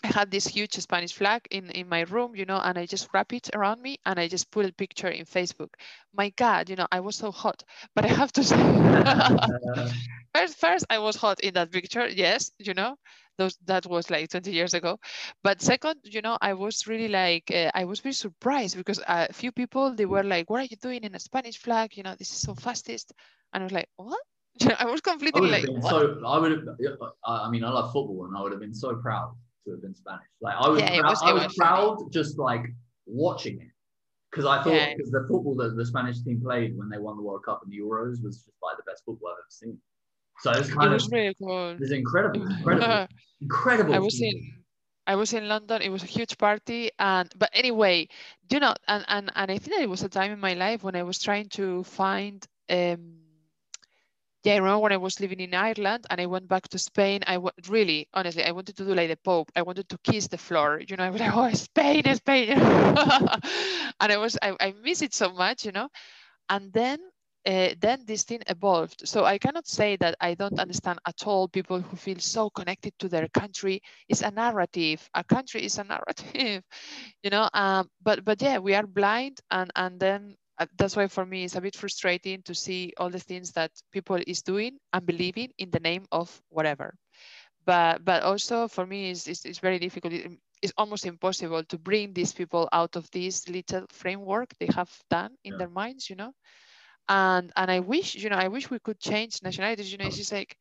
[0.05, 3.09] I had this huge Spanish flag in, in my room, you know, and I just
[3.15, 5.71] wrap it around me and I just put a picture in Facebook.
[6.13, 7.65] My God, you know, I was so hot.
[7.95, 8.57] But I have to say,
[10.35, 12.09] first, first I was hot in that picture.
[12.09, 12.97] Yes, you know,
[13.39, 14.99] those that was like 20 years ago.
[15.43, 19.33] But second, you know, I was really like, uh, I was very surprised because a
[19.33, 21.97] few people they were like, "What are you doing in a Spanish flag?
[21.97, 23.13] You know, this is so fascist."
[23.53, 24.20] And I was like, "What?"
[24.79, 26.20] I was completely have like, so.
[26.27, 26.69] I would have.
[27.25, 29.35] I I mean, I love football, and I would have been so proud
[29.65, 30.27] to have been Spanish.
[30.41, 32.65] Like I was, Yeah, proud, was- I was was proud just like
[33.07, 33.69] watching it
[34.31, 34.95] because I thought Yeah.
[34.97, 37.73] because the football that the Spanish team played when they won the World Cup and
[37.73, 39.79] the Euros was just like the best football I've ever seen.
[40.41, 41.70] So it's It kind of really cool.
[41.70, 43.07] it was incredible, incredible,
[43.41, 43.95] incredible.
[43.95, 44.62] I was in
[45.07, 45.81] I was in London.
[45.83, 48.09] It was a huge party, and but anyway,
[48.51, 50.83] you know, and and and I think that it was a time in my life
[50.85, 52.47] when I was trying to find.
[52.69, 53.15] Um,
[54.44, 57.23] yeah, I remember when I was living in Ireland and I went back to Spain.
[57.27, 57.39] I
[57.69, 59.51] really, honestly, I wanted to do like the Pope.
[59.56, 60.81] I wanted to kiss the floor.
[60.86, 65.15] You know, I was like, oh, Spain, Spain, and I was, I, I miss it
[65.15, 65.89] so much, you know.
[66.48, 66.98] And then
[67.47, 69.09] uh, then this thing evolved.
[69.09, 72.93] So I cannot say that I don't understand at all people who feel so connected
[72.98, 73.81] to their country.
[74.09, 75.09] It's a narrative.
[75.15, 76.62] A country is a narrative,
[77.23, 77.48] you know.
[77.55, 81.45] Um, but but yeah, we are blind, and and then uh, that's why for me
[81.45, 85.51] it's a bit frustrating to see all the things that people is doing and believing
[85.59, 86.95] in the name of whatever.
[87.65, 90.13] But but also for me it's it's, it's very difficult.
[90.63, 95.37] It's almost impossible to bring these people out of this little framework they have done
[95.45, 95.59] in Yeah.
[95.59, 96.33] their minds, you know
[97.09, 99.91] and and I wish you know I wish we could change nationalities.
[99.93, 100.57] You know, it's just like,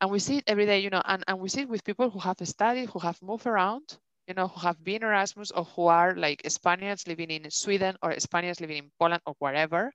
[0.00, 0.80] and we see it every day.
[0.80, 3.46] You know, and and we see it with people who have studied, who have moved
[3.46, 3.98] around.
[4.30, 8.14] You know, who have been Erasmus or who are like Spaniards living in Sweden or
[8.22, 9.90] Spaniards living in Poland or wherever,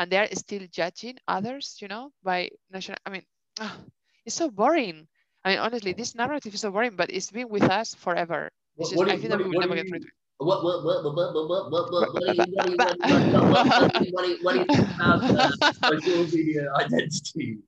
[0.00, 1.76] and they are still judging others.
[1.84, 2.96] You know, by national.
[3.04, 3.28] I mean,
[3.60, 3.76] ah,
[4.24, 5.04] it's so boring.
[5.44, 8.48] I mean, honestly, this narrative is so boring, but it's been with us forever.
[8.80, 10.14] What, just, what, I think that we will what, never get rid of it.
[10.40, 14.16] what, what, what, what, what, what, what, what, what what do you- what what what
[14.16, 15.52] what what think about uh,
[15.92, 17.60] social media identity?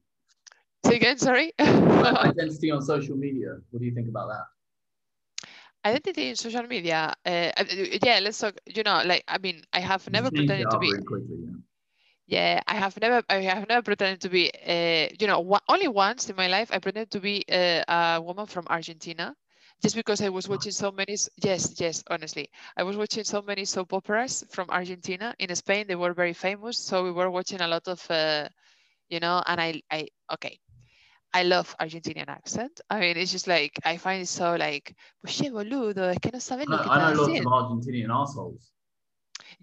[0.87, 1.53] Say again, sorry.
[1.61, 3.61] identity on social media.
[3.69, 4.56] What do you think about that?
[5.87, 7.51] Identity in social media uh,
[8.03, 11.39] yeah let's talk you know like i mean i have never pretended to be quickly.
[11.45, 11.57] Yeah.
[12.27, 15.89] yeah i have never i have never pretended to be uh, you know one, only
[15.89, 19.35] once in my life i pretended to be uh, a woman from argentina
[19.83, 23.65] just because i was watching so many yes yes honestly i was watching so many
[23.65, 27.69] soap operas from argentina in spain they were very famous so we were watching a
[27.69, 28.49] lot of uh,
[29.09, 30.59] you know and i i okay
[31.33, 32.81] I love Argentinian accent.
[32.89, 36.31] I mean, it's just like I find it so like, pues che boludo, es que
[36.33, 38.73] no sabes I know, I know lots of Argentinian assholes.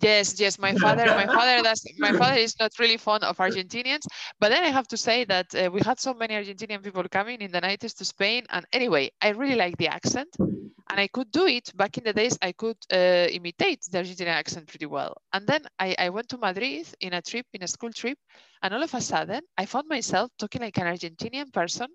[0.01, 1.85] Yes, yes, my father, my father does.
[1.97, 4.05] My father is not really fond of Argentinians,
[4.39, 7.41] but then I have to say that uh, we had so many Argentinian people coming
[7.41, 10.29] in the 90s to Spain, and anyway, I really like the accent,
[10.89, 12.37] and I could do it back in the days.
[12.41, 16.37] I could uh, imitate the Argentinian accent pretty well, and then I, I went to
[16.37, 18.17] Madrid in a trip, in a school trip,
[18.61, 21.87] and all of a sudden I found myself talking like an Argentinian person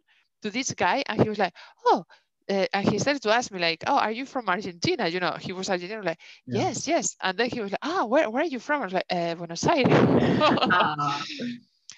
[0.43, 1.55] to this guy, and he was like,
[1.87, 2.05] "Oh,
[2.51, 5.37] uh, and he started to ask me like, "Oh, are you from Argentina?" You know,
[5.41, 6.05] he was Argentinian.
[6.05, 6.69] Like, Yeah.
[6.69, 7.17] yes, yes.
[7.23, 9.35] And then he was like, "Ah, where, where are you from?" I was like, uh,
[9.35, 9.89] "Buenos Aires."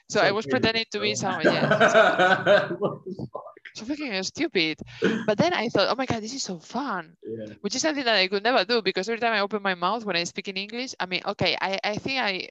[0.09, 1.47] so I was pretending to be someone.
[1.47, 3.43] Yeah, What the fuck?
[3.75, 4.79] so fucking stupid.
[5.25, 7.55] But then I thought, "Oh my god, this is so fun." Yeah.
[7.63, 10.05] which is something that I could never do because every time I open my mouth
[10.05, 12.49] when I speak in English, I mean, okay, I, I think I,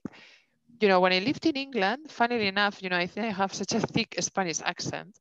[0.79, 3.53] you know, when I lived in England, funnily enough, you know, I think I have
[3.53, 5.17] such a thick Spanish accent.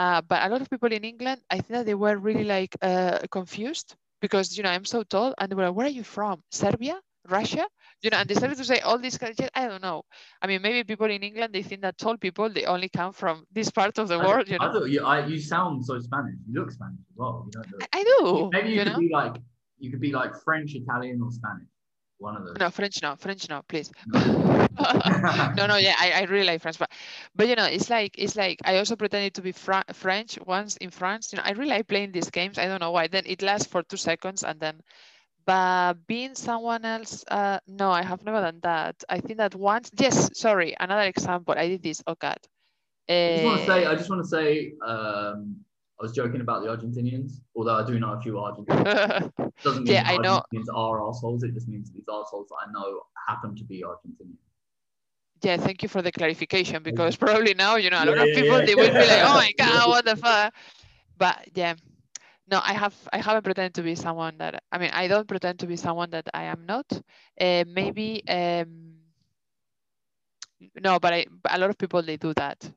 [0.00, 2.72] Uh, but a lot of people in England, I think that they were really like
[2.90, 3.88] uh, confused
[4.24, 6.36] because, you know, I'm so tall and they were like, where are you from?
[6.60, 6.96] Serbia?
[7.28, 7.64] Russia?
[8.02, 9.50] You know, and they started to say all these kind of shit.
[9.54, 9.98] I don't know.
[10.42, 13.44] I mean, maybe people in England, they think that tall people, they only come from
[13.58, 14.72] this part of the I- world, you I know.
[14.72, 16.38] thought you, I, you sound so Spanish.
[16.48, 17.34] You look Spanish as well.
[17.46, 17.84] You don't.
[17.84, 18.98] I, I do, Maybe you, you could know.
[19.06, 19.36] be like
[19.82, 21.69] you could be like French, Italian, or Spanish.
[22.20, 22.58] One of those.
[22.58, 23.90] No, French no, French no, please.
[24.06, 24.20] No.
[25.56, 26.90] no, no, yeah, I, I really like French, but
[27.34, 30.76] but you know, it's like it's like I also pretended to be Fra- French once
[30.76, 31.32] in France.
[31.32, 32.58] You know, I really like playing these games.
[32.58, 33.08] I don't know why.
[33.08, 34.80] Then it lasts for two seconds, and then,
[35.46, 39.02] but being someone else, uh, no, I have never done that.
[39.08, 41.54] I think that once, yes, sorry, another example.
[41.56, 42.02] I did this.
[42.06, 42.38] Oh God.
[43.26, 45.64] I just want to say, I Eh, just want to say, um,
[46.00, 49.52] I was joking about the Argentinians, although I do know a few Argentinians.
[49.62, 50.42] Doesn't mean Yeah, I know.
[50.52, 51.42] Argentinians are assholes.
[51.42, 54.36] It just means these assholes that I know happen to be Argentinian.
[55.42, 58.32] yeah, thank you for the clarification because probably now, you know, a lot Yeah, of
[58.32, 58.64] people yeah.
[58.64, 60.54] they will be like, oh my God, what the fuck?
[61.16, 61.74] But yeah,
[62.50, 65.58] no, I have I haven't pretended to be someone that I mean I don't pretend
[65.60, 66.90] to be someone that I am not.
[67.40, 68.96] Uh, maybe um
[70.82, 72.70] no, but I but a lot of people they do that.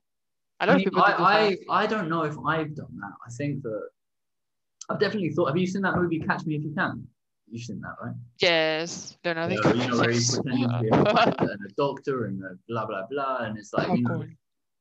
[0.66, 1.58] Lot I, mean, people they do I.
[1.70, 3.14] I, I don't know if I've done that.
[3.26, 3.90] I think that
[4.90, 5.48] I've definitely thought.
[5.48, 7.08] Have you seen that movie Catch Me If You Can?
[7.50, 8.16] You've seen that, right?
[8.40, 10.94] Yes, Leonardo Yeah, you know where he's pretending to be a
[11.52, 14.26] and a doctor and a blah blah blah, and it's like How you know, cool.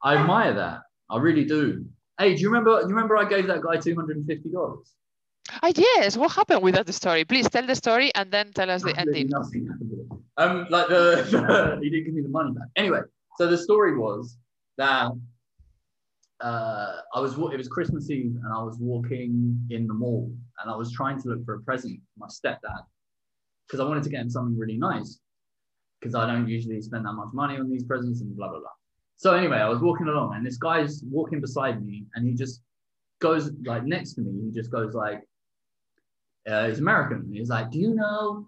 [0.03, 0.83] I admire that.
[1.11, 1.85] I really do.
[2.19, 2.81] Hey, do you remember?
[2.81, 4.95] Do you remember I gave that guy two hundred and fifty dollars?
[5.63, 6.17] Ah, yes.
[6.17, 7.25] What happened with that story?
[7.25, 9.31] Please tell the story and then tell us the Absolutely ending.
[9.31, 10.23] nothing happened.
[10.39, 12.69] Um, like the, the he didn't give me the money back.
[12.77, 13.01] Anyway,
[13.37, 14.39] so the story was
[14.79, 15.11] that
[16.43, 20.71] uh, I was it was Christmas Eve and I was walking in the mall and
[20.71, 22.83] I was trying to look for a present for my stepdad
[23.67, 25.21] because I wanted to get him something really nice
[26.01, 28.69] because I don't usually spend that much money on these presents and blah blah blah.
[29.17, 32.63] So anyway, I was walking along and this guy's walking beside me and he just
[33.21, 34.33] goes like next to me.
[34.47, 35.21] He just goes like,
[36.49, 37.31] uh, he's American.
[37.33, 38.47] He's like, do you know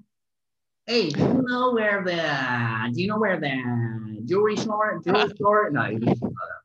[0.86, 5.70] hey, do you know where the do you know where the jewelry store jewelry store?
[5.70, 6.64] No, he say that.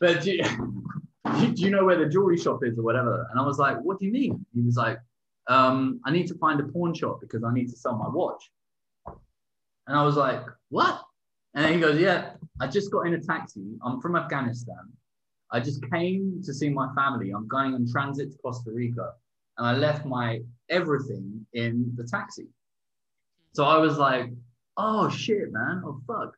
[0.00, 0.42] But do you,
[1.54, 3.26] do you know where the jewelry shop is or whatever?
[3.30, 4.44] And I was like, what do you mean?
[4.54, 4.98] He was like,
[5.48, 8.50] um, I need to find a pawn shop because I need to sell my watch.
[9.86, 11.02] And I was like, what?
[11.54, 13.76] And he goes, yeah, I just got in a taxi.
[13.84, 14.92] I'm from Afghanistan.
[15.50, 17.32] I just came to see my family.
[17.32, 19.12] I'm going on transit to Costa Rica.
[19.58, 22.46] And I left my everything in the taxi.
[23.52, 24.30] So I was like,
[24.76, 25.82] oh shit, man.
[25.84, 26.36] Oh fuck.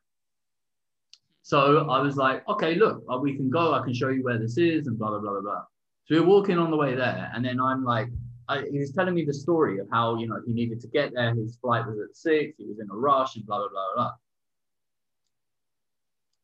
[1.45, 3.73] So I was like, okay, look, uh, we can go.
[3.73, 5.63] I can show you where this is and blah, blah, blah, blah, blah.
[6.05, 7.29] So we we're walking on the way there.
[7.35, 8.07] And then I'm like,
[8.47, 11.13] I, he was telling me the story of how, you know, he needed to get
[11.13, 11.35] there.
[11.35, 12.57] His flight was at six.
[12.57, 14.11] He was in a rush and blah, blah, blah, blah.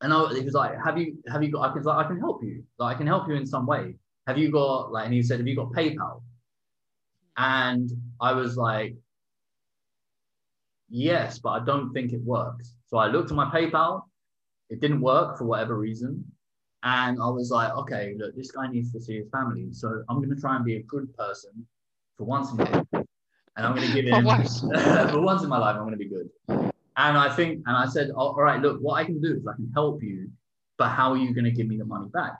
[0.02, 2.20] And I, he was like, have you, have you got, I can, like, I can
[2.20, 2.66] help you.
[2.78, 3.96] Like, I can help you in some way.
[4.28, 6.24] Have you got, like, and he said, have you got PayPal?
[7.38, 7.90] And
[8.20, 8.98] I was like,
[10.90, 12.76] yes, but I don't think it works.
[12.88, 14.04] So I looked at my PayPal.
[14.70, 16.24] It didn't work for whatever reason.
[16.84, 19.68] And I was like, okay, look, this guy needs to see his family.
[19.72, 21.66] So I'm going to try and be a good person
[22.18, 22.86] for once in my life.
[22.94, 24.24] And I'm going to give him,
[25.10, 26.30] for once in my life, I'm going to be good.
[26.48, 29.48] And I think, and I said, oh, all right, look, what I can do is
[29.48, 30.30] I can help you,
[30.78, 32.38] but how are you going to give me the money back?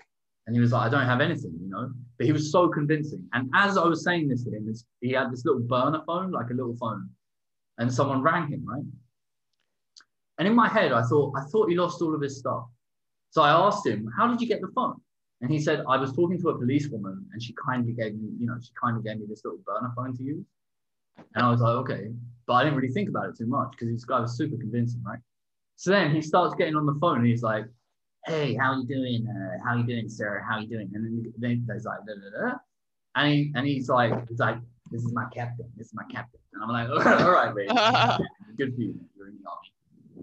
[0.48, 1.92] And he was like, I don't have anything, you know.
[2.18, 3.28] But he was so convincing.
[3.34, 6.50] And as I was saying this to him, he had this little burner phone, like
[6.50, 7.10] a little phone,
[7.78, 8.84] and someone rang him, right?
[10.40, 12.64] And in my head, I thought, I thought he lost all of his stuff.
[13.30, 15.00] So I asked him, How did you get the phone?
[15.42, 18.48] And he said, I was talking to a policewoman, and she kindly gave me, you
[18.48, 20.46] know, she kindly gave me this little burner phone to use.
[21.36, 22.12] And I was like, okay.
[22.46, 25.04] But I didn't really think about it too much because this guy was super convincing,
[25.04, 25.20] right?
[25.76, 27.66] So then he starts getting on the phone and he's like,
[28.26, 29.28] hey, how are you doing?
[29.28, 30.44] Uh, how you doing, sir?
[30.48, 30.90] How are you doing?
[30.94, 32.58] And then, then there's like, da, da, da.
[33.16, 34.58] And, he, and he's like, he's like,
[34.92, 35.68] this is my captain.
[35.78, 36.40] This is my captain.
[36.54, 36.90] And I'm like,
[37.22, 37.70] all right, mate.
[38.58, 39.00] Good for you.
[39.16, 39.72] You're in the army.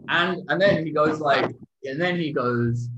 [0.08, 1.54] And and then he goes like,
[1.84, 2.88] and then he goes,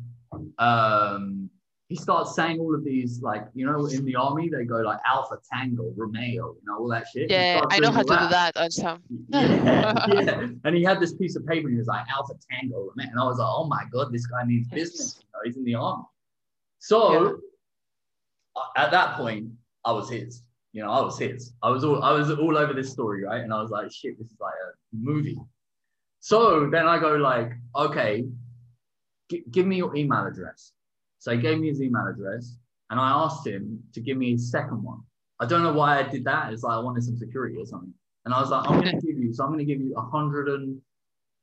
[0.59, 1.51] um,
[1.89, 4.99] he starts saying all of these like, you know, in the army they go like
[5.07, 7.31] Alpha Tango, Romeo, you know, all that shit.
[7.31, 9.03] Yeah, I know how to do that on some.
[9.31, 10.49] yeah, yeah.
[10.65, 13.09] And he had this piece of paper and he was like Alpha Tango, man.
[13.11, 15.19] And I was like, oh my god, this guy means business.
[15.19, 16.05] You know, he's in the army.
[16.79, 17.41] So
[18.55, 19.49] uh, at that point,
[19.85, 20.43] I was his.
[20.73, 21.55] You know, I was his.
[21.63, 23.41] I was all I was all over this story, right?
[23.41, 25.39] And I was like, shit, this is like a movie.
[26.21, 28.25] So then I go like, okay,
[29.31, 30.73] g- give me your email address.
[31.19, 32.57] So he gave me his email address,
[32.91, 35.01] and I asked him to give me his second one.
[35.41, 36.53] I don't know why I did that.
[36.53, 37.93] It's like I wanted some security or something.
[38.25, 39.95] And I was like, I'm going to give you, so I'm going to give you
[39.97, 40.81] a hundred and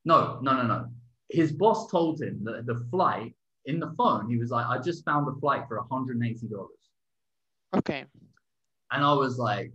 [0.06, 0.88] no, no, no, no.
[1.30, 3.34] His boss told him that the flight
[3.66, 6.68] in the phone, he was like, I just found the flight for $180.
[7.76, 8.06] Okay.
[8.92, 9.74] And I was like,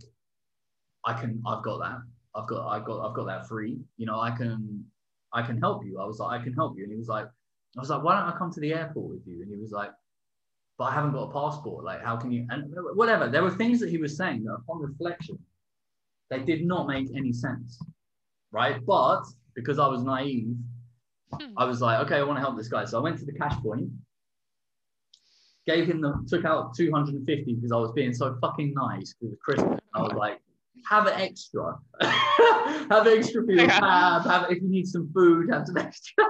[1.05, 2.01] I can, I've got that.
[2.35, 3.79] I've got, I've got, I've got that free.
[3.97, 4.85] You know, I can,
[5.33, 5.99] I can help you.
[5.99, 6.83] I was like, I can help you.
[6.83, 9.25] And he was like, I was like, why don't I come to the airport with
[9.25, 9.41] you?
[9.41, 9.91] And he was like,
[10.77, 11.83] but I haven't got a passport.
[11.83, 12.47] Like, how can you?
[12.49, 13.29] And whatever.
[13.29, 15.37] There were things that he was saying that, upon reflection,
[16.29, 17.81] they did not make any sense,
[18.51, 18.83] right?
[18.85, 20.55] But because I was naive,
[21.33, 21.53] Hmm.
[21.57, 22.85] I was like, okay, I want to help this guy.
[22.85, 23.89] So I went to the cash point,
[25.65, 29.29] gave him the, took out 250 because I was being so fucking nice because it
[29.29, 29.79] was Christmas.
[29.93, 30.41] I was like,
[30.89, 33.79] have an extra, have an extra for your Yeah.
[33.79, 36.25] cab, have if you need some food, have some extra.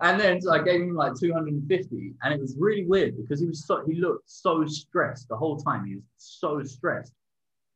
[0.00, 3.46] and then so I gave him like 250, and it was really weird because he
[3.46, 5.84] was so he looked so stressed the whole time.
[5.86, 7.12] He was so stressed.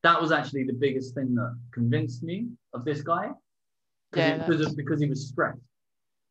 [0.03, 3.31] That was actually the biggest thing that convinced me of this guy
[4.13, 5.61] because Yeah, because, of, because he was stressed.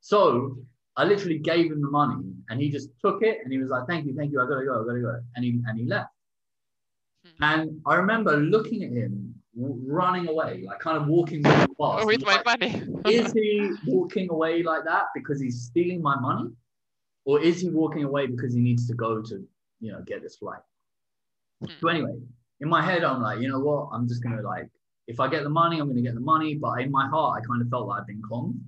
[0.02, 0.58] So
[0.96, 3.86] I literally gave him the money, and he just took it, and he was like,
[3.88, 6.10] "Thank you, thank you, I gotta go, I gotta go," and he and he left.
[7.26, 7.44] Hmm.
[7.44, 12.06] And I remember looking at him running away, like kind of walking really fast.
[12.06, 12.84] With my like, money.
[13.10, 16.50] is he walking away like that because he's stealing my money,
[17.26, 19.48] or is he walking away because he needs to go to,
[19.80, 20.60] you know, get this flight?
[21.62, 21.72] Hmm.
[21.80, 22.16] So anyway,
[22.60, 23.90] in my head, I'm like, you know what?
[23.94, 24.68] I'm just gonna like,
[25.08, 26.56] if I get the money, I'm gonna get the money.
[26.56, 28.60] But in my heart, I kind of felt like I'd been conned,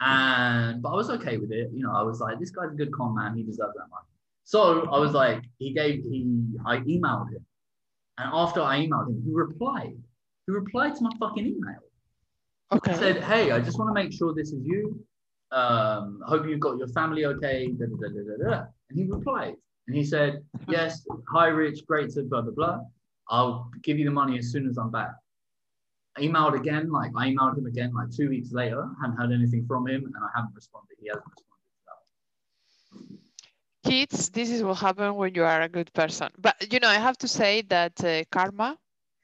[0.00, 1.70] and but I was okay with it.
[1.72, 3.36] You know, I was like, this guy's a good con man.
[3.36, 4.06] He deserves that money.
[4.44, 6.26] So I was like, he gave he,
[6.66, 7.46] I emailed him,
[8.18, 9.96] and after I emailed him, he replied.
[10.46, 11.80] He replied to my fucking email.
[12.70, 12.94] I okay.
[12.94, 15.04] said, "Hey, I just want to make sure this is you.
[15.50, 18.64] Um, hope you've got your family okay." Da, da, da, da, da, da.
[18.90, 19.54] And he replied,
[19.86, 21.86] and he said, "Yes, hi, Rich.
[21.86, 22.80] Great to blah blah blah.
[23.28, 25.12] I'll give you the money as soon as I'm back."
[26.16, 28.86] I emailed again, like I emailed him again, like two weeks later.
[29.00, 30.96] Hadn't heard anything from him, and I haven't responded.
[31.00, 31.51] He hasn't responded.
[33.92, 36.30] Kids, this is what happens when you are a good person.
[36.38, 38.78] But you know, I have to say that uh, karma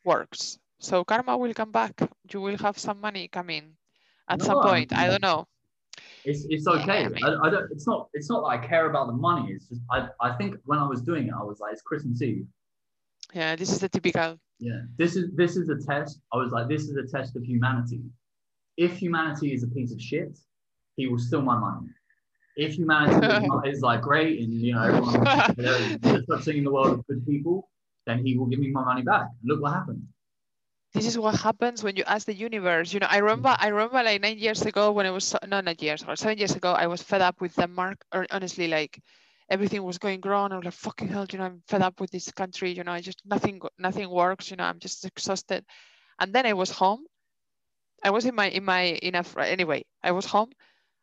[0.04, 0.58] works.
[0.78, 1.94] So karma will come back.
[2.30, 3.78] You will have some money coming
[4.28, 4.92] at some No, I point.
[4.92, 5.46] I mean- don't know.
[6.22, 7.04] It's it's Yeah, okay.
[7.06, 7.66] I mean- I, I don't.
[7.72, 8.10] It's not.
[8.12, 9.52] It's not that I care about the money.
[9.54, 10.08] It's just I.
[10.20, 12.46] I think when I was doing it, I was like, it's Christmas Eve.
[13.32, 14.38] Yeah, this is the typical.
[14.58, 16.20] Yeah, this is this is a test.
[16.34, 18.02] I was like, this is a test of humanity.
[18.76, 20.38] If humanity is a piece of shit,
[20.96, 21.88] he will steal my money.
[22.58, 26.58] If humanity is, not, is like great and you know everyone there's there's such thing
[26.58, 27.70] in the world of good people,
[28.06, 29.26] then he will give me my money back.
[29.44, 30.02] Look what happened.
[30.94, 32.92] This is what happens when you ask the universe.
[32.92, 35.60] You know, I remember, I remember like nine years ago when I was so, no,
[35.60, 37.98] not years or seven years ago, I was fed up with Denmark.
[38.12, 38.98] Or honestly, like
[39.50, 40.50] everything was going wrong.
[40.50, 42.72] I was like, fucking hell, you know, I'm fed up with this country.
[42.72, 44.50] You know, I just nothing, nothing works.
[44.50, 45.64] You know, I'm just exhausted.
[46.18, 47.04] And then I was home.
[48.02, 49.84] I was in my in my in a anyway.
[50.02, 50.50] I was home,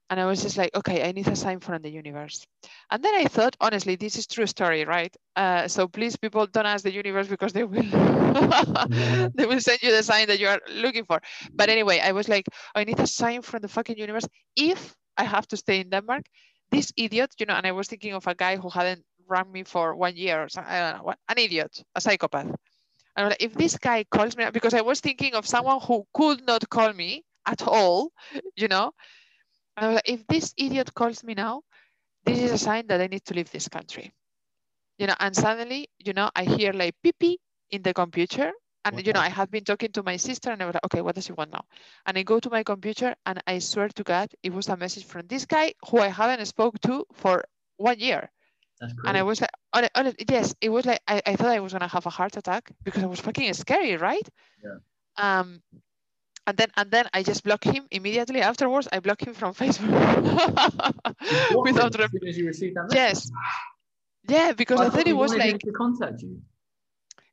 [0.10, 2.45] and I was just like, okay, I need a sign from the universe.
[2.91, 5.15] And then I thought, honestly, this is true story, right?
[5.36, 7.82] Uh, so please, people, don't ask the universe because they will
[9.36, 11.22] they will send you the sign that you are looking for.
[11.53, 12.45] But anyway, I was like,
[12.76, 16.23] I need a sign from the fucking universe if I have to stay in Denmark.
[16.72, 19.64] This idiot, you know, and I was thinking of a guy who hadn't run me
[19.64, 20.72] for one year or something.
[20.72, 22.53] I don't know, an idiot, a psychopath.
[23.15, 26.45] And like, if this guy calls me, because I was thinking of someone who could
[26.45, 28.11] not call me at all,
[28.56, 28.91] you know.
[29.77, 31.61] And I was like, if this idiot calls me now,
[32.26, 34.14] this is a sign that I need to leave this country.
[34.97, 37.39] You know, and suddenly, you know, I hear like pee pee
[37.72, 38.52] in the computer.
[38.85, 41.02] And you know, I had been talking to my sister and I was like, okay,
[41.02, 41.65] what does he want now?
[42.06, 45.06] And I go to my computer and I swear to God, it was a message
[45.06, 47.43] from this guy who I haven't spoke to for
[47.77, 48.30] one year.
[49.07, 51.73] And I was like, on, on, yes, it was like I, I thought I was
[51.73, 54.27] gonna have a heart attack because I was fucking scary, right?
[54.64, 54.77] Yeah.
[55.18, 55.61] Um,
[56.47, 58.88] and then and then I just block him immediately afterwards.
[58.91, 60.93] I block him from Facebook
[61.63, 63.31] without soon as you received that yes,
[64.27, 66.41] yeah, because I, thought thought it was him like to contact you.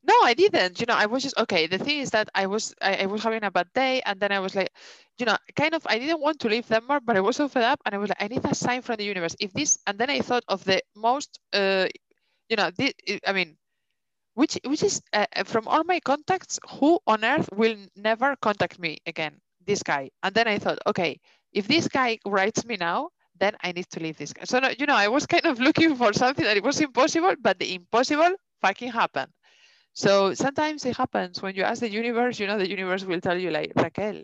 [0.04, 0.80] no, I didn't.
[0.80, 1.66] You know, I was just okay.
[1.66, 4.32] The thing is that I was I, I was having a bad day, and then
[4.32, 4.70] I was like,
[5.18, 7.64] you know, kind of I didn't want to leave Denmark, but I was so fed
[7.64, 9.36] up, and I was like, I need a sign from the universe.
[9.40, 11.88] If this, and then I thought of the most, uh,
[12.48, 12.92] you know, this,
[13.26, 13.56] I mean,
[14.34, 18.78] which which is uh, uh, from all my contacts, who on earth will never contact
[18.78, 19.40] me again?
[19.64, 20.10] This guy.
[20.22, 21.20] And then I thought, okay,
[21.52, 24.44] if this guy writes me now, then I need to leave this guy.
[24.44, 27.34] So no, you know, I was kind of looking for something that it was impossible,
[27.40, 29.32] but the impossible fucking happened.
[29.94, 33.38] So sometimes it happens when you ask the universe, you know, the universe will tell
[33.38, 34.22] you like, Raquel,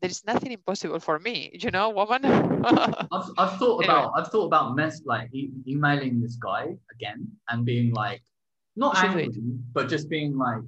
[0.00, 2.24] there is nothing impossible for me, you know, woman.
[3.12, 3.84] I've, I've thought Anyway.
[3.84, 8.22] about I've thought about mess like e- emailing this guy again and being like
[8.76, 9.30] not You angry,
[9.72, 10.62] but just being like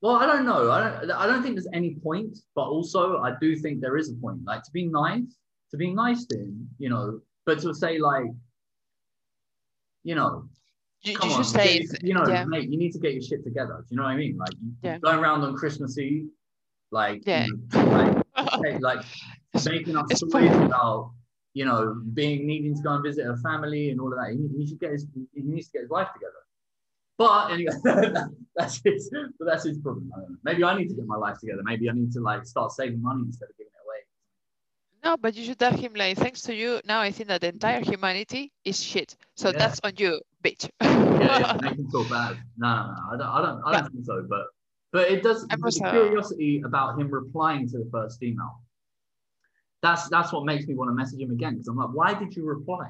[0.00, 3.34] well I don't know I don't I don't think there's any point but also I
[3.40, 5.22] do think there is a point like to be nice
[5.70, 8.26] to be nice to him you know but to say like
[10.02, 10.48] you know
[11.02, 12.44] you, come you on say, you know yeah.
[12.44, 14.54] mate you need to get your shit together do you know what I mean like
[14.82, 14.98] Yeah.
[14.98, 16.28] going around on Christmas Eve
[16.90, 17.46] like you Yeah.
[17.74, 17.84] know,
[18.34, 19.04] like like
[19.64, 21.12] making up stories about
[21.54, 24.32] you know being needing to go and visit a family and all of that.
[24.32, 26.32] He, he should get his he needs to get his life together.
[27.18, 27.74] But anyway,
[28.56, 30.10] that's his but that's his problem.
[30.16, 30.20] I.
[30.44, 31.62] Maybe I need to get my life together.
[31.62, 34.00] Maybe I need to like start saving money instead of giving it away.
[35.04, 37.48] No, but you should tell him like, thanks to you, now I think that the
[37.48, 39.16] entire humanity is shit.
[39.36, 39.58] So Yeah.
[39.58, 40.68] that's on you, bitch.
[40.80, 42.36] Yeah, yeah, make him feel bad.
[42.56, 44.26] No, no, no, I don't, I don't, I don't think so.
[44.28, 44.46] But
[44.90, 45.46] but it does.
[45.50, 48.60] I The was, curiosity about him replying to the first email.
[49.82, 52.34] That's that's what makes me want to message him again because I'm like, why did
[52.36, 52.86] you reply?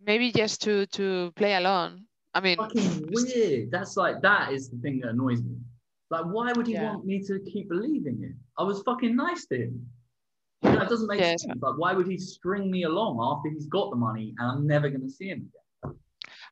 [0.00, 2.06] Maybe just to to play along.
[2.34, 3.70] I mean, fucking weird.
[3.70, 5.56] That's like that is the thing that annoys me.
[6.10, 6.82] Like, why would he Yeah.
[6.84, 8.34] want me to keep believing it?
[8.58, 9.86] I was fucking nice to him.
[10.62, 11.42] You know, it doesn't make Yes.
[11.42, 11.60] sense.
[11.60, 14.88] Like, why would he string me along after he's got the money and I'm never
[14.88, 15.94] gonna see him again?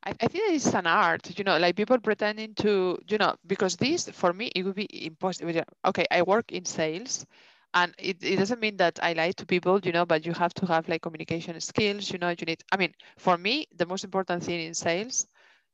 [0.05, 3.75] I, I think it's an art, you know, like people pretending to, you know, because
[3.77, 5.53] this for me it would be impossible.
[5.85, 7.25] Okay, I work in sales,
[7.73, 10.53] and it, it doesn't mean that I lie to people, you know, but you have
[10.55, 12.29] to have like communication skills, you know.
[12.29, 12.63] You need.
[12.71, 15.27] I mean, for me, the most important thing in sales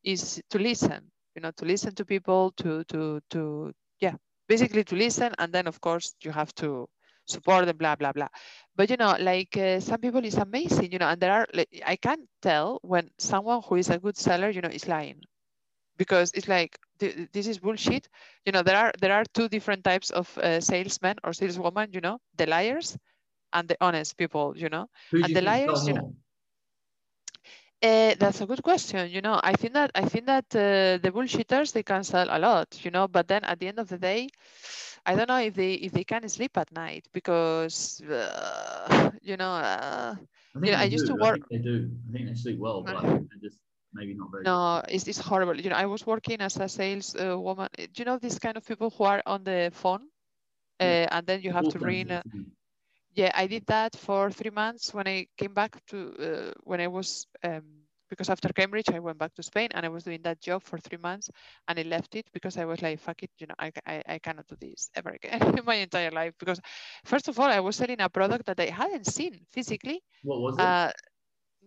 [0.04, 4.16] is to listen, you know, to listen to people, to to to yeah,
[4.48, 6.88] basically to listen, and then of course you have to
[7.26, 8.28] support them, blah blah blah.
[8.76, 11.70] But you know, like uh, some people is amazing, you know, and there are like,
[11.86, 15.22] I can't tell when someone who is a good seller, you know, is lying,
[15.98, 18.08] because it's like th- this is bullshit.
[18.46, 22.02] You know, there are there are two different types of uh, salesmen or saleswoman, you
[22.02, 22.98] know, the liars
[23.54, 24.88] and the honest people, you know.
[25.12, 26.02] Who And the liars, you know.
[27.82, 29.10] Uh, that's a good question.
[29.12, 32.40] You know, I think that I think that uh, the bullshitters they can sell a
[32.40, 32.84] lot.
[32.84, 34.28] You know, but then at the end of the day,
[35.06, 39.52] I don't know if they if they can sleep at night because uh, you know.
[39.52, 40.16] Uh,
[40.56, 41.08] I you know, I used do.
[41.08, 41.90] to I work- think they do.
[42.10, 43.60] I think they sleep well, but I think they're just
[43.94, 44.46] maybe not very.
[44.46, 45.60] no, it's, it's horrible.
[45.60, 47.70] You know, I was working as a sales uh, woman.
[47.78, 50.02] Do you know these kind of people who are on the phone,
[50.80, 52.12] uh, and then you have to ring.
[52.12, 52.22] Uh,
[53.14, 56.88] yeah, I did that for three months when I came back to uh, when I
[56.88, 57.64] was um,
[58.10, 60.78] because after Cambridge I went back to Spain and I was doing that job for
[60.78, 61.30] three months
[61.68, 64.20] and I left it because I was like fuck it you know I, I, I
[64.20, 66.60] cannot do this ever again in my entire life because
[67.06, 70.60] first of all I was selling a product that I hadn't seen physically What was
[70.60, 70.64] it?
[70.64, 70.92] uh,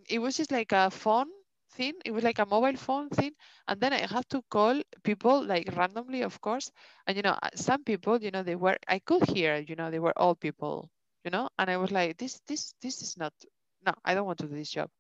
[0.09, 1.29] it was just like a phone
[1.77, 1.95] thing.
[2.05, 3.33] It was like a mobile phone thing.
[3.69, 6.71] And then I had to call people like randomly, of course.
[7.07, 9.91] And, you know, uh, some people, you know, they were, I could hear, you know,
[9.91, 10.91] they were old people,
[11.25, 13.33] you know, and I was like, this, this, this is not,
[13.87, 14.91] no, I don't want to do this job.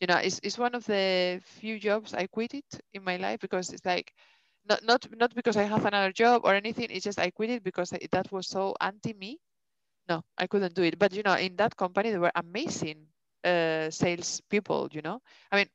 [0.00, 3.40] You know, it's, it's one of the few jobs I quit it in my life
[3.40, 4.12] because it's like,
[4.68, 6.88] not, not, not because I have another job or anything.
[6.90, 9.38] It's just I quit it because I, that was so anti me.
[10.08, 10.98] No, I couldn't do it.
[10.98, 13.06] But, you know, in that company, they were amazing
[13.44, 15.20] uh, sales people you know
[15.52, 15.68] i mean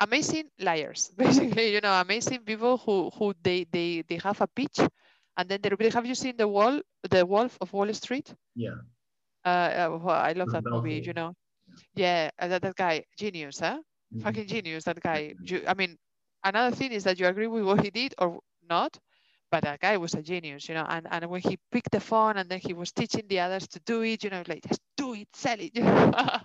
[0.00, 1.10] amazing liars.
[1.16, 4.78] Basically you know amazing people who who they they they have a pitch
[5.36, 6.80] and then they repeat have you seen the wall
[7.10, 8.34] the wolf of wall street?
[8.54, 8.82] Yeah.
[9.44, 11.34] uh, uh well, i love that movie you know?
[11.94, 12.30] Yeah.
[12.38, 13.80] Uh, that, that guy genius huh?
[14.12, 14.22] Mhm.
[14.22, 15.34] fucking genius that guy.
[15.42, 15.96] You, i mean
[16.44, 18.98] another thing is that you agree with what he did or not
[19.50, 20.86] but that guy was a genius you know?
[20.88, 23.80] And, and when he picked the phone and then he was teaching the others to
[23.80, 25.72] do it you know like just do it sell it.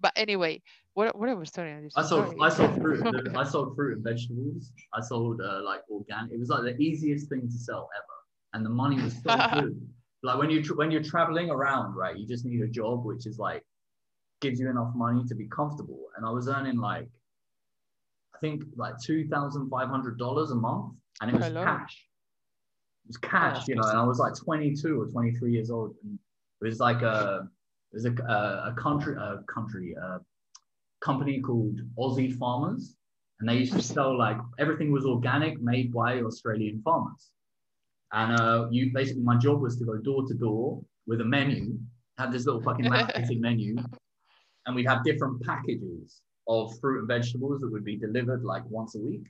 [0.00, 0.62] But anyway
[0.94, 2.36] what, what i was telling you I sold sorry.
[2.40, 3.28] I sold fruit.
[3.36, 4.72] I sold fruit and vegetables.
[4.94, 6.32] I sold uh, like organic.
[6.32, 8.16] It was like the easiest thing to sell ever,
[8.54, 9.80] and the money was so good.
[10.22, 12.16] Like when you when you're traveling around, right?
[12.16, 13.64] You just need a job which is like
[14.40, 16.08] gives you enough money to be comfortable.
[16.16, 17.08] And I was earning like
[18.34, 21.64] I think like two thousand five hundred dollars a month, and it was Hello.
[21.64, 22.06] cash.
[23.04, 23.88] It was cash, that's you know.
[23.88, 26.18] And I was like 22 or 23 years old, and
[26.60, 27.48] it was like a
[27.92, 30.20] it was a, a, a country a country a
[31.00, 32.96] company called Aussie Farmers,
[33.40, 37.30] and they used to sell like everything was organic, made by Australian farmers.
[38.12, 41.78] And uh, you basically my job was to go door to door with a menu,
[42.18, 43.76] had this little fucking laminated menu,
[44.66, 48.94] and we'd have different packages of fruit and vegetables that would be delivered like once
[48.94, 49.24] a week.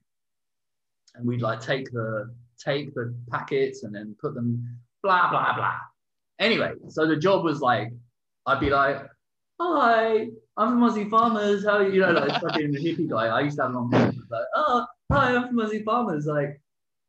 [1.15, 2.35] And we'd like take the
[2.65, 5.77] take the packets and then put them blah blah blah.
[6.39, 7.93] Anyway, so the job was like
[8.47, 9.07] I'd be like,
[9.61, 11.65] "Hi, I'm from Aussie Farmers.
[11.65, 13.27] How are you?" You know, like fucking hippie guy.
[13.27, 14.13] I used to have long hair.
[14.31, 16.27] Like, "Oh, Hi, I'm from Aussie Farmers.
[16.27, 16.61] Like,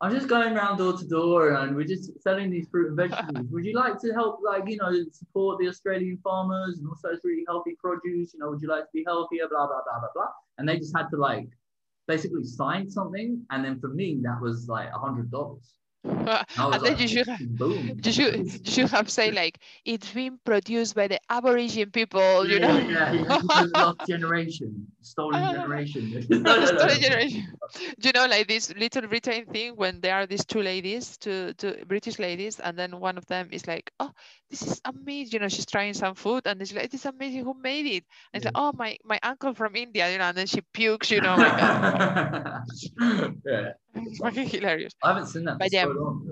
[0.01, 3.45] I'm just going around door to door and we're just selling these fruit and vegetables.
[3.51, 7.23] Would you like to help, like, you know, support the Australian farmers and also it's
[7.23, 8.33] really healthy produce?
[8.33, 9.47] You know, would you like to be healthier?
[9.47, 10.29] Blah, blah, blah, blah, blah.
[10.57, 11.47] And they just had to, like,
[12.07, 13.45] basically sign something.
[13.51, 15.59] And then for me, that was like a $100.
[16.03, 17.41] And then you should have,
[18.03, 22.59] you should you should have said like it's been produced by the Aborigine people, you
[22.59, 22.77] yeah, know.
[22.79, 26.25] Yeah, generation, stolen generation.
[26.29, 27.47] no, stolen generation.
[28.01, 31.83] You know, like this little Britain thing when there are these two ladies, two two
[31.87, 34.11] British ladies, and then one of them is like, "Oh,
[34.49, 37.43] this is amazing." You know, she's trying some food, and it's like, "This is amazing.
[37.43, 38.03] Who made it?"
[38.33, 41.11] And it's like, "Oh, my my uncle from India." You know, and then she pukes.
[41.11, 41.57] You know, like,
[43.45, 44.93] yeah, it's fucking hilarious.
[45.03, 45.59] I haven't seen that.
[45.59, 45.85] But yeah.
[45.85, 46.27] long,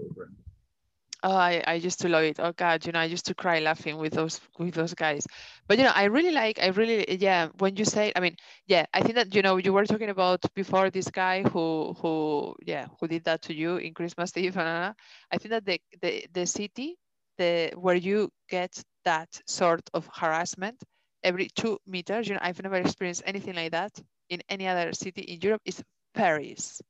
[1.21, 2.39] Oh, I, I used to love it.
[2.39, 5.27] Oh God, you know, I used to cry laughing with those with those guys.
[5.67, 7.49] But you know, I really like, I really, yeah.
[7.57, 8.37] When you say, I mean,
[8.67, 12.55] yeah, I think that you know, you were talking about before this guy who who
[12.65, 14.57] yeah who did that to you in Christmas Eve.
[14.57, 14.95] And
[15.31, 16.97] I think that the the the city,
[17.37, 20.81] the where you get that sort of harassment
[21.23, 22.27] every two meters.
[22.29, 23.91] You know, I've never experienced anything like that
[24.29, 25.61] in any other city in Europe.
[25.65, 25.83] Is
[26.13, 26.81] Paris.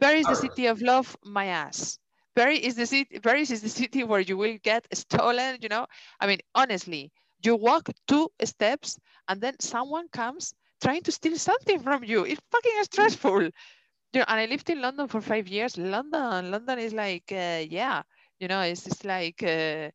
[0.00, 1.98] Paris, the city of love, my ass.
[2.34, 3.18] Paris is the city.
[3.20, 5.58] Paris is the city where you will get stolen.
[5.62, 5.86] You know,
[6.20, 7.12] I mean, honestly,
[7.42, 8.98] you walk two steps
[9.28, 12.24] and then someone comes trying to steal something from you.
[12.24, 13.42] It's fucking stressful.
[13.42, 15.76] You know, and I lived in London for five years.
[15.78, 18.02] London, London is like, uh, yeah,
[18.38, 19.90] you know, it's just like uh,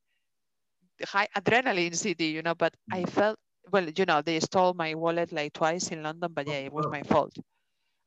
[1.06, 2.26] high adrenaline city.
[2.28, 3.40] You know, but I felt
[3.72, 3.90] well.
[3.90, 7.04] You know, they stole my wallet like twice in London, but yeah, it was my
[7.04, 7.38] fault.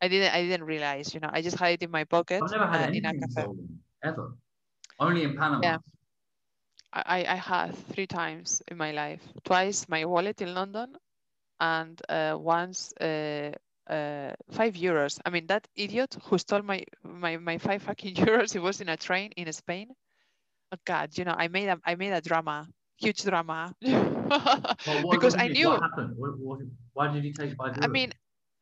[0.00, 0.34] I didn't.
[0.34, 1.14] I didn't realize.
[1.14, 3.14] You know, I just had it in my pocket I've never had uh, in a
[3.14, 3.46] cafe.
[3.46, 4.34] stolen ever.
[4.98, 5.60] Only in Panama.
[5.62, 5.78] Yeah.
[6.92, 9.22] I, I had three times in my life.
[9.44, 10.96] Twice my wallet in London,
[11.60, 13.52] and uh, once uh,
[13.88, 15.20] uh, five euros.
[15.24, 18.54] I mean that idiot who stole my my my five fucking euros.
[18.54, 19.88] It was in a train in Spain.
[20.72, 23.74] Oh God, you know I made a I made a drama, huge drama,
[25.10, 25.68] because I knew.
[25.70, 26.14] What happened?
[26.16, 26.60] What, what,
[26.92, 28.12] why did he take five I mean,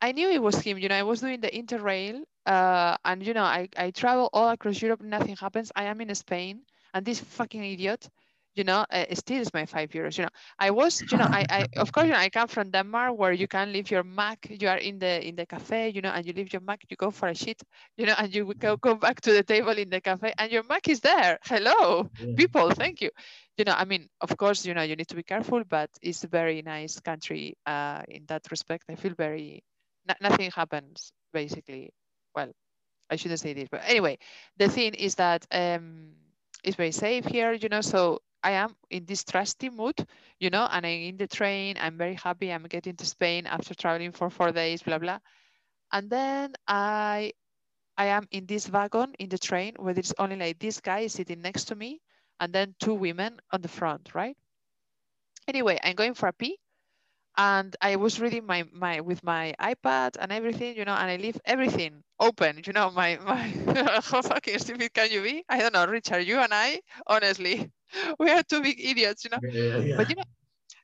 [0.01, 0.79] I knew it was him.
[0.79, 4.49] You know, I was doing the Interrail, uh, and you know, I I travel all
[4.51, 5.01] across Europe.
[5.03, 5.73] Nothing happens.
[5.75, 6.63] I am in Spain,
[6.95, 8.09] and this fucking idiot,
[8.55, 10.19] you know, uh, steals my five euros.
[10.19, 12.71] You know, I was, you know, I, I of course, you know, I come from
[12.71, 14.47] Denmark, where you can leave your Mac.
[14.51, 16.81] You are in the in the cafe, you know, and you leave your Mac.
[16.89, 17.63] You go for a shit,
[17.97, 20.65] you know, and you go go back to the table in the cafe, and your
[20.65, 21.39] Mac is there.
[21.45, 22.37] Hello, Yeah.
[22.37, 23.11] people, thank you.
[23.57, 26.25] You know, I mean, of course, you know, you need to be careful, but it's
[26.25, 28.85] a very nice country uh, in that respect.
[28.89, 29.63] I feel very
[30.09, 31.93] no- nothing happens basically.
[32.35, 32.53] Well,
[33.11, 34.19] I shouldn't say this, but anyway,
[34.59, 36.15] the thing is that um,
[36.65, 37.81] it's very safe here, you know.
[37.83, 40.07] So I am in this trusty mood,
[40.41, 41.77] you know, and I'm in the train.
[41.81, 42.53] I'm very happy.
[42.53, 45.19] I'm getting to Spain after traveling for four days, blah blah.
[45.93, 47.33] And then I,
[47.99, 51.43] I am in this wagon in the train where there's only like this guy sitting
[51.43, 52.03] next to me,
[52.41, 54.37] and then two women on the front, right?
[55.49, 56.59] Anyway, I'm going for a pee
[57.37, 61.17] and I was reading my my with my iPad and everything, you know, and I
[61.17, 62.91] leave everything open, you know.
[62.91, 63.47] My my
[64.05, 65.45] how fucking stupid can you be?
[65.49, 66.21] I don't know, Richard.
[66.27, 67.71] You and I, honestly,
[68.19, 69.41] we are two big idiots, you know.
[69.41, 69.97] Yeah, yeah.
[69.97, 70.23] But you know,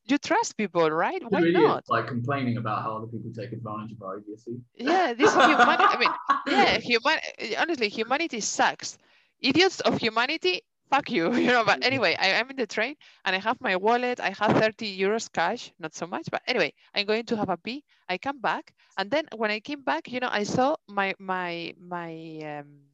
[0.07, 1.23] you trust people, right?
[1.31, 1.85] Why idiots, not?
[1.89, 4.61] Like complaining about how other people take advantage of our idiocy.
[4.77, 5.85] Yeah, this humanity.
[5.89, 6.15] I mean,
[6.45, 7.19] yeah, human.
[7.59, 8.99] Honestly, humanity sucks.
[9.41, 10.63] Idiots of humanity.
[10.93, 11.65] Fuck you, you know.
[11.65, 14.21] But anyway, I am in the train and I have my wallet.
[14.21, 17.57] I have 30 euros cash, not so much, but anyway, I'm going to have a
[17.59, 17.85] pee.
[18.09, 21.75] I come back, and then when I came back, you know, I saw my my
[21.81, 22.13] my
[22.61, 22.87] um,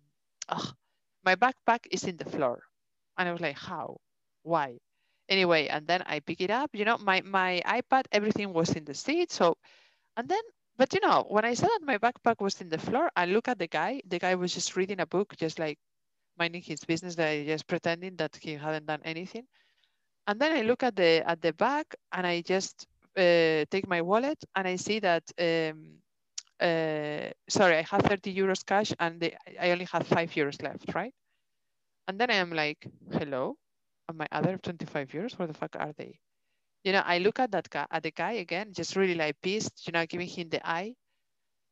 [1.25, 2.63] my backpack is in the floor,
[3.19, 3.99] and I was like, how,
[4.43, 4.79] why?
[5.29, 6.71] Anyway, and then I pick it up.
[6.75, 9.33] You know, my my iPad, everything was in the seat.
[9.33, 9.59] So,
[10.17, 10.43] and then,
[10.79, 13.49] but you know, when I saw that my backpack was in the floor, I look
[13.49, 14.03] at the guy.
[14.09, 15.79] The guy was just reading a book, just like
[16.39, 19.45] minding his business, that I just pretending that he hadn't done anything.
[20.27, 22.87] And then I look at the at the back, and I just
[23.17, 25.25] uh, take my wallet, and I see that.
[25.39, 25.99] Um,
[26.61, 30.95] uh, sorry, I have 30 euros cash, and the, I only have five euros left,
[30.95, 31.15] right?
[32.09, 33.57] And then I am like, hello,
[34.09, 36.19] and my other 25 euros, where the fuck are they?
[36.85, 39.87] You know, I look at that guy, at the guy again, just really like pissed,
[39.87, 40.95] you know, giving him the eye.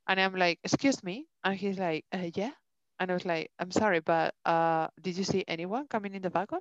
[0.08, 1.26] And I'm like, excuse me.
[1.44, 2.52] And he's like, uh, yeah.
[2.98, 6.30] And I was like, I'm sorry, but uh, did you see anyone coming in the
[6.30, 6.60] wagon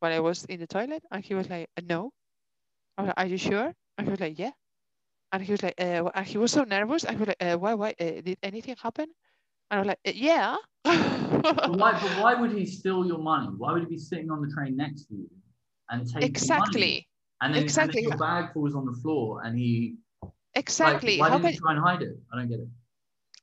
[0.00, 1.04] while I was in the toilet?
[1.10, 2.12] And he was like, no.
[2.96, 3.74] I was like, are you sure?
[3.98, 4.52] And he was like, yeah.
[5.32, 7.04] And he was like, uh, and he was so nervous.
[7.04, 9.06] I was like, uh, why, why, uh, did anything happen?
[9.70, 10.56] And I was like, uh, yeah.
[11.64, 13.48] But why, but why would he steal your money?
[13.56, 15.30] Why would he be sitting on the train next to you
[15.90, 16.94] and take your money?
[16.94, 17.08] exactly,
[17.40, 17.78] And then, exactly.
[17.78, 19.98] and then your bag falls on the floor and he
[20.54, 21.18] exactly.
[21.18, 22.16] Like, why How didn't can he try and hide it?
[22.32, 22.68] I don't get it.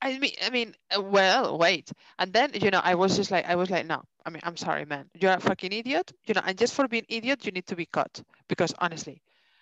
[0.01, 1.91] I mean, I mean, uh, well, wait.
[2.17, 4.57] And then, you know, I was just like, I was like, no, I mean, I'm
[4.57, 5.09] sorry, man.
[5.13, 6.11] You're a fucking idiot.
[6.25, 9.21] You know, and just for being idiot, you need to be caught because honestly.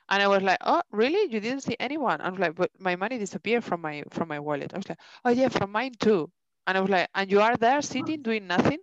[0.10, 1.32] And I was like, oh, really?
[1.32, 2.22] You didn't see anyone?
[2.22, 4.74] I was like, but my money disappeared from my from my wallet.
[4.74, 6.32] I was like, oh yeah, from mine too.
[6.66, 8.80] And I was like, and you are there sitting doing nothing?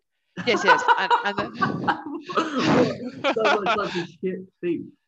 [0.46, 0.82] Yes, yes.
[0.98, 1.52] And, and then...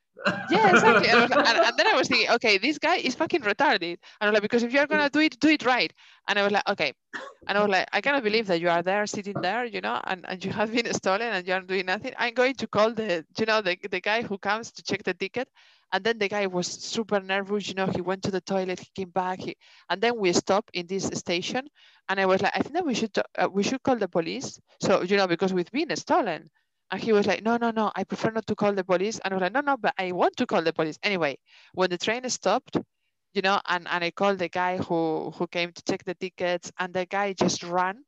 [0.51, 1.09] Yeah, exactly.
[1.09, 3.99] And, and, and, then I was thinking, okay, this guy is fucking retarded.
[4.21, 5.93] And I was like, because if you're gonna do it, do it right.
[6.29, 6.93] And I was like, okay.
[7.47, 10.01] And I was like, I cannot believe that you are there sitting there, you know,
[10.05, 12.13] and, and you have been stolen and you are doing nothing.
[12.19, 15.15] I'm going to call the, you know, the, the guy who comes to check the
[15.15, 15.49] ticket.
[15.93, 18.89] And then the guy was super nervous, you know, he went to the toilet, he
[18.95, 19.57] came back, he,
[19.89, 21.67] and then we stopped in this station.
[22.11, 24.61] And I was like, I think that we should, uh, we should call the police.
[24.83, 26.51] So, you know, because we've been stolen.
[26.91, 29.19] And he was like, no, no, no, I prefer not to call the police.
[29.21, 30.99] And I was like, no, no, but I want to call the police.
[31.03, 31.39] Anyway,
[31.75, 32.77] when the train stopped,
[33.35, 36.73] you know, and, and I called the guy who, who came to check the tickets
[36.79, 38.05] and the guy just ran.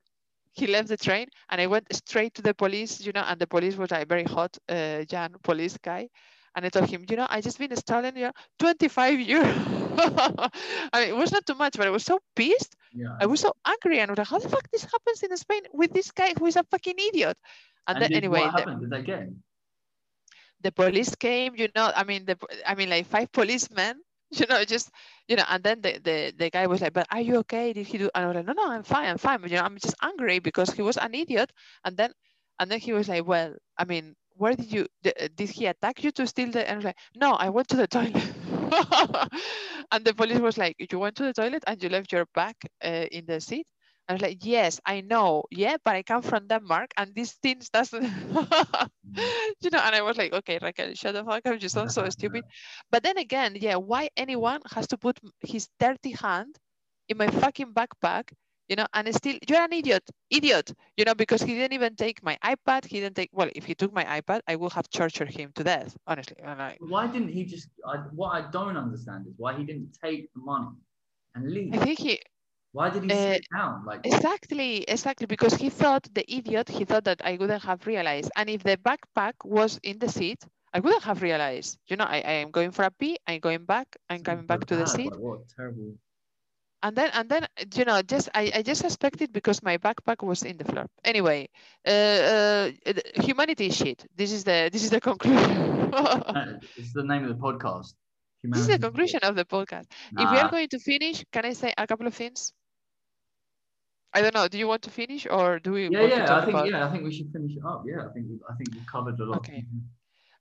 [0.53, 3.47] He left the train and I went straight to the police, you know, and the
[3.47, 6.09] police was like very hot, uh, young police guy.
[6.57, 9.45] And I told him, you know, I just been stolen, you know, 25 years.
[9.99, 10.51] I
[10.95, 12.75] mean, it was not too much, but I was so pissed.
[12.93, 13.17] Yeah.
[13.21, 14.01] I was so angry.
[14.01, 16.47] And I was like, how the fuck this happens in Spain with this guy who
[16.47, 17.37] is a fucking idiot?
[17.87, 18.91] And, And then anyway, what the, happened?
[18.91, 19.43] They get him?
[20.61, 22.37] the police came, you know, I mean, the,
[22.67, 24.01] I mean, like five policemen,
[24.31, 24.91] you know, just,
[25.29, 27.73] you know, and then the, the, the guy was like, but are you okay?
[27.73, 28.11] Did he do?
[28.15, 29.41] And I was like, no, no, I'm fine, I'm fine.
[29.41, 31.51] But, you know, I'm just angry because he was an idiot.
[31.85, 32.13] And then,
[32.59, 36.11] and then he was like, well, I mean, where did you, did he attack you
[36.13, 38.15] to steal the, and I was like, no, I went to the toilet.
[39.93, 42.55] and the police was like, you went to the toilet and you left your bag
[42.85, 43.67] uh, in the seat?
[44.11, 45.45] I was like, yes, I know.
[45.53, 48.03] Yeah, but I come from Denmark and these things doesn't,
[49.63, 51.63] you know, and I was like, okay, Raquel, shut the fuck up.
[51.63, 52.45] You sound so stupid.
[52.91, 56.57] But then again, yeah, why anyone has to put his dirty hand
[57.09, 58.33] in my fucking backpack,
[58.69, 62.23] you know, and still, you're an idiot, idiot, you know, because he didn't even take
[62.23, 62.85] my iPad.
[62.87, 65.65] He didn't take, well, if he took my iPad, I would have tortured him to
[65.65, 66.37] death, honestly.
[66.43, 67.69] And I, Why didn't he just?
[67.87, 70.75] I, what I don't understand is why he didn't take the money
[71.35, 71.75] and leave.
[71.75, 72.21] I think he,
[72.73, 73.85] Why did he Uh, sit down?
[73.85, 78.31] Like, Exactly, exactly, because he thought the idiot, he thought that I wouldn't have realized.
[78.37, 81.79] And if the backpack was in the seat, I wouldn't have realized.
[81.89, 84.65] You know, I, I am going for a pee, I'm going back, I'm coming back
[84.67, 85.13] to the seat.
[85.17, 85.99] What terrible.
[86.83, 90.43] And then and then you know, just I, I just suspected because my backpack was
[90.43, 90.87] in the floor.
[91.05, 91.49] Anyway,
[91.87, 92.71] uh, uh
[93.17, 94.07] humanity is shit.
[94.17, 95.93] This is the this is the conclusion.
[96.77, 97.95] It's the name of the podcast.
[98.53, 99.87] this is the conclusion of the podcast.
[100.17, 102.53] If we are going to finish, can I say a couple of things?
[104.13, 104.49] I don't know.
[104.49, 106.37] Do you want to finish or do we yeah, yeah.
[106.37, 107.85] I think about yeah, I think we should finish it up.
[107.87, 109.39] Yeah, I think we, I think we've covered a lot.
[109.39, 109.65] Okay.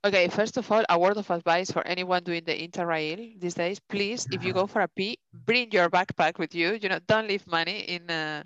[0.06, 3.82] Okay, first of all, a word of advice for anyone doing the interrail these days.
[3.90, 6.80] Please, if you go for a pee, bring your backpack with you.
[6.82, 8.10] You know, don't leave money in.
[8.10, 8.44] Uh,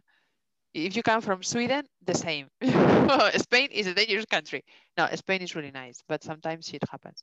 [0.73, 2.47] if you come from Sweden, the same.
[3.37, 4.63] Spain is a dangerous country.
[4.97, 7.21] No, Spain is really nice, but sometimes shit happens.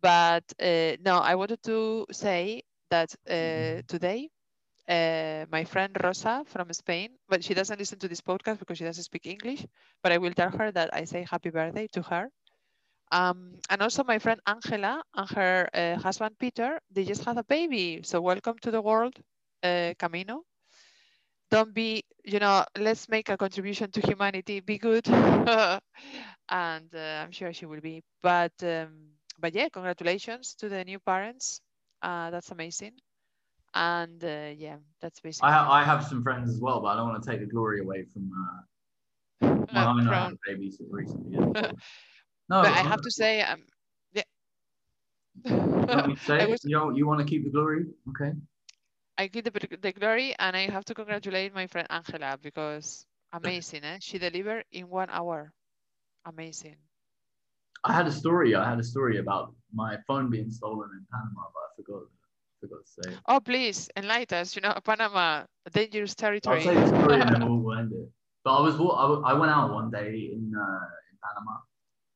[0.00, 4.28] But uh, no, I wanted to say that uh, today,
[4.88, 8.84] uh, my friend Rosa from Spain, but she doesn't listen to this podcast because she
[8.84, 9.66] doesn't speak English.
[10.02, 12.28] But I will tell her that I say happy birthday to her.
[13.12, 17.44] Um, and also my friend Angela and her uh, husband Peter, they just had a
[17.44, 18.00] baby.
[18.04, 19.14] So welcome to the world,
[19.62, 20.44] uh, Camino.
[21.50, 24.60] Don't be, you know, let's make a contribution to humanity.
[24.60, 25.80] Be good, and
[26.94, 28.02] uh, I'm sure she will be.
[28.22, 31.60] But um, but yeah, congratulations to the new parents.
[32.02, 32.92] Uh, that's amazing.
[33.74, 35.48] And uh, yeah, that's basically.
[35.48, 37.46] I, ha- I have some friends as well, but I don't want to take the
[37.46, 38.30] glory away from.
[38.32, 41.38] Uh, uh, well, I mean, I from- had babies recently.
[41.38, 41.72] yeah.
[42.48, 43.62] No, but I have to say, um,
[44.12, 44.24] yeah.
[45.46, 47.86] You want me to say was- you, you want to keep the glory?
[48.10, 48.36] Okay.
[49.16, 53.84] I give the, the glory and I have to congratulate my friend Angela because amazing,
[53.84, 53.98] eh?
[54.00, 55.52] She delivered in one hour.
[56.26, 56.76] Amazing.
[57.84, 58.54] I had a story.
[58.54, 62.08] I had a story about my phone being stolen in Panama, but I forgot.
[62.62, 63.12] Forgot to say.
[63.12, 63.18] it.
[63.26, 64.54] Oh, please enlighten us.
[64.54, 66.58] You know, Panama, dangerous territory.
[66.58, 68.08] I'll say the story and then we'll, end it.
[68.44, 71.58] But I was I I, w- I went out one day in uh, in Panama,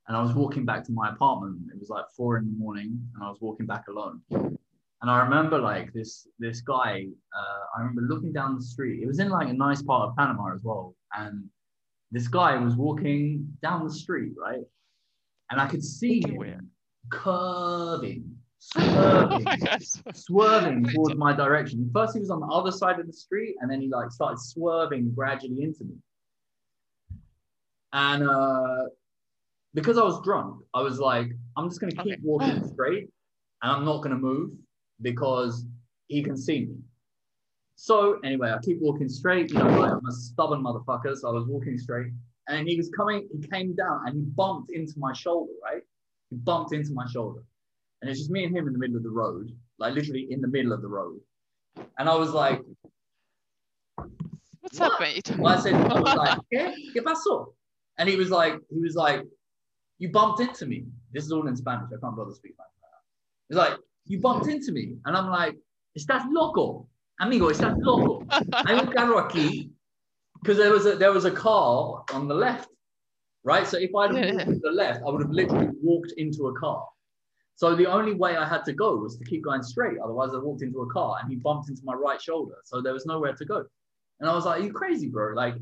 [0.07, 1.63] and I was walking back to my apartment.
[1.75, 4.23] It was like four in the morning, and I was walking back alone.
[4.31, 7.07] And I remember like this this guy.
[7.37, 9.03] Uh, I remember looking down the street.
[9.03, 11.45] It was in like a nice part of Panama as well, and
[12.13, 14.63] this guy was walking down the street, right?
[15.51, 16.71] And I could see him
[17.11, 18.36] curving,
[18.73, 19.79] swerving, my
[20.13, 21.91] swerving towards my direction.
[21.95, 24.39] First, he was on the other side of the street, and then he like started
[24.39, 25.95] swerving gradually into me.
[27.93, 28.85] And uh,
[29.75, 32.21] because I was drunk, I was like, I'm just gonna keep Okay.
[32.23, 33.09] walking straight,
[33.63, 34.51] and I'm not gonna move
[35.03, 35.65] because
[36.09, 36.77] he can see me.
[37.77, 39.51] So anyway, I keep walking straight.
[39.51, 42.13] You know, like I'm a stubborn motherfucker, so I was walking straight,
[42.49, 43.29] and he was coming.
[43.33, 45.53] He came down and he bumped into my shoulder.
[45.63, 45.83] Right,
[46.31, 47.43] he bumped into my shoulder,
[48.01, 50.41] and it's just me and him in the middle of the road, like literally in
[50.41, 51.19] the middle of the road.
[51.99, 52.61] And I was like,
[54.61, 54.93] What's What?
[54.93, 55.31] up, mate?
[55.39, 56.75] well, I said, I was like, ¿qué?
[56.95, 57.55] ¿Qué pasó?
[57.99, 59.23] And he was like, he was like,
[59.99, 60.85] you bumped into me.
[61.13, 61.89] This is all in Spanish.
[61.97, 63.49] I can't bother speaking Spanish.
[63.49, 64.97] He's like, you bumped into me.
[65.07, 65.57] And I'm like,
[65.99, 66.89] estás loco.
[67.21, 68.27] Amigo, estás loco.
[68.67, 69.71] Hay un carro aquí.
[70.43, 72.69] Because there was a there was a car on the left,
[73.43, 73.67] right?
[73.67, 74.45] So if I'd walked Yeah.
[74.45, 76.87] to the left, I would have literally walked into a car.
[77.57, 79.99] So the only way I had to go was to keep going straight.
[79.99, 82.57] Otherwise, I walked into a car and he bumped into my right shoulder.
[82.65, 83.65] So there was nowhere to go.
[84.21, 85.35] And I was like, Are you crazy, bro?
[85.35, 85.55] Like,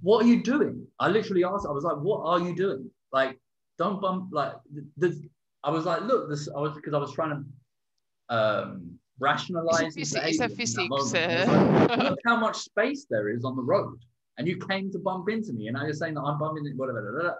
[0.00, 0.84] what are you doing?
[0.98, 2.90] I literally asked, I was like, What are you doing?
[3.12, 3.38] Like,
[3.78, 4.54] don't bump, like,
[4.96, 5.16] this.
[5.62, 7.44] I was like, Look, this, I was, because I was trying
[8.28, 9.96] to um, rationalize.
[9.96, 11.46] It's it's a behavior in that physics.
[11.46, 11.50] moment.
[11.50, 13.98] I like, uh, look how much space there is on the road.
[14.38, 16.76] And you came to bump into me, and now you're saying that I'm bumping into
[16.76, 17.00] whatever.
[17.02, 17.38] blah, blah, blah.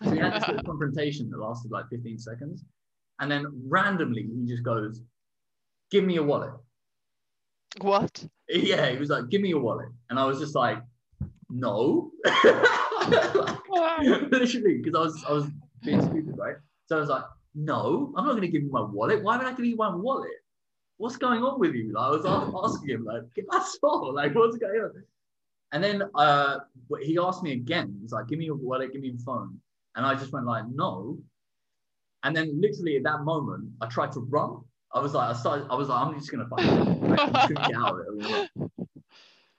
[0.04, 2.64] So we had this little confrontation that lasted like 15 seconds.
[3.20, 5.02] And then randomly, he just goes,
[5.90, 6.52] Give me your wallet.
[7.80, 8.24] what?
[8.48, 9.88] Yeah, he was like, Give me your wallet.
[10.08, 10.78] And I was just like,
[11.50, 12.12] No.
[14.30, 15.46] Literally, because I was, I was
[15.84, 16.56] being stupid, right?
[16.86, 19.22] So I was like, No, I'm not going to give you my wallet.
[19.22, 20.30] Why would I give you my wallet?
[20.98, 21.92] What's going on with you?
[21.92, 24.14] Like, I was asking him, like, get my soul.
[24.14, 25.04] Like, what's going on?
[25.72, 26.58] And then uh,
[27.02, 27.98] he asked me again.
[28.00, 29.60] He's like, "Give me your wallet, give me your phone,"
[29.96, 31.18] and I just went like, "No."
[32.22, 34.60] And then literally at that moment, I tried to run.
[34.92, 37.54] I was like, I started, I was like, I'm just gonna fucking like, I'm just
[37.54, 38.50] gonna get out of it.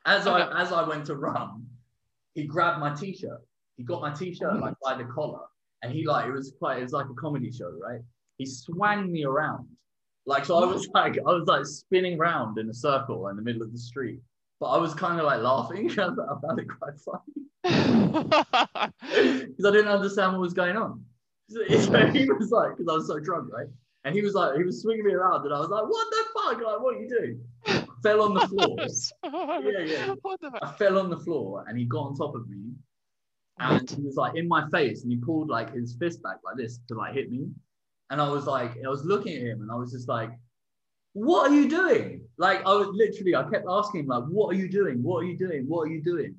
[0.06, 1.66] I was As I as I went to run,
[2.34, 3.42] he grabbed my t-shirt.
[3.78, 5.46] He got my t-shirt like by the collar,
[5.84, 8.02] and he like it was quite it was like a comedy show, right?
[8.38, 9.68] He swung me around,
[10.26, 10.58] like so.
[10.58, 13.72] I was like I was like spinning round in a circle in the middle of
[13.72, 14.20] the street,
[14.60, 15.90] but I was kind of like laughing.
[15.92, 21.04] I found it quite funny because I didn't understand what was going on.
[21.50, 23.68] So so he was like, because I was so drunk, right?
[24.06, 26.24] And he was like, he was swinging me around, and I was like, "What the
[26.34, 26.62] fuck?
[26.66, 28.78] Like, what are you doing?" I fell on the floor.
[29.64, 30.16] Yeah, yeah.
[30.22, 30.64] What the fuck?
[30.64, 32.72] I fell on the floor, and he got on top of me,
[33.60, 36.56] and he was like in my face, and he pulled like his fist back like
[36.56, 37.50] this to like hit me,
[38.10, 40.32] and I was like, I was looking at him, and I was just like,
[41.12, 44.58] "What are you doing?" Like I was literally, I kept asking him like, "What are
[44.58, 45.04] you doing?
[45.04, 45.66] What are you doing?
[45.68, 46.36] What are you doing?"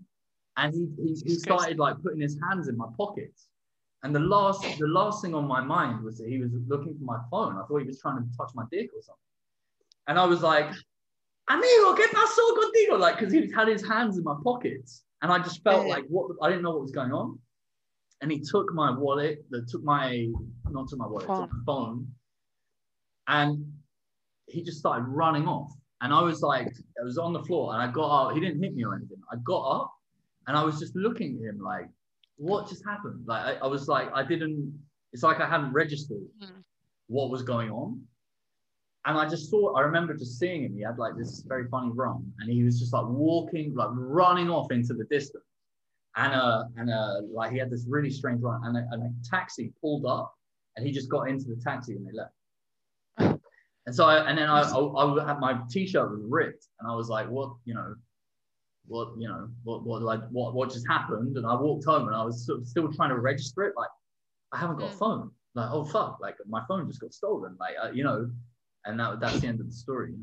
[0.60, 3.48] And he he, he started like putting his hands in my pockets.
[4.02, 7.04] And the last the last thing on my mind was that he was looking for
[7.04, 7.56] my phone.
[7.56, 9.30] I thought he was trying to touch my dick or something.
[10.06, 10.66] And I was like,
[11.48, 12.98] amigo, ¿qué pasó contigo?
[12.98, 15.02] Like, because he had his hands in my pockets.
[15.22, 17.38] And I just felt like what I didn't know what was going on.
[18.20, 20.28] And he took my wallet, that took my
[20.68, 22.06] not took my wallet, took my phone,
[23.28, 23.64] and
[24.46, 25.72] he just started running off.
[26.02, 26.68] And I was like,
[27.00, 28.34] I was on the floor and I got up.
[28.34, 29.18] He didn't hit me or anything.
[29.30, 29.92] I got up
[30.46, 31.88] and I was just looking at him like,
[32.36, 33.24] what just happened?
[33.26, 34.78] Like I, I was like, I didn't,
[35.12, 36.62] it's like I hadn't registered Mm.
[37.08, 38.00] what was going on.
[39.06, 40.74] And I just saw, I remember just seeing him.
[40.76, 44.50] He had like this very funny run and he was just like walking, like running
[44.50, 45.44] off into the distance.
[46.16, 49.10] And uh, and uh, like he had this really strange run and a, and a
[49.28, 50.34] taxi pulled up
[50.76, 53.40] and he just got into the taxi and they left.
[53.86, 56.94] And so, I, and then I, I, I had my t-shirt was ripped and I
[56.94, 57.94] was like, what, you know,
[58.90, 61.36] what, you know, what, what, like, what, what just happened?
[61.36, 63.74] And I walked home and I was sort of still trying to register it.
[63.76, 63.90] Like,
[64.52, 64.98] I haven't got a Mm.
[64.98, 65.30] phone.
[65.54, 67.56] Like, oh fuck, like my phone just got stolen.
[67.58, 68.30] Like, uh, you know,
[68.84, 70.14] and that, that's the end of the story.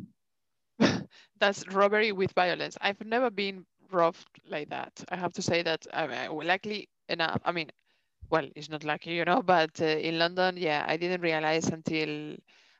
[1.39, 2.77] That's robbery with violence.
[2.81, 5.03] I've never been robbed like that.
[5.09, 5.87] I have to say that.
[5.93, 7.41] I, well, luckily enough.
[7.45, 7.69] I mean,
[8.29, 12.35] well, it's not lucky, you know, but uh, in London, yeah, I didn't realize until,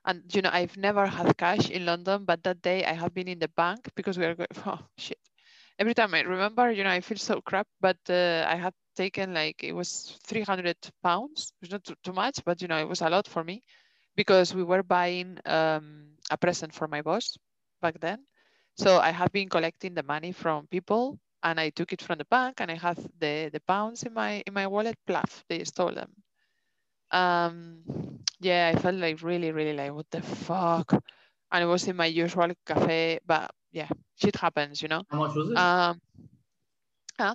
[0.06, 3.28] and you know, I've never had cash in London, but that day I have been
[3.28, 4.48] in the bank because we are going.
[4.66, 5.20] Oh shit!
[5.80, 7.68] Every time I remember, you know, I feel so crap.
[7.82, 11.54] But uh, I had taken like it was 300 pounds.
[11.62, 13.64] It's not too, too much, but you know, it was a lot for me
[14.16, 17.38] because we were buying um, a present for my boss
[17.82, 18.26] back then.
[18.78, 22.26] So I have been collecting the money from people and I took it from the
[22.26, 25.92] bank and I have the, the pounds in my in my wallet, pluff, they stole
[25.94, 26.12] them.
[27.12, 27.84] Um
[28.40, 30.92] yeah, I felt like really, really like what the fuck.
[31.52, 35.04] And it was in my usual cafe, but yeah, shit happens, you know.
[35.10, 35.58] How much was it?
[35.58, 36.02] Um
[37.20, 37.34] huh?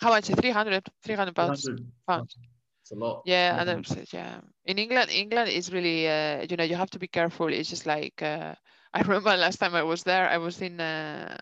[0.00, 0.26] how much?
[0.26, 1.64] 300, 300 pounds.
[1.64, 1.86] 300.
[2.06, 2.36] pounds.
[2.82, 3.22] It's a lot.
[3.24, 3.86] Yeah, and Mhm.
[3.86, 4.40] then yeah.
[4.64, 7.48] In England, England is really, uh, you know, you have to be careful.
[7.52, 8.54] It's just like uh,
[8.94, 11.36] I remember last time I was there, I was in uh,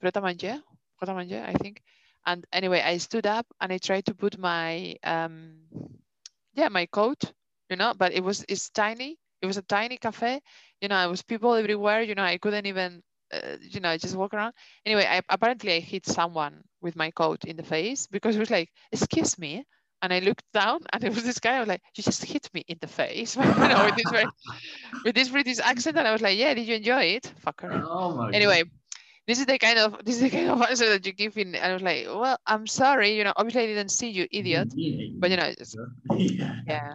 [0.00, 0.60] Pret a Manger,
[0.98, 1.82] Pret Manger, I think.
[2.26, 5.62] And anyway, I stood up and I tried to put my, um,
[6.54, 7.32] yeah, my coat,
[7.68, 9.18] you know, but it was it's tiny.
[9.42, 10.40] It was a tiny cafe,
[10.80, 11.04] you know.
[11.06, 12.22] It was people everywhere, you know.
[12.24, 13.02] I couldn't even
[13.32, 14.54] uh, you know, just walk around.
[14.84, 18.50] Anyway, I apparently I hit someone with my coat in the face because it was
[18.50, 19.64] like, excuse me.
[20.02, 21.56] And I looked down and it was this guy.
[21.56, 24.24] I was like, you just hit me in the face, you know, with this very,
[25.04, 25.98] with this British accent.
[25.98, 27.84] And I was like, yeah, did you enjoy it, fucker?
[27.86, 28.62] Oh my Anyway,
[29.26, 31.54] this is the kind of this is the kind of answer that you give in.
[31.54, 34.72] And I was like, well, I'm sorry, you know, obviously I didn't see you, idiot.
[35.18, 35.52] But you know,
[36.16, 36.54] yeah.
[36.66, 36.94] yeah.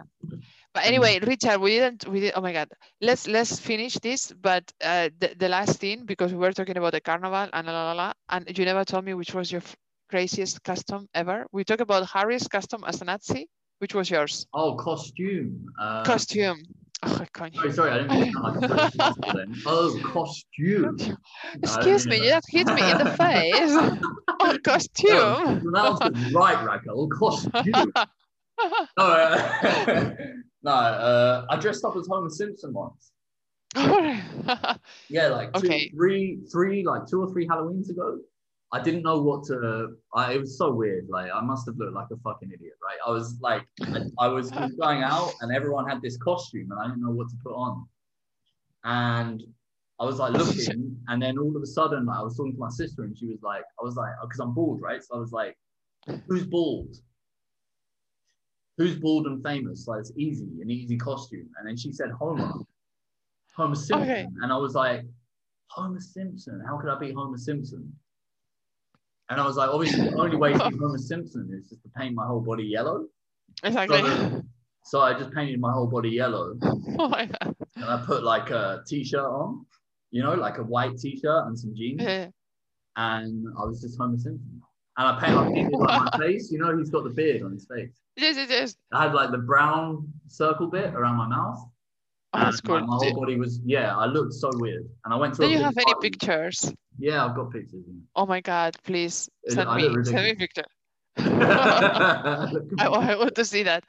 [0.76, 2.06] But anyway, Richard, we didn't.
[2.06, 2.34] We did.
[2.36, 2.68] Oh my God.
[3.00, 4.30] Let's let's finish this.
[4.30, 7.72] But uh, the the last thing because we were talking about the carnival and la
[7.72, 9.62] la la, and you never told me which was your
[10.10, 11.46] craziest custom ever.
[11.50, 13.48] We talked about Harry's custom as a Nazi.
[13.78, 14.46] Which was yours?
[14.52, 15.64] Oh, costume.
[15.80, 16.62] Uh, Costume.
[17.02, 17.24] Oh.
[17.54, 19.54] Sorry, sorry, I didn't mean to sound like a British accent then.
[19.66, 20.96] Oh, costume.
[21.62, 23.74] Excuse didn't me, you just hit me in the face.
[24.40, 25.60] oh, No, costume.
[25.60, 27.08] pronounce it right, Raquel.
[27.08, 27.92] Costume.
[28.98, 30.14] No, uh,
[30.62, 33.12] no uh, I dressed up as Homer Simpson once.
[35.08, 35.88] Yeah, like two, Okay.
[35.90, 38.18] three, three, like two or three Halloweens ago.
[38.72, 39.96] I didn't know what to.
[40.14, 41.06] I, it was so weird.
[41.08, 42.98] Like I must have looked like a fucking idiot, right?
[43.06, 46.86] I was like, I, I was going out, and everyone had this costume, and I
[46.88, 47.86] didn't know what to put on.
[48.84, 49.42] And
[50.00, 52.58] I was like looking, and then all of a sudden, like, I was talking to
[52.58, 55.02] my sister, and she was like, I was like, because I'm bald, right?
[55.02, 55.56] So I was like,
[56.28, 56.96] who's bald?
[58.78, 59.86] Who's bald and famous?
[59.86, 61.48] Like it's easy, an easy costume.
[61.58, 62.52] And then she said Homer,
[63.56, 64.26] Homer Simpson, Okay.
[64.42, 65.04] and I was like,
[65.68, 66.62] Homer Simpson.
[66.66, 67.90] How could I be Homer Simpson?
[69.28, 71.88] And I was like, obviously, the only way to be Homer Simpson is just to
[71.96, 73.06] paint my whole body yellow.
[73.64, 74.00] exactly.
[74.84, 76.54] So I just painted my whole body yellow,
[76.98, 77.56] oh my God.
[77.76, 79.66] and I put like a t-shirt on,
[80.12, 82.28] you know, like a white t-shirt and some jeans, Eh,
[82.96, 84.55] and I was just Homer Simpson.
[84.98, 87.52] And I painted, I painted like my face, you know, he's got the beard on
[87.52, 88.00] his face.
[88.16, 88.76] Yes, yes, yes.
[88.92, 91.68] I had like the brown circle bit around my mouth.
[92.32, 92.80] Oh, that's cool.
[92.80, 93.96] my whole body was yeah.
[93.96, 95.42] I looked so weird, and I went to.
[95.42, 96.72] do you have any pictures?
[96.98, 97.84] Yeah, I've got pictures.
[98.14, 100.64] Oh my God, please send me, send me a picture.
[101.18, 103.84] I, I want to see that.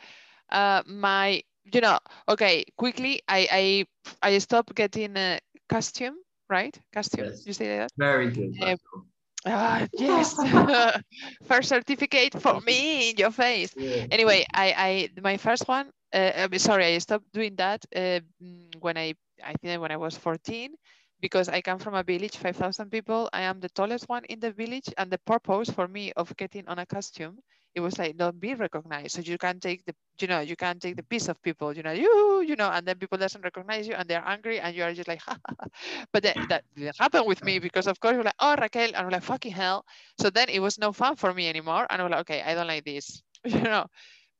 [0.49, 1.41] Uh, my,
[1.73, 3.85] you know, okay, quickly, I
[4.21, 6.15] I I stopped getting a costume,
[6.49, 6.77] right?
[6.93, 7.45] Costume, Yes.
[7.45, 7.91] you say that?
[7.97, 8.53] Very good.
[8.61, 9.07] Rachel.
[9.47, 10.43] Ah, yes.
[11.43, 13.75] First certificate for me in your face.
[13.75, 14.07] Yeah.
[14.11, 15.91] Anyway, I I my first one.
[16.13, 19.13] Uh, I'm sorry, I stopped doing that uh, mm, when I
[19.43, 20.75] I think when I was 14
[21.21, 23.29] because I come from a village, 5,000 people.
[23.33, 26.67] I am the tallest one in the village, and the purpose for me of getting
[26.67, 27.39] on a costume,
[27.77, 29.13] it was like don't be recognized.
[29.15, 31.83] So you can take the, you know, you can take the piece of people, you
[31.83, 34.83] know, you, you know, and then people doesn't recognize you and they're angry and you
[34.83, 35.67] are just like, ha, ha, ha.
[36.11, 38.97] but that, that didn't happen with me because of course you're like, oh Raquel, and
[38.97, 39.85] I'm like, fucking hell.
[40.19, 42.67] So then it was no fun for me anymore, and I'm like, okay, I don't
[42.67, 43.87] like this, you know.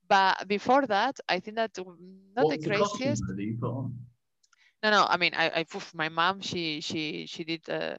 [0.08, 1.78] But before that, I think that
[2.36, 3.24] not What the craziest.
[3.28, 3.94] that you put on?
[4.84, 5.06] No, no.
[5.08, 7.96] I mean, I, I my mom, she, she, she did uh,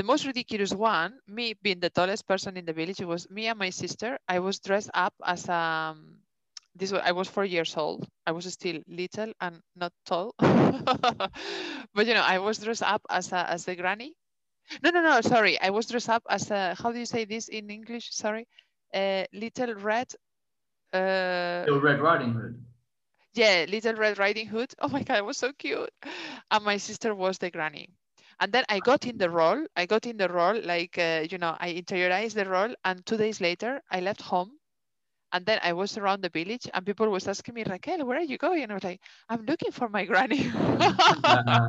[0.00, 1.12] the most ridiculous one.
[1.28, 4.18] Me being the tallest person in the village, it was me and my sister.
[4.26, 6.16] I was dressed up as um,
[6.74, 6.90] this.
[6.90, 8.08] Was, I was four years old.
[8.26, 13.30] I was still little and not tall, but you know, I was dressed up as
[13.32, 14.14] a, as the granny.
[14.82, 15.20] No, no, no.
[15.20, 16.74] Sorry, I was dressed up as a.
[16.82, 18.08] How do you say this in English?
[18.10, 18.48] Sorry,
[18.94, 20.08] uh, little red.
[20.94, 22.64] Uh, Little Red Riding Hood.
[23.34, 24.72] yeah, Little Red Riding Hood.
[24.78, 25.90] Oh my God, it was so cute.
[26.50, 27.90] And my sister was the granny.
[28.40, 29.66] And then I got in the role.
[29.76, 32.74] I got in the role, like, uh, you know, I interiorized the role.
[32.84, 34.52] And two days later, I left home.
[35.32, 38.22] And then I was around the village and people was asking me, Raquel, where are
[38.22, 38.62] you going?
[38.62, 40.44] And I was like, I'm looking for my granny.
[40.48, 41.68] Uh.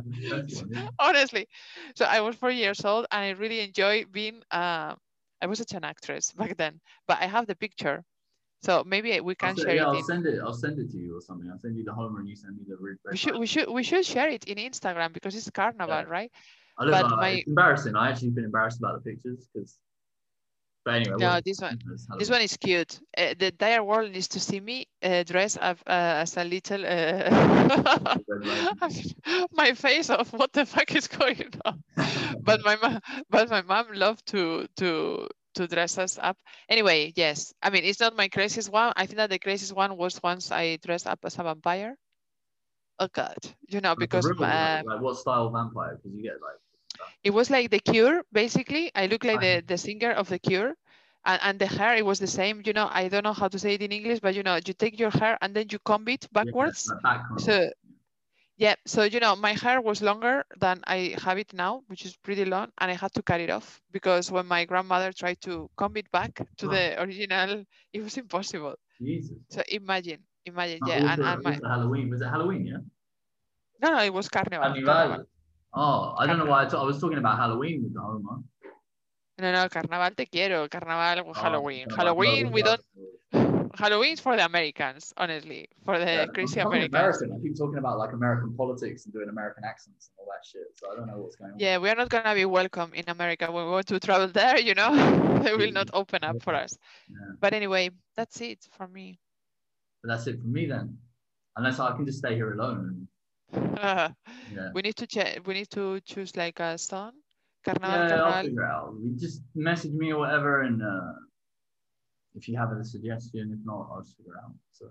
[0.98, 1.46] Honestly.
[1.96, 4.94] So I was four years old and I really enjoy being, uh,
[5.40, 8.04] I was such an actress back then, but I have the picture.
[8.62, 9.86] So maybe we can share yeah, it.
[9.86, 10.40] I'll in- send it.
[10.42, 11.50] I'll send it to you or something.
[11.50, 12.76] I'll send you the Homer and you send me the
[13.10, 16.30] we should we should we should share it in Instagram because it's carnival, right?
[16.82, 17.96] I look but like, my- it's embarrassing.
[17.96, 19.78] I actually been embarrassed about the pictures because.
[20.84, 21.78] But anyway, No, this one
[22.18, 22.98] this one is cute.
[23.16, 26.84] Uh, the entire world needs to see me uh, dressed up uh, as a little.
[26.84, 28.18] Uh,
[29.52, 31.84] my face of what the fuck is going on.
[32.42, 32.98] But my mom,
[33.30, 36.36] but my mom loved to to to dress us up.
[36.68, 37.54] Anyway, yes.
[37.62, 38.92] I mean, it's not my craziest one.
[38.96, 41.94] I think that the craziest one was once I dressed up as a vampire.
[42.98, 43.38] Oh God,
[43.68, 45.96] you know, because like, um, like what style vampire?
[45.96, 46.61] Because you get like
[47.24, 50.74] it was like the cure basically i look like the, the singer of the cure
[51.24, 53.58] and, and the hair it was the same you know i don't know how to
[53.58, 56.06] say it in english but you know you take your hair and then you comb
[56.08, 56.92] it yeah, backwards
[57.36, 57.68] so
[58.56, 62.16] yeah so you know my hair was longer than i have it now which is
[62.16, 65.68] pretty long and i had to cut it off because when my grandmother tried to
[65.76, 66.72] comb it back to Wow.
[66.74, 67.02] the ah.
[67.02, 69.36] original it was impossible Jesus.
[69.48, 72.66] so imagine imagine yeah and, also- and my Halloween was it Halloween?
[72.66, 72.78] Yeah.
[73.80, 74.84] no no it was carnival, carnival.
[74.84, 75.26] Carnival.
[75.74, 78.42] Oh, I don't know why I, I was talking about Halloween with the Homer.
[79.38, 80.68] No, no, carnaval te quiero.
[80.68, 81.88] Carnaval, Oh, Halloween.
[81.88, 82.80] no, Halloween, we don't.
[83.74, 86.94] Halloween's for the Americans, honestly, for the Yeah, crazy I'm Americans.
[86.94, 87.32] American.
[87.32, 90.68] I keep talking about like American politics and doing American accents and all that shit.
[90.76, 91.58] So I don't know what's going on.
[91.58, 94.58] Yeah, we are not gonna be welcome in America when we want to travel there.
[94.58, 94.92] You know,
[95.42, 96.76] they will not open up for us.
[97.08, 97.16] Yeah.
[97.40, 99.18] But anyway, that's it for me.
[100.02, 100.98] But that's it for me then.
[101.56, 103.08] Unless I can just stay here alone.
[104.52, 104.70] Yeah.
[104.74, 105.46] we need to check.
[105.46, 107.12] We need to choose like a song.
[107.64, 108.94] Carnaval, Yeah, I'll figure out.
[109.02, 111.12] You just message me or whatever, and uh,
[112.34, 114.52] if you have a suggestion, if not, I'll just figure it out.
[114.72, 114.86] So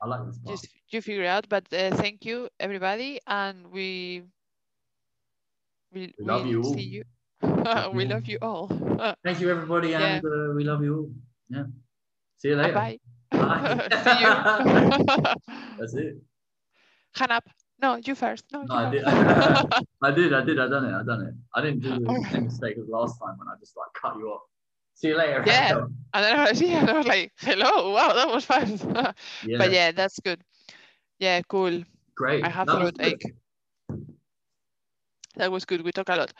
[0.00, 0.54] I like this part.
[0.56, 1.48] Just you figure it out.
[1.48, 4.22] But uh, thank you everybody, and we
[5.92, 6.74] we We love you all.
[6.74, 7.04] see you.
[7.42, 8.08] We you all.
[8.08, 9.14] love you all.
[9.24, 10.16] Thank you, everybody, Yeah.
[10.16, 11.10] and uh, we love you all.
[11.48, 11.64] Yeah.
[12.38, 12.72] See you later.
[12.72, 12.98] bye.
[13.30, 13.88] Bye.
[14.04, 14.30] see you.
[15.78, 16.16] That's it.
[17.16, 17.44] Hand up.
[17.80, 18.44] No, you first.
[18.52, 19.04] No, No, you I did.
[19.04, 19.86] first.
[20.02, 20.32] I did.
[20.32, 20.58] I did.
[20.58, 20.94] I done it.
[20.94, 21.34] I done it.
[21.54, 24.28] I didn't do the same mistake as last time when I just like cut you
[24.28, 24.42] off.
[24.94, 25.42] See you later.
[25.46, 25.76] Yeah.
[25.76, 25.90] And
[26.24, 28.78] then I was, yeah, and I was like, hello, wow, that was fun.
[29.44, 29.58] yeah.
[29.58, 30.40] But yeah, that's good.
[31.18, 31.84] Yeah, cool.
[32.14, 32.44] Great.
[32.44, 33.34] I have That ache.
[35.36, 35.82] That was good.
[35.82, 36.32] We talk a lot.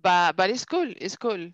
[0.00, 0.92] But but it's cool.
[0.96, 1.50] It's cool.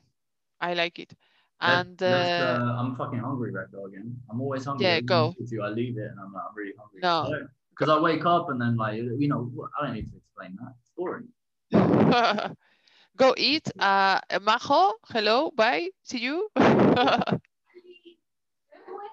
[0.60, 1.14] I like it.
[1.62, 4.16] And uh, uh, I'm fucking hungry right now again.
[4.30, 4.86] I'm always hungry.
[4.86, 5.64] Yeah, Every time I go.
[5.64, 7.00] I leave it and I'm like, I'm really hungry.
[7.02, 7.46] No.
[7.70, 10.74] Because I wake up and then like, you know, I don't need to explain that.
[10.80, 11.28] It's boring.
[13.16, 13.70] go eat.
[13.78, 15.88] Uh, Majo, hello, bye.
[16.02, 16.48] See you.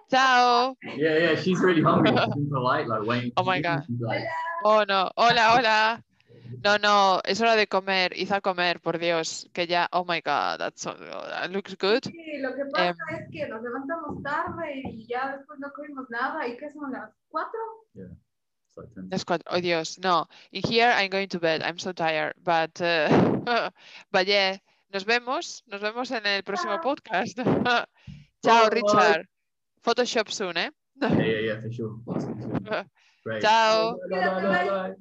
[0.10, 0.76] Ciao.
[0.96, 2.12] Yeah, yeah, she's really hungry.
[2.34, 3.32] She's polite, like waiting.
[3.36, 3.60] Oh my.
[3.60, 3.84] God.
[4.00, 4.24] Like,
[4.64, 5.12] Oh no.
[5.18, 6.02] Hola, hola.
[6.64, 8.14] No, no, es hora de comer.
[8.16, 9.48] Id a comer, por Dios.
[9.54, 12.04] Que ya, oh my God, that's so, that looks good.
[12.04, 12.96] Sí, lo que pasa Em.
[13.20, 16.48] es que nos levantamos tarde y ya después no comimos nada.
[16.48, 17.60] ¿Y qué son las cuatro?
[17.94, 18.10] 10
[19.10, 20.26] That's quite, Dios, no.
[20.52, 21.62] In here I'm going to bed.
[21.62, 22.34] I'm so tired.
[22.44, 23.70] But, uh,
[24.12, 24.58] but yeah,
[24.94, 25.64] nos vemos.
[25.68, 26.96] Nos vemos en el próximo Chao.
[26.96, 27.38] podcast.
[28.44, 28.70] Ciao, Bye.
[28.70, 29.28] Richard.
[29.84, 30.70] Photoshop soon, eh?
[31.02, 32.00] Yeah, yeah, yeah, for sure.
[32.08, 32.64] Awesome.
[33.24, 33.42] Great.
[33.42, 33.98] Ciao.
[34.10, 34.96] Bye, bye, bye, bye, bye.